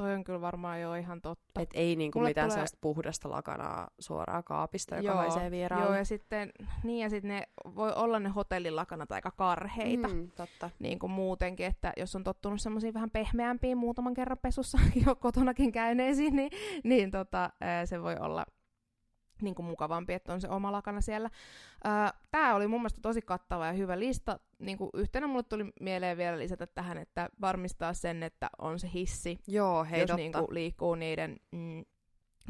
[0.00, 1.60] Toi on kyllä varmaan jo ihan totta.
[1.60, 2.54] Et ei niinku mitään tulee...
[2.54, 5.86] sellaista puhdasta lakanaa suoraan kaapista, joka joo, haisee vieraalle.
[5.86, 6.52] Joo, ja sitten,
[6.84, 7.42] niin ja sitten ne
[7.74, 10.08] voi olla ne hotellilakanat aika karheita.
[10.08, 10.70] Mm, totta.
[10.78, 15.72] Niin kuin muutenkin, että jos on tottunut semmoisiin vähän pehmeämpiin muutaman kerran pesussa jo kotonakin
[15.72, 16.50] käyneisiin, niin,
[16.84, 17.50] niin tota,
[17.84, 18.44] se voi olla
[19.42, 21.30] niin kuin mukavampi, että on se oma lakana siellä.
[22.30, 24.40] Tämä oli mun mielestä tosi kattava ja hyvä lista.
[24.58, 28.90] Niin kuin yhtenä mulle tuli mieleen vielä lisätä tähän, että varmistaa sen, että on se
[28.94, 31.84] hissi, Joo, hei, jos niin kuin liikkuu niiden mm,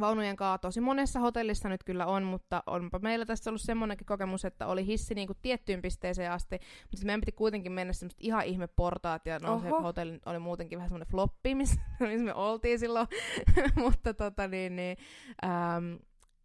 [0.01, 0.59] vaunujen kanssa.
[0.59, 4.87] Tosi monessa hotellissa nyt kyllä on, mutta onpa meillä tässä ollut semmoinenkin kokemus, että oli
[4.87, 6.59] hissi niin kuin tiettyyn pisteeseen asti,
[6.91, 10.79] mutta meidän piti kuitenkin mennä semmoista ihan ihme portaat, ja no, se hotelli oli muutenkin
[10.79, 13.07] vähän semmoinen floppi, missä, missä me oltiin silloin,
[13.85, 14.97] mutta tota niin, niin
[15.45, 15.95] ähm,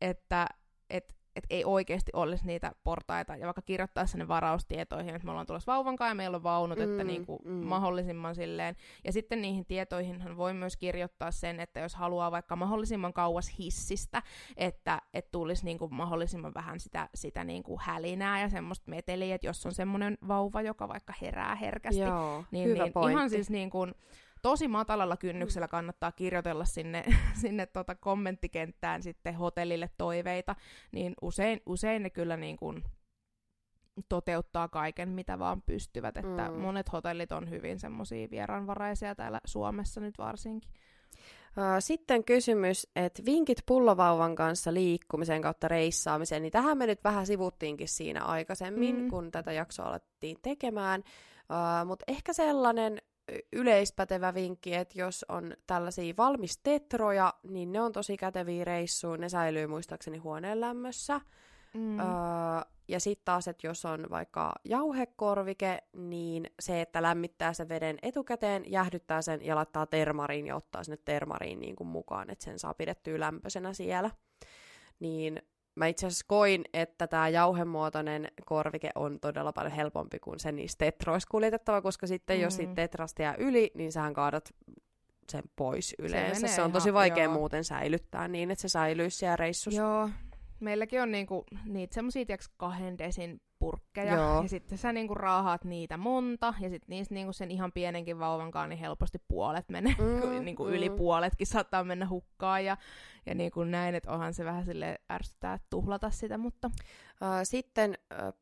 [0.09, 0.47] että
[0.89, 5.47] et, et ei oikeasti olisi niitä portaita, ja vaikka kirjoittaa sinne varaustietoihin, että me ollaan
[5.47, 7.51] tulossa vauvan kanssa ja meillä on vaunut, mm, että niinku mm.
[7.51, 8.75] mahdollisimman silleen.
[9.03, 14.21] Ja sitten niihin tietoihin voi myös kirjoittaa sen, että jos haluaa vaikka mahdollisimman kauas hissistä,
[14.57, 19.65] että et tulisi niinku mahdollisimman vähän sitä, sitä niinku hälinää ja semmoista meteliä, että jos
[19.65, 23.11] on semmoinen vauva, joka vaikka herää herkästi, Joo, niin, niin pointti.
[23.11, 23.95] ihan siis niin kuin,
[24.45, 27.03] tosi matalalla kynnyksellä kannattaa kirjoitella sinne,
[27.41, 30.55] sinne tota kommenttikenttään sitten hotellille toiveita,
[30.91, 32.83] niin usein, usein ne kyllä niin kuin
[34.09, 36.17] toteuttaa kaiken, mitä vaan pystyvät.
[36.17, 36.59] Että mm.
[36.59, 40.71] monet hotellit on hyvin semmoisia vieraanvaraisia täällä Suomessa nyt varsinkin.
[41.79, 47.87] Sitten kysymys, että vinkit pullovauvan kanssa liikkumisen kautta reissaamiseen, niin tähän me nyt vähän sivuttiinkin
[47.87, 49.09] siinä aikaisemmin, mm.
[49.09, 51.03] kun tätä jaksoa alettiin tekemään.
[51.49, 53.01] Uh, Mutta ehkä sellainen
[53.53, 59.67] yleispätevä vinkki, että jos on tällaisia valmistetroja, niin ne on tosi käteviä reissuun, ne säilyy
[59.67, 61.21] muistaakseni huoneen lämmössä.
[61.73, 61.99] Mm.
[61.99, 62.05] Öö,
[62.87, 68.63] ja sitten taas, että jos on vaikka jauhekorvike, niin se, että lämmittää sen veden etukäteen,
[68.67, 72.73] jäähdyttää sen ja laittaa termariin ja ottaa sinne termariin niin kuin mukaan, että sen saa
[72.73, 74.09] pidettyä lämpöisenä siellä.
[74.99, 75.41] Niin
[75.75, 80.85] mä itse asiassa koin, että tämä jauhemuotoinen korvike on todella paljon helpompi kuin se niistä
[80.85, 82.43] tetroissa kuljetettava, koska sitten mm.
[82.43, 84.53] jos siitä tetrasta jää yli, niin sähän kaadat
[85.29, 86.47] sen pois yleensä.
[86.47, 87.33] Se, se on tosi vaikea joo.
[87.33, 89.81] muuten säilyttää niin, että se säilyisi siellä reissussa.
[89.81, 90.09] Joo,
[90.59, 94.41] meilläkin on niinku niitä semmosia, tiiäks, kahden desin purkkeja, Joo.
[94.41, 98.69] ja sitten sä niinku raahaat niitä monta, ja sitten niistä niinku sen ihan pienenkin vauvankaan
[98.69, 100.73] niin helposti puolet menee, mm, niinku mm.
[100.73, 102.77] yli puoletkin saattaa mennä hukkaan, ja,
[103.25, 106.71] ja niinku näin, että onhan se vähän sille ärsyttää tuhlata sitä, mutta...
[107.43, 107.97] Sitten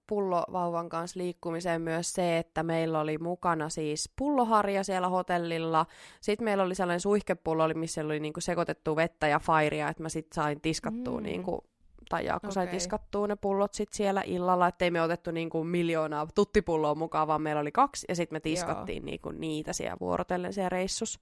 [0.07, 5.85] pullovauvan kanssa liikkumiseen myös se, että meillä oli mukana siis pulloharja siellä hotellilla.
[6.21, 10.35] Sitten meillä oli sellainen suihkepullo, missä oli niinku sekoitettu vettä ja fairia, että mä sitten
[10.35, 11.23] sain tiskattua mm.
[11.23, 11.63] niinku
[12.09, 12.53] tai Jaakko okay.
[12.53, 17.41] sai tiskattua ne pullot sit siellä illalla, ettei me otettu niinku miljoonaa tuttipulloa mukaan, vaan
[17.41, 21.19] meillä oli kaksi, ja sitten me tiskattiin niinku niitä siellä vuorotellen siellä reissus.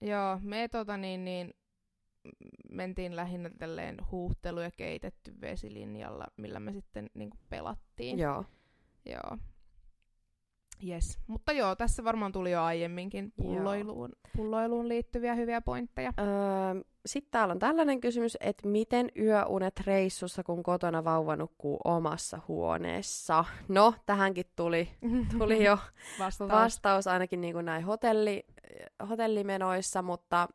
[0.00, 1.54] Joo, me tota niin, niin
[2.70, 8.18] mentiin lähinnä tälleen huuhtelu- ja keitetty vesilinjalla, millä me sitten niinku pelattiin.
[8.18, 8.44] Joo.
[9.06, 9.38] Joo.
[10.86, 11.18] Yes.
[11.26, 16.12] Mutta joo, tässä varmaan tuli jo aiemminkin pulloiluun, pulloiluun liittyviä hyviä pointteja.
[16.18, 22.40] Öö, Sitten täällä on tällainen kysymys, että miten yöunet reissussa, kun kotona vauva nukkuu omassa
[22.48, 23.44] huoneessa?
[23.68, 24.88] No, tähänkin tuli,
[25.38, 25.78] tuli jo
[26.18, 26.50] vastaus.
[26.52, 28.46] vastaus ainakin niin kuin näin hotelli,
[29.08, 30.48] hotellimenoissa, mutta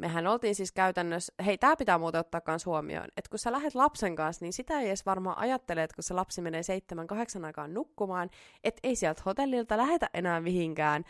[0.00, 3.74] mehän oltiin siis käytännössä, hei tämä pitää muuten ottaa myös huomioon, että kun sä lähdet
[3.74, 7.44] lapsen kanssa, niin sitä ei edes varmaan ajattele, että kun se lapsi menee seitsemän, kahdeksan
[7.44, 8.30] aikaan nukkumaan,
[8.64, 11.04] että ei sieltä hotellilta lähetä enää mihinkään,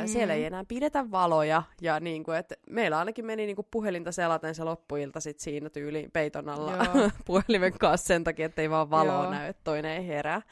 [0.00, 0.08] mm.
[0.08, 4.12] siellä ei enää pidetä valoja, ja niin kuin, että meillä ainakin meni niin kuin puhelinta
[4.12, 6.72] selaten se loppuilta sit siinä tyyliin peiton alla
[7.26, 9.30] puhelimen kanssa sen takia, että ei vaan valoa joo.
[9.30, 10.42] näy, että toinen ei herää.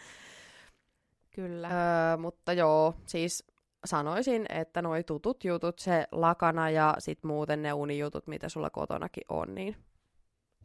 [1.35, 1.69] Kyllä.
[1.69, 3.54] Öö, mutta joo, siis
[3.85, 9.25] sanoisin, että noi tutut jutut, se lakana ja sit muuten ne unijutut, mitä sulla kotonakin
[9.29, 9.77] on, niin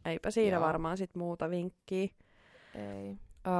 [0.04, 0.66] eipä siinä Joo.
[0.66, 2.08] varmaan sit muuta vinkkiä.
[2.74, 3.18] Ei.
[3.46, 3.52] Öö,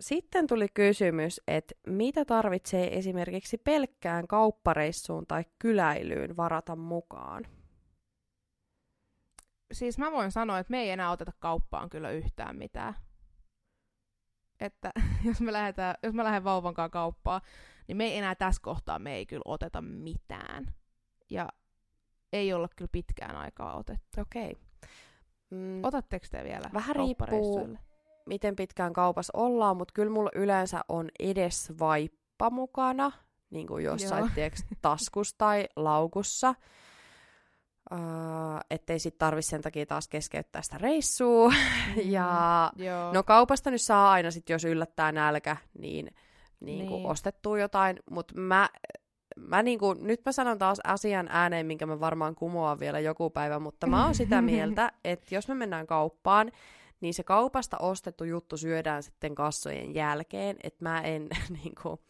[0.00, 7.46] sitten tuli kysymys, että mitä tarvitsee esimerkiksi pelkkään kauppareissuun tai kyläilyyn varata mukaan?
[9.72, 12.94] Siis mä voin sanoa, että me ei enää oteta kauppaan kyllä yhtään mitään.
[14.60, 14.92] Että
[15.26, 17.40] jos, me lähdetään, jos mä lähden vauvankaan kauppaan,
[17.88, 20.74] niin me ei enää tässä kohtaa me ei kyllä oteta mitään.
[21.30, 21.48] Ja
[22.32, 24.20] ei olla kyllä pitkään aikaa otettu.
[24.20, 24.50] Okei.
[24.50, 24.62] Okay.
[25.50, 27.76] Mm, Otatteko te vielä Vähän riippuu,
[28.26, 33.12] miten pitkään kaupassa ollaan, mutta kyllä mulla yleensä on edes vaippa mukana,
[33.50, 36.54] niin kuin jossain tiiäks, taskussa tai laukussa.
[37.92, 37.98] Uh,
[38.70, 41.48] ettei sit tarvi sen takia taas keskeyttää sitä reissua.
[41.48, 43.12] Mm, ja joo.
[43.12, 46.10] no kaupasta nyt saa aina sit, jos yllättää nälkä, niin
[46.60, 47.10] niin kuin niin.
[47.10, 48.68] ostettua jotain, mutta mä,
[49.36, 53.30] mä niin kuin, nyt mä sanon taas asian ääneen, minkä mä varmaan kumoan vielä joku
[53.30, 56.52] päivä, mutta mä oon sitä mieltä, että jos me mennään kauppaan,
[57.00, 61.28] niin se kaupasta ostettu juttu syödään sitten kassojen jälkeen, että mä en,
[61.62, 62.00] niin kuin,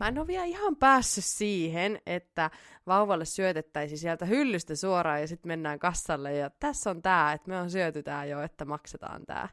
[0.00, 2.50] mä en ole vielä ihan päässyt siihen, että
[2.86, 6.32] vauvalle syötettäisiin sieltä hyllystä suoraan ja sitten mennään kassalle.
[6.32, 9.48] Ja tässä on tää, että me on syöty tää jo, että maksetaan tää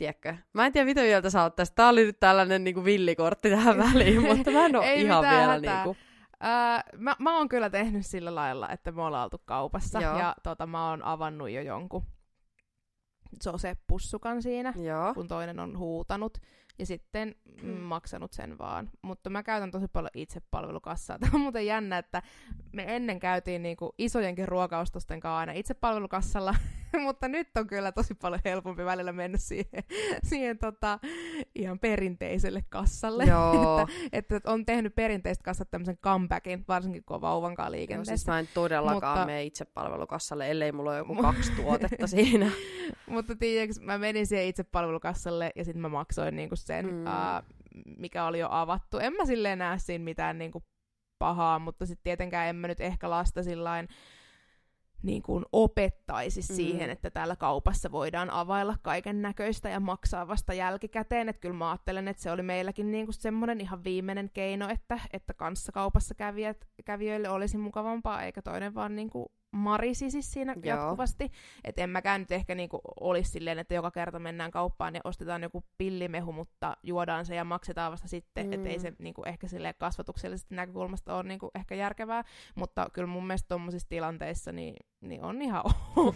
[0.00, 0.36] tiedätkö?
[0.52, 1.74] Mä en tiedä, mitä mieltä sä oot tästä.
[1.74, 5.58] Tää oli nyt tällainen niin kuin villikortti tähän väliin, mutta mä en ole ihan vielä
[5.58, 5.96] niin kuin...
[6.44, 10.18] Öö, mä, mä oon kyllä tehnyt sillä lailla, että me ollaan oltu kaupassa Joo.
[10.18, 12.06] ja tota, mä oon avannut jo jonkun
[13.46, 15.14] Jose-pussukan siinä, Joo.
[15.14, 16.38] kun toinen on huutanut
[16.78, 17.70] ja sitten mm.
[17.70, 18.90] maksanut sen vaan.
[19.02, 21.18] Mutta mä käytän tosi paljon itsepalvelukassaa.
[21.20, 22.22] Tämä on muuten jännä, että
[22.72, 26.54] me ennen käytiin niinku isojenkin ruokaostosten kanssa aina itsepalvelukassalla,
[27.06, 29.84] mutta nyt on kyllä tosi paljon helpompi välillä mennä siihen,
[30.30, 30.98] siihen tota,
[31.54, 33.24] ihan perinteiselle kassalle.
[33.30, 33.86] Joo.
[34.12, 38.12] että, että, on tehnyt perinteiset kassat tämmöisen comebackin, varsinkin kun on vauvankaan liikenteessä.
[38.12, 39.26] Joo, siis mä en todellakaan mutta...
[39.26, 42.50] mene itsepalvelukassalle, ellei mulla ole joku kaksi tuotetta siinä.
[43.06, 47.02] mutta tiedätkö, mä menin siihen itsepalvelukassalle ja sitten mä maksoin niinku sen, mm.
[47.02, 47.60] uh,
[47.98, 48.98] mikä oli jo avattu.
[48.98, 50.64] En mä silleen näe siinä mitään niinku
[51.18, 53.88] pahaa, mutta sitten tietenkään en mä nyt ehkä lasta sillain
[55.02, 56.54] niin kuin opettaisi mm.
[56.54, 61.28] siihen, että täällä kaupassa voidaan availla kaiken näköistä ja maksaa vasta jälkikäteen.
[61.28, 65.00] Että kyllä mä ajattelen, että se oli meilläkin niin kuin semmoinen ihan viimeinen keino, että,
[65.12, 70.76] että kanssakaupassa kävijät, kävijöille olisi mukavampaa, eikä toinen vaan niin kuin marisi siis siinä Joo.
[70.76, 71.32] jatkuvasti.
[71.64, 75.42] Että en mäkään nyt ehkä niinku olisi silleen, että joka kerta mennään kauppaan ja ostetaan
[75.42, 78.46] joku pillimehu, mutta juodaan se ja maksetaan vasta sitten.
[78.46, 78.52] Mm.
[78.52, 82.24] Että ei se niinku ehkä silleen kasvatuksellisesta näkökulmasta ole niinku ehkä järkevää.
[82.54, 85.62] Mutta kyllä mun mielestä tuommoisissa tilanteissa niin, niin on ihan
[85.96, 86.14] ok.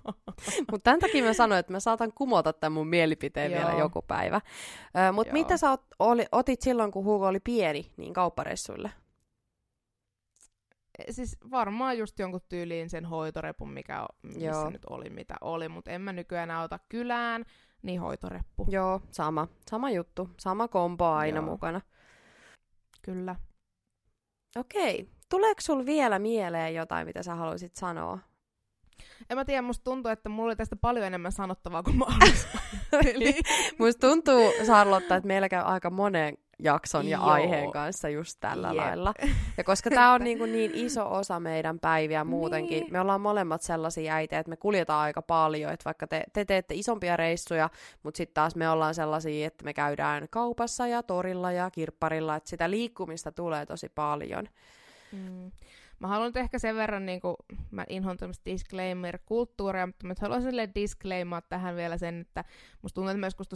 [0.70, 4.40] mutta tämän takia mä sanoin, että mä saatan kumota tämän mun mielipiteen vielä joku päivä.
[5.12, 8.90] mutta mitä sä ot, oli, otit silloin, kun Hugo oli pieni, niin kauppareissuille?
[11.10, 14.70] Siis varmaan just jonkun tyyliin sen hoitorepun, mikä missä Joo.
[14.70, 17.44] nyt oli, mitä oli, mutta en mä nykyään ota kylään,
[17.82, 18.66] niin hoitoreppu.
[18.70, 19.48] Joo, sama.
[19.70, 20.30] Sama juttu.
[20.40, 21.46] Sama kompo aina Joo.
[21.46, 21.80] mukana.
[23.02, 23.36] Kyllä.
[24.56, 25.08] Okei.
[25.28, 28.18] Tuleeko sul vielä mieleen jotain, mitä sä haluaisit sanoa?
[29.30, 32.04] En mä tiedä, musta tuntuu, että mulla oli tästä paljon enemmän sanottavaa kuin mä
[32.92, 33.34] Eli...
[33.78, 37.26] musta tuntuu, Sarlotta, että meillä käy aika monen jakson ja Joo.
[37.26, 38.76] aiheen kanssa just tällä Jep.
[38.76, 39.14] lailla.
[39.56, 42.92] Ja koska tämä on niin, kuin niin iso osa meidän päiviä muutenkin, niin.
[42.92, 46.74] me ollaan molemmat sellaisia äitejä, että me kuljetaan aika paljon, että vaikka te, te teette
[46.74, 47.70] isompia reissuja,
[48.02, 52.50] mutta sitten taas me ollaan sellaisia, että me käydään kaupassa ja torilla ja kirpparilla, että
[52.50, 54.48] sitä liikkumista tulee tosi paljon.
[55.12, 55.50] Mm.
[55.98, 57.36] Mä haluan nyt ehkä sen verran, niin kuin,
[57.70, 62.44] mä inhoan tämmöistä disclaimer-kulttuuria, mutta mä haluan sille disclaimaa tähän vielä sen, että
[62.82, 63.46] musta tuntuu, että myös kun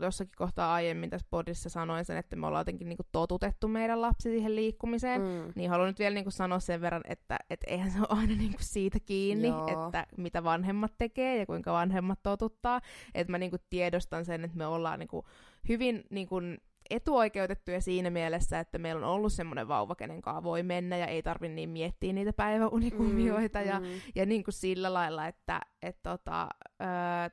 [0.00, 4.00] jossakin kohtaa aiemmin tässä podissa sanoin sen, että me ollaan jotenkin niin kuin, totutettu meidän
[4.00, 5.52] lapsi siihen liikkumiseen, mm.
[5.54, 8.34] niin haluan nyt vielä niin kuin, sanoa sen verran, että et eihän se ole aina
[8.34, 9.68] niin kuin, siitä kiinni, Joo.
[9.68, 12.80] että mitä vanhemmat tekee ja kuinka vanhemmat totuttaa.
[13.14, 15.26] Että mä niin kuin, tiedostan sen, että me ollaan niin kuin,
[15.68, 16.58] hyvin niin kuin,
[16.90, 21.22] etuoikeutettuja siinä mielessä, että meillä on ollut semmoinen vauva, kenen kanssa voi mennä ja ei
[21.22, 23.86] tarvitse niin miettiä niitä päiväunikuvioita mm, ja, mm.
[24.14, 26.48] ja niin kuin sillä lailla, että et tota,
[26.80, 26.84] ö,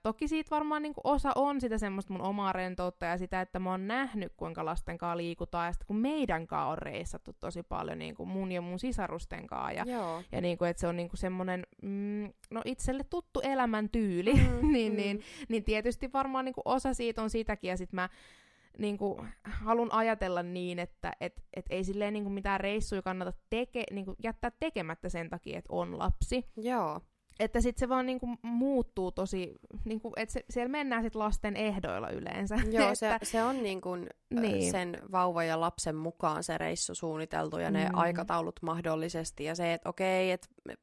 [0.03, 3.59] toki siitä varmaan niin kuin osa on sitä semmoista mun omaa rentoutta ja sitä, että
[3.59, 7.63] mä oon nähnyt, kuinka lasten kanssa liikutaan ja sitten kun meidän kanssa on reissattu tosi
[7.63, 9.85] paljon niin kuin mun ja mun sisarusten kanssa ja,
[10.31, 14.71] ja niin kuin, että se on niin kuin semmoinen mm, no itselle tuttu elämäntyyli, mm,
[14.73, 14.97] niin, mm.
[14.97, 18.09] Niin, niin tietysti varmaan niin kuin osa siitä on sitäkin ja sitten mä
[18.77, 23.33] niin kuin, halun ajatella niin, että et, et ei silleen niin kuin mitään reissuja kannata
[23.49, 26.45] teke, niin kuin jättää tekemättä sen takia, että on lapsi.
[26.57, 27.01] Joo
[27.43, 29.55] että sitten se vaan niinku muuttuu tosi,
[29.85, 32.55] niinku, että se, siellä mennään sitten lasten ehdoilla yleensä.
[32.71, 33.89] Joo, että, se, se on niinku,
[34.29, 34.71] niin.
[34.71, 37.97] sen vauva ja lapsen mukaan se reissu suunniteltu ja ne mm.
[37.97, 39.43] aikataulut mahdollisesti.
[39.43, 40.75] Ja se, että okei, että me,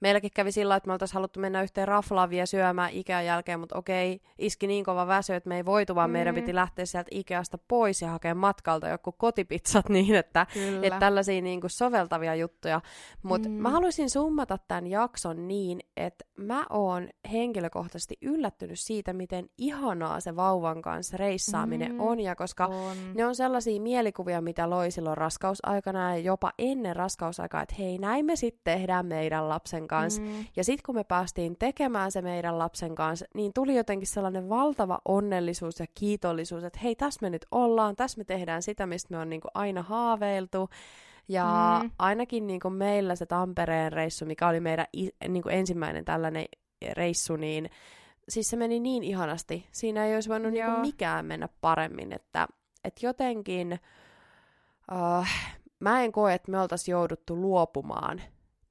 [0.00, 4.20] meilläkin kävi sillä että me oltaisiin haluttu mennä yhteen raflavia syömään Ikean jälkeen, mutta okei,
[4.38, 6.12] iski niin kova väsy, että me ei voitu, vaan mm.
[6.12, 10.46] meidän piti lähteä sieltä Ikeasta pois ja hakea matkalta joku kotipizzat niin, että,
[10.82, 12.80] että tällaisia niinku soveltavia juttuja.
[13.22, 13.54] Mutta mm.
[13.54, 16.05] mä haluaisin summata tämän jakson niin, että
[16.36, 22.66] mä oon henkilökohtaisesti yllättynyt siitä, miten ihanaa se vauvan kanssa reissaaminen mm, on, ja koska
[22.66, 22.96] on.
[23.14, 28.26] ne on sellaisia mielikuvia, mitä loi silloin raskausaikana ja jopa ennen raskausaikaa, että hei, näin
[28.26, 30.22] me sitten tehdään meidän lapsen kanssa.
[30.22, 30.44] Mm.
[30.56, 34.98] Ja sitten kun me päästiin tekemään se meidän lapsen kanssa, niin tuli jotenkin sellainen valtava
[35.04, 39.18] onnellisuus ja kiitollisuus, että hei, tässä me nyt ollaan, tässä me tehdään sitä, mistä me
[39.18, 40.68] on niinku aina haaveiltu.
[41.28, 41.90] Ja mm.
[41.98, 44.86] ainakin niin kuin meillä se Tampereen reissu, mikä oli meidän
[45.28, 46.44] niin kuin ensimmäinen tällainen
[46.92, 47.70] reissu, niin
[48.28, 49.66] siis se meni niin ihanasti.
[49.72, 52.48] Siinä ei olisi voinut niin kuin mikään mennä paremmin, että,
[52.84, 53.80] että jotenkin
[54.92, 55.26] uh,
[55.80, 58.22] mä en koe, että me oltaisiin jouduttu luopumaan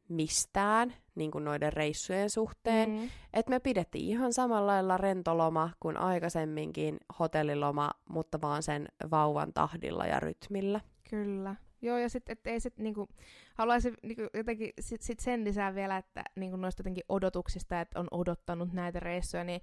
[0.08, 2.90] mistään niin kuin noiden reissujen suhteen.
[2.90, 3.10] Mm.
[3.34, 10.06] Että me pidettiin ihan samalla lailla rentoloma kuin aikaisemminkin hotelliloma, mutta vaan sen vauvan tahdilla
[10.06, 10.80] ja rytmillä.
[11.10, 11.56] Kyllä.
[11.86, 13.10] Joo, ja sitten, että ei sit niinku,
[13.56, 18.08] haluaisin niinku, jotenkin sit, sit sen lisää vielä, että niinku noista jotenkin odotuksista, että on
[18.12, 19.62] odottanut näitä reissuja, niin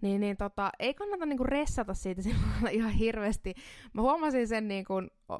[0.00, 2.22] niin, niin tota, ei kannata niinku ressata siitä
[2.70, 3.54] ihan hirveästi.
[3.92, 4.94] Mä huomasin sen niinku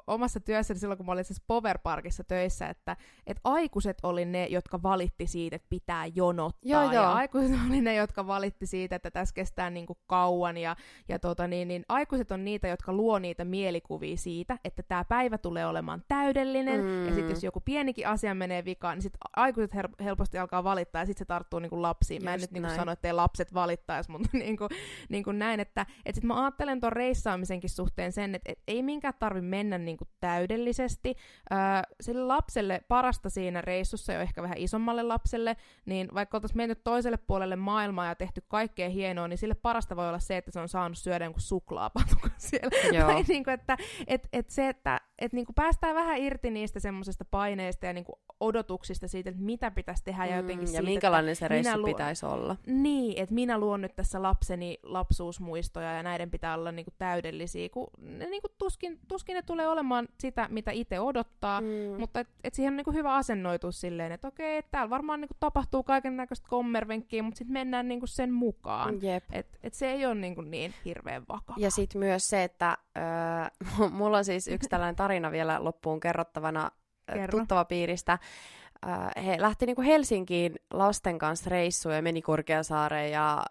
[0.07, 2.97] omassa työssäni silloin, kun mä olin siis Power Parkissa töissä, että
[3.27, 6.71] et aikuiset oli ne, jotka valitti siitä, että pitää jonottaa.
[6.71, 6.93] Joo, joo.
[6.93, 10.57] Ja aikuiset oli ne, jotka valitti siitä, että tässä kestää niinku kauan.
[10.57, 10.77] Ja,
[11.09, 15.39] ja tota, niin, niin, aikuiset on niitä, jotka luo niitä mielikuvia siitä, että tämä päivä
[15.39, 16.81] tulee olemaan täydellinen.
[16.81, 17.07] Mm.
[17.07, 19.73] Ja sitten jos joku pienikin asia menee vikaan, niin sitten aikuiset
[20.05, 22.17] helposti alkaa valittaa ja sitten se tarttuu niinku lapsiin.
[22.17, 24.69] Just Mä en nyt niinku sano, että ei lapset valittaisi, mutta niinku,
[25.09, 29.15] niinku näin, että et sit mä ajattelen tuon reissaamisenkin suhteen sen, että et ei minkään
[29.19, 31.15] tarvi mennä niinku täydellisesti.
[31.53, 31.59] Öö,
[32.01, 35.57] sille lapselle parasta siinä reissussa, jo ehkä vähän isommalle lapselle,
[35.87, 40.09] niin vaikka oltaisiin mennyt toiselle puolelle maailmaa ja tehty kaikkea hienoa, niin sille parasta voi
[40.09, 42.99] olla se, että se on saanut syödä jonkun suklaapatukan siellä.
[42.99, 43.07] Joo.
[43.07, 47.87] tai niinku, että et, et se, että et niinku päästään vähän irti niistä semmoisesta paineista
[47.87, 51.49] ja niinku odotuksista siitä, että mitä pitäisi tehdä ja jotenkin mm, siitä, Ja minkälainen se
[51.49, 52.57] reissu lu- pitäisi olla.
[52.67, 57.87] Niin, että minä luon nyt tässä lapseni lapsuusmuistoja ja näiden pitää olla niinku täydellisiä, kun
[57.99, 61.67] ne niinku tuskin, tuskin ne tulee olemaan sitä, mitä itse odottaa, mm.
[61.99, 65.35] mutta et, et siihen on niinku hyvä asennoitus silleen, että okei, et täällä varmaan niinku
[65.41, 69.03] tapahtuu kaiken näköistä kommervenkkiä, mutta sitten mennään niinku sen mukaan.
[69.03, 69.25] Jep.
[69.33, 71.57] Et, et se ei ole niinku niin hirveän vakava.
[71.61, 76.71] Ja sitten myös se, että öö, mulla on siis yksi tällainen tarina vielä loppuun kerrottavana
[77.13, 77.39] Kerro.
[77.39, 78.19] tuttava piiristä.
[79.25, 83.45] He lähti niinku Helsinkiin lasten kanssa reissuun ja meni Korkeasaareen ja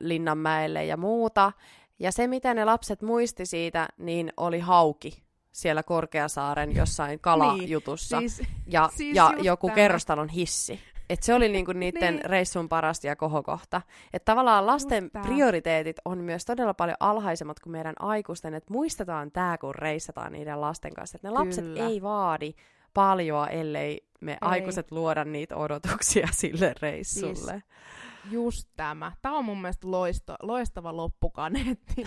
[0.00, 1.52] Linnanmäelle ja muuta.
[1.98, 5.25] Ja se, mitä ne lapset muisti siitä, niin oli hauki
[5.56, 8.20] siellä Korkeasaaren jossain kalajutussa.
[8.20, 9.74] niin, siis, ja siis ja joku tämä.
[9.74, 10.80] kerrostalon hissi.
[11.10, 12.24] Et se oli niinku niiden niin.
[12.24, 13.82] reissun parasta ja kohokohta.
[14.12, 18.54] Että tavallaan lasten prioriteetit on myös todella paljon alhaisemmat kuin meidän aikuisten.
[18.54, 21.16] Että muistetaan tämä, kun reissataan niiden lasten kanssa.
[21.16, 21.86] Että ne lapset Kyllä.
[21.86, 22.54] ei vaadi
[22.94, 24.38] paljon, ellei me ei.
[24.40, 27.52] aikuiset luoda niitä odotuksia sille reissulle.
[27.52, 29.12] Siis just tämä.
[29.22, 32.04] Tämä on mun mielestä loisto, loistava loppukaneetti.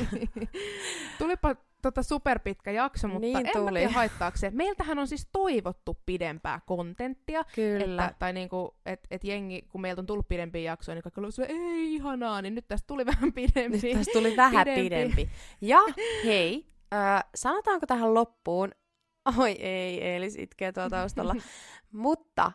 [1.17, 3.83] Tulipa tota superpitkä jakso, mutta niin en tuli.
[3.83, 4.49] mä haittaako se.
[4.49, 7.43] Meiltähän on siis toivottu pidempää kontenttia.
[7.55, 8.05] Kyllä.
[8.05, 11.47] Että, tai niinku, että et jengi, kun meiltä on tullut pidempiä jaksoja, niin kaikki on
[11.47, 13.79] ei ihanaa, niin nyt tästä tuli vähän pidempi.
[13.81, 14.83] Nyt tästä tuli vähän pidempi.
[14.83, 15.29] pidempi.
[15.61, 15.79] Ja
[16.25, 18.71] hei, äh, sanotaanko tähän loppuun,
[19.37, 21.35] oi ei, Eelis itkee tuolla taustalla,
[21.91, 22.51] mutta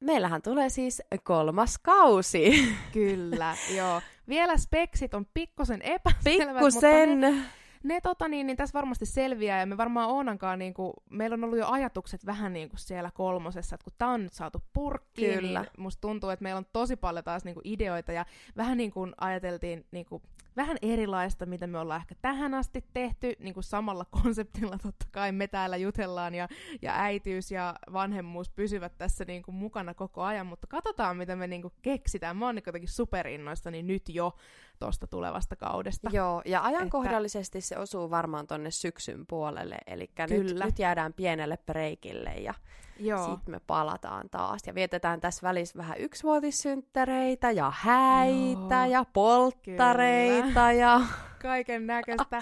[0.00, 2.68] meillähän tulee siis kolmas kausi.
[2.92, 4.00] Kyllä, joo.
[4.28, 7.18] Vielä speksit on pikkusen epäselvät, Pikkusen.
[7.18, 7.44] Mutta ne,
[7.88, 11.44] ne tota niin, niin tässä varmasti selviää, ja me varmaan Oonankaan, niin kuin, meillä on
[11.44, 15.30] ollut jo ajatukset vähän niin kuin siellä kolmosessa, että kun tämä on nyt saatu purkkiin,
[15.30, 15.60] niin Kyllä.
[15.60, 18.90] niin musta tuntuu, että meillä on tosi paljon taas niin kuin ideoita, ja vähän niin
[18.90, 20.22] kuin ajateltiin niin kuin,
[20.56, 25.32] vähän erilaista, mitä me ollaan ehkä tähän asti tehty, niin kuin samalla konseptilla totta kai
[25.32, 26.48] me täällä jutellaan, ja,
[26.82, 31.46] ja äitiys ja vanhemmuus pysyvät tässä niin kuin mukana koko ajan, mutta katsotaan, mitä me
[31.46, 32.36] niin kuin keksitään.
[32.36, 34.34] Mä oon niin jotenkin superinnoissani nyt jo
[34.78, 36.10] tuosta tulevasta kaudesta.
[36.12, 37.68] Joo, ja ajankohdallisesti että...
[37.68, 42.54] se osuu varmaan tonne syksyn puolelle, eli nyt, nyt jäädään pienelle breikille ja
[42.98, 44.62] sitten me palataan taas.
[44.66, 50.72] Ja vietetään tässä välissä vähän yksivuotissynttäreitä ja häitä Joo, ja polttareita kyllä.
[50.72, 51.00] ja...
[51.42, 52.40] Kaiken näköistä.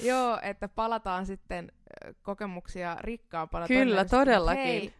[0.00, 1.72] Joo, että palataan sitten
[2.22, 3.66] kokemuksia rikkaampana.
[3.66, 4.64] Kyllä, todellakin.
[4.64, 4.94] Hei,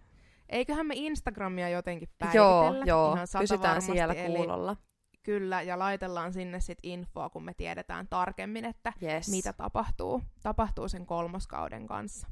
[0.48, 2.46] eiköhän me Instagramia jotenkin päivitellä?
[2.46, 3.18] Joo, joo.
[3.38, 4.70] Pysytään siellä kuulolla.
[4.70, 4.95] Eli
[5.26, 9.28] Kyllä, ja laitellaan sinne sit infoa, kun me tiedetään tarkemmin, että yes.
[9.28, 12.26] mitä tapahtuu, tapahtuu sen kolmoskauden kanssa.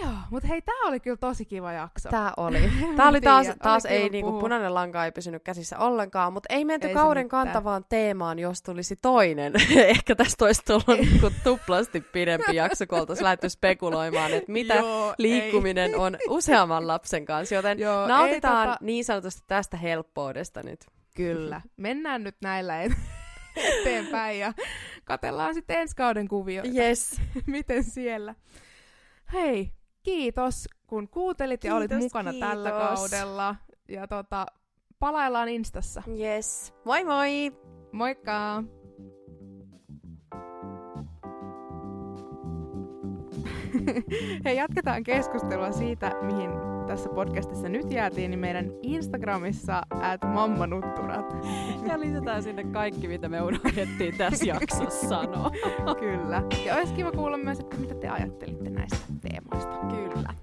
[0.00, 2.08] Joo, mutta hei, tää oli kyllä tosi kiva jakso.
[2.08, 2.72] Tää oli.
[2.96, 6.54] Tää oli taas, tiedä, taas oli ei niinku, punainen lanka ei pysynyt käsissä ollenkaan, mutta
[6.54, 9.52] ei menty ei kauden kantavaan teemaan, jos tulisi toinen.
[9.76, 15.14] Ehkä tästä olisi tullut niinku tuplasti pidempi jakso, kun oltaisiin lähdetty spekuloimaan, että mitä Joo,
[15.18, 15.96] liikkuminen ei.
[15.96, 18.84] on useamman lapsen kanssa, joten Joo, nautitaan ei, tota...
[18.84, 20.86] niin sanotusti tästä helppoudesta nyt.
[21.14, 21.60] Kyllä.
[21.76, 22.82] Mennään nyt näillä
[23.56, 24.52] eteenpäin ja
[25.04, 26.72] katellaan sitten ensi kauden kuvioita.
[26.74, 27.20] Yes.
[27.46, 28.34] Miten siellä?
[29.32, 29.72] Hei,
[30.02, 32.48] kiitos kun kuuntelit kiitos, ja olit mukana kiitos.
[32.48, 33.56] tällä kaudella.
[33.88, 34.46] Ja tota,
[34.98, 36.02] palaillaan Instassa.
[36.20, 36.74] Yes.
[36.84, 37.52] Moi moi!
[37.92, 38.64] Moikka!
[44.44, 46.50] Hei, jatketaan keskustelua siitä, mihin
[46.86, 51.36] tässä podcastissa nyt jäätiin, niin meidän Instagramissa at mammanutturat.
[51.88, 55.50] Ja lisätään sinne kaikki, mitä me unohdettiin tässä jaksossa sanoa.
[56.00, 56.42] Kyllä.
[56.66, 59.76] Ja olisi kiva kuulla myös, että mitä te ajattelitte näistä teemoista.
[59.96, 60.34] Kyllä.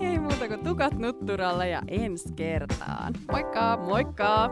[0.00, 3.14] Ei muuta kuin tukat nutturalle ja ensi kertaan.
[3.32, 3.76] Moikka!
[3.76, 4.50] Moikka!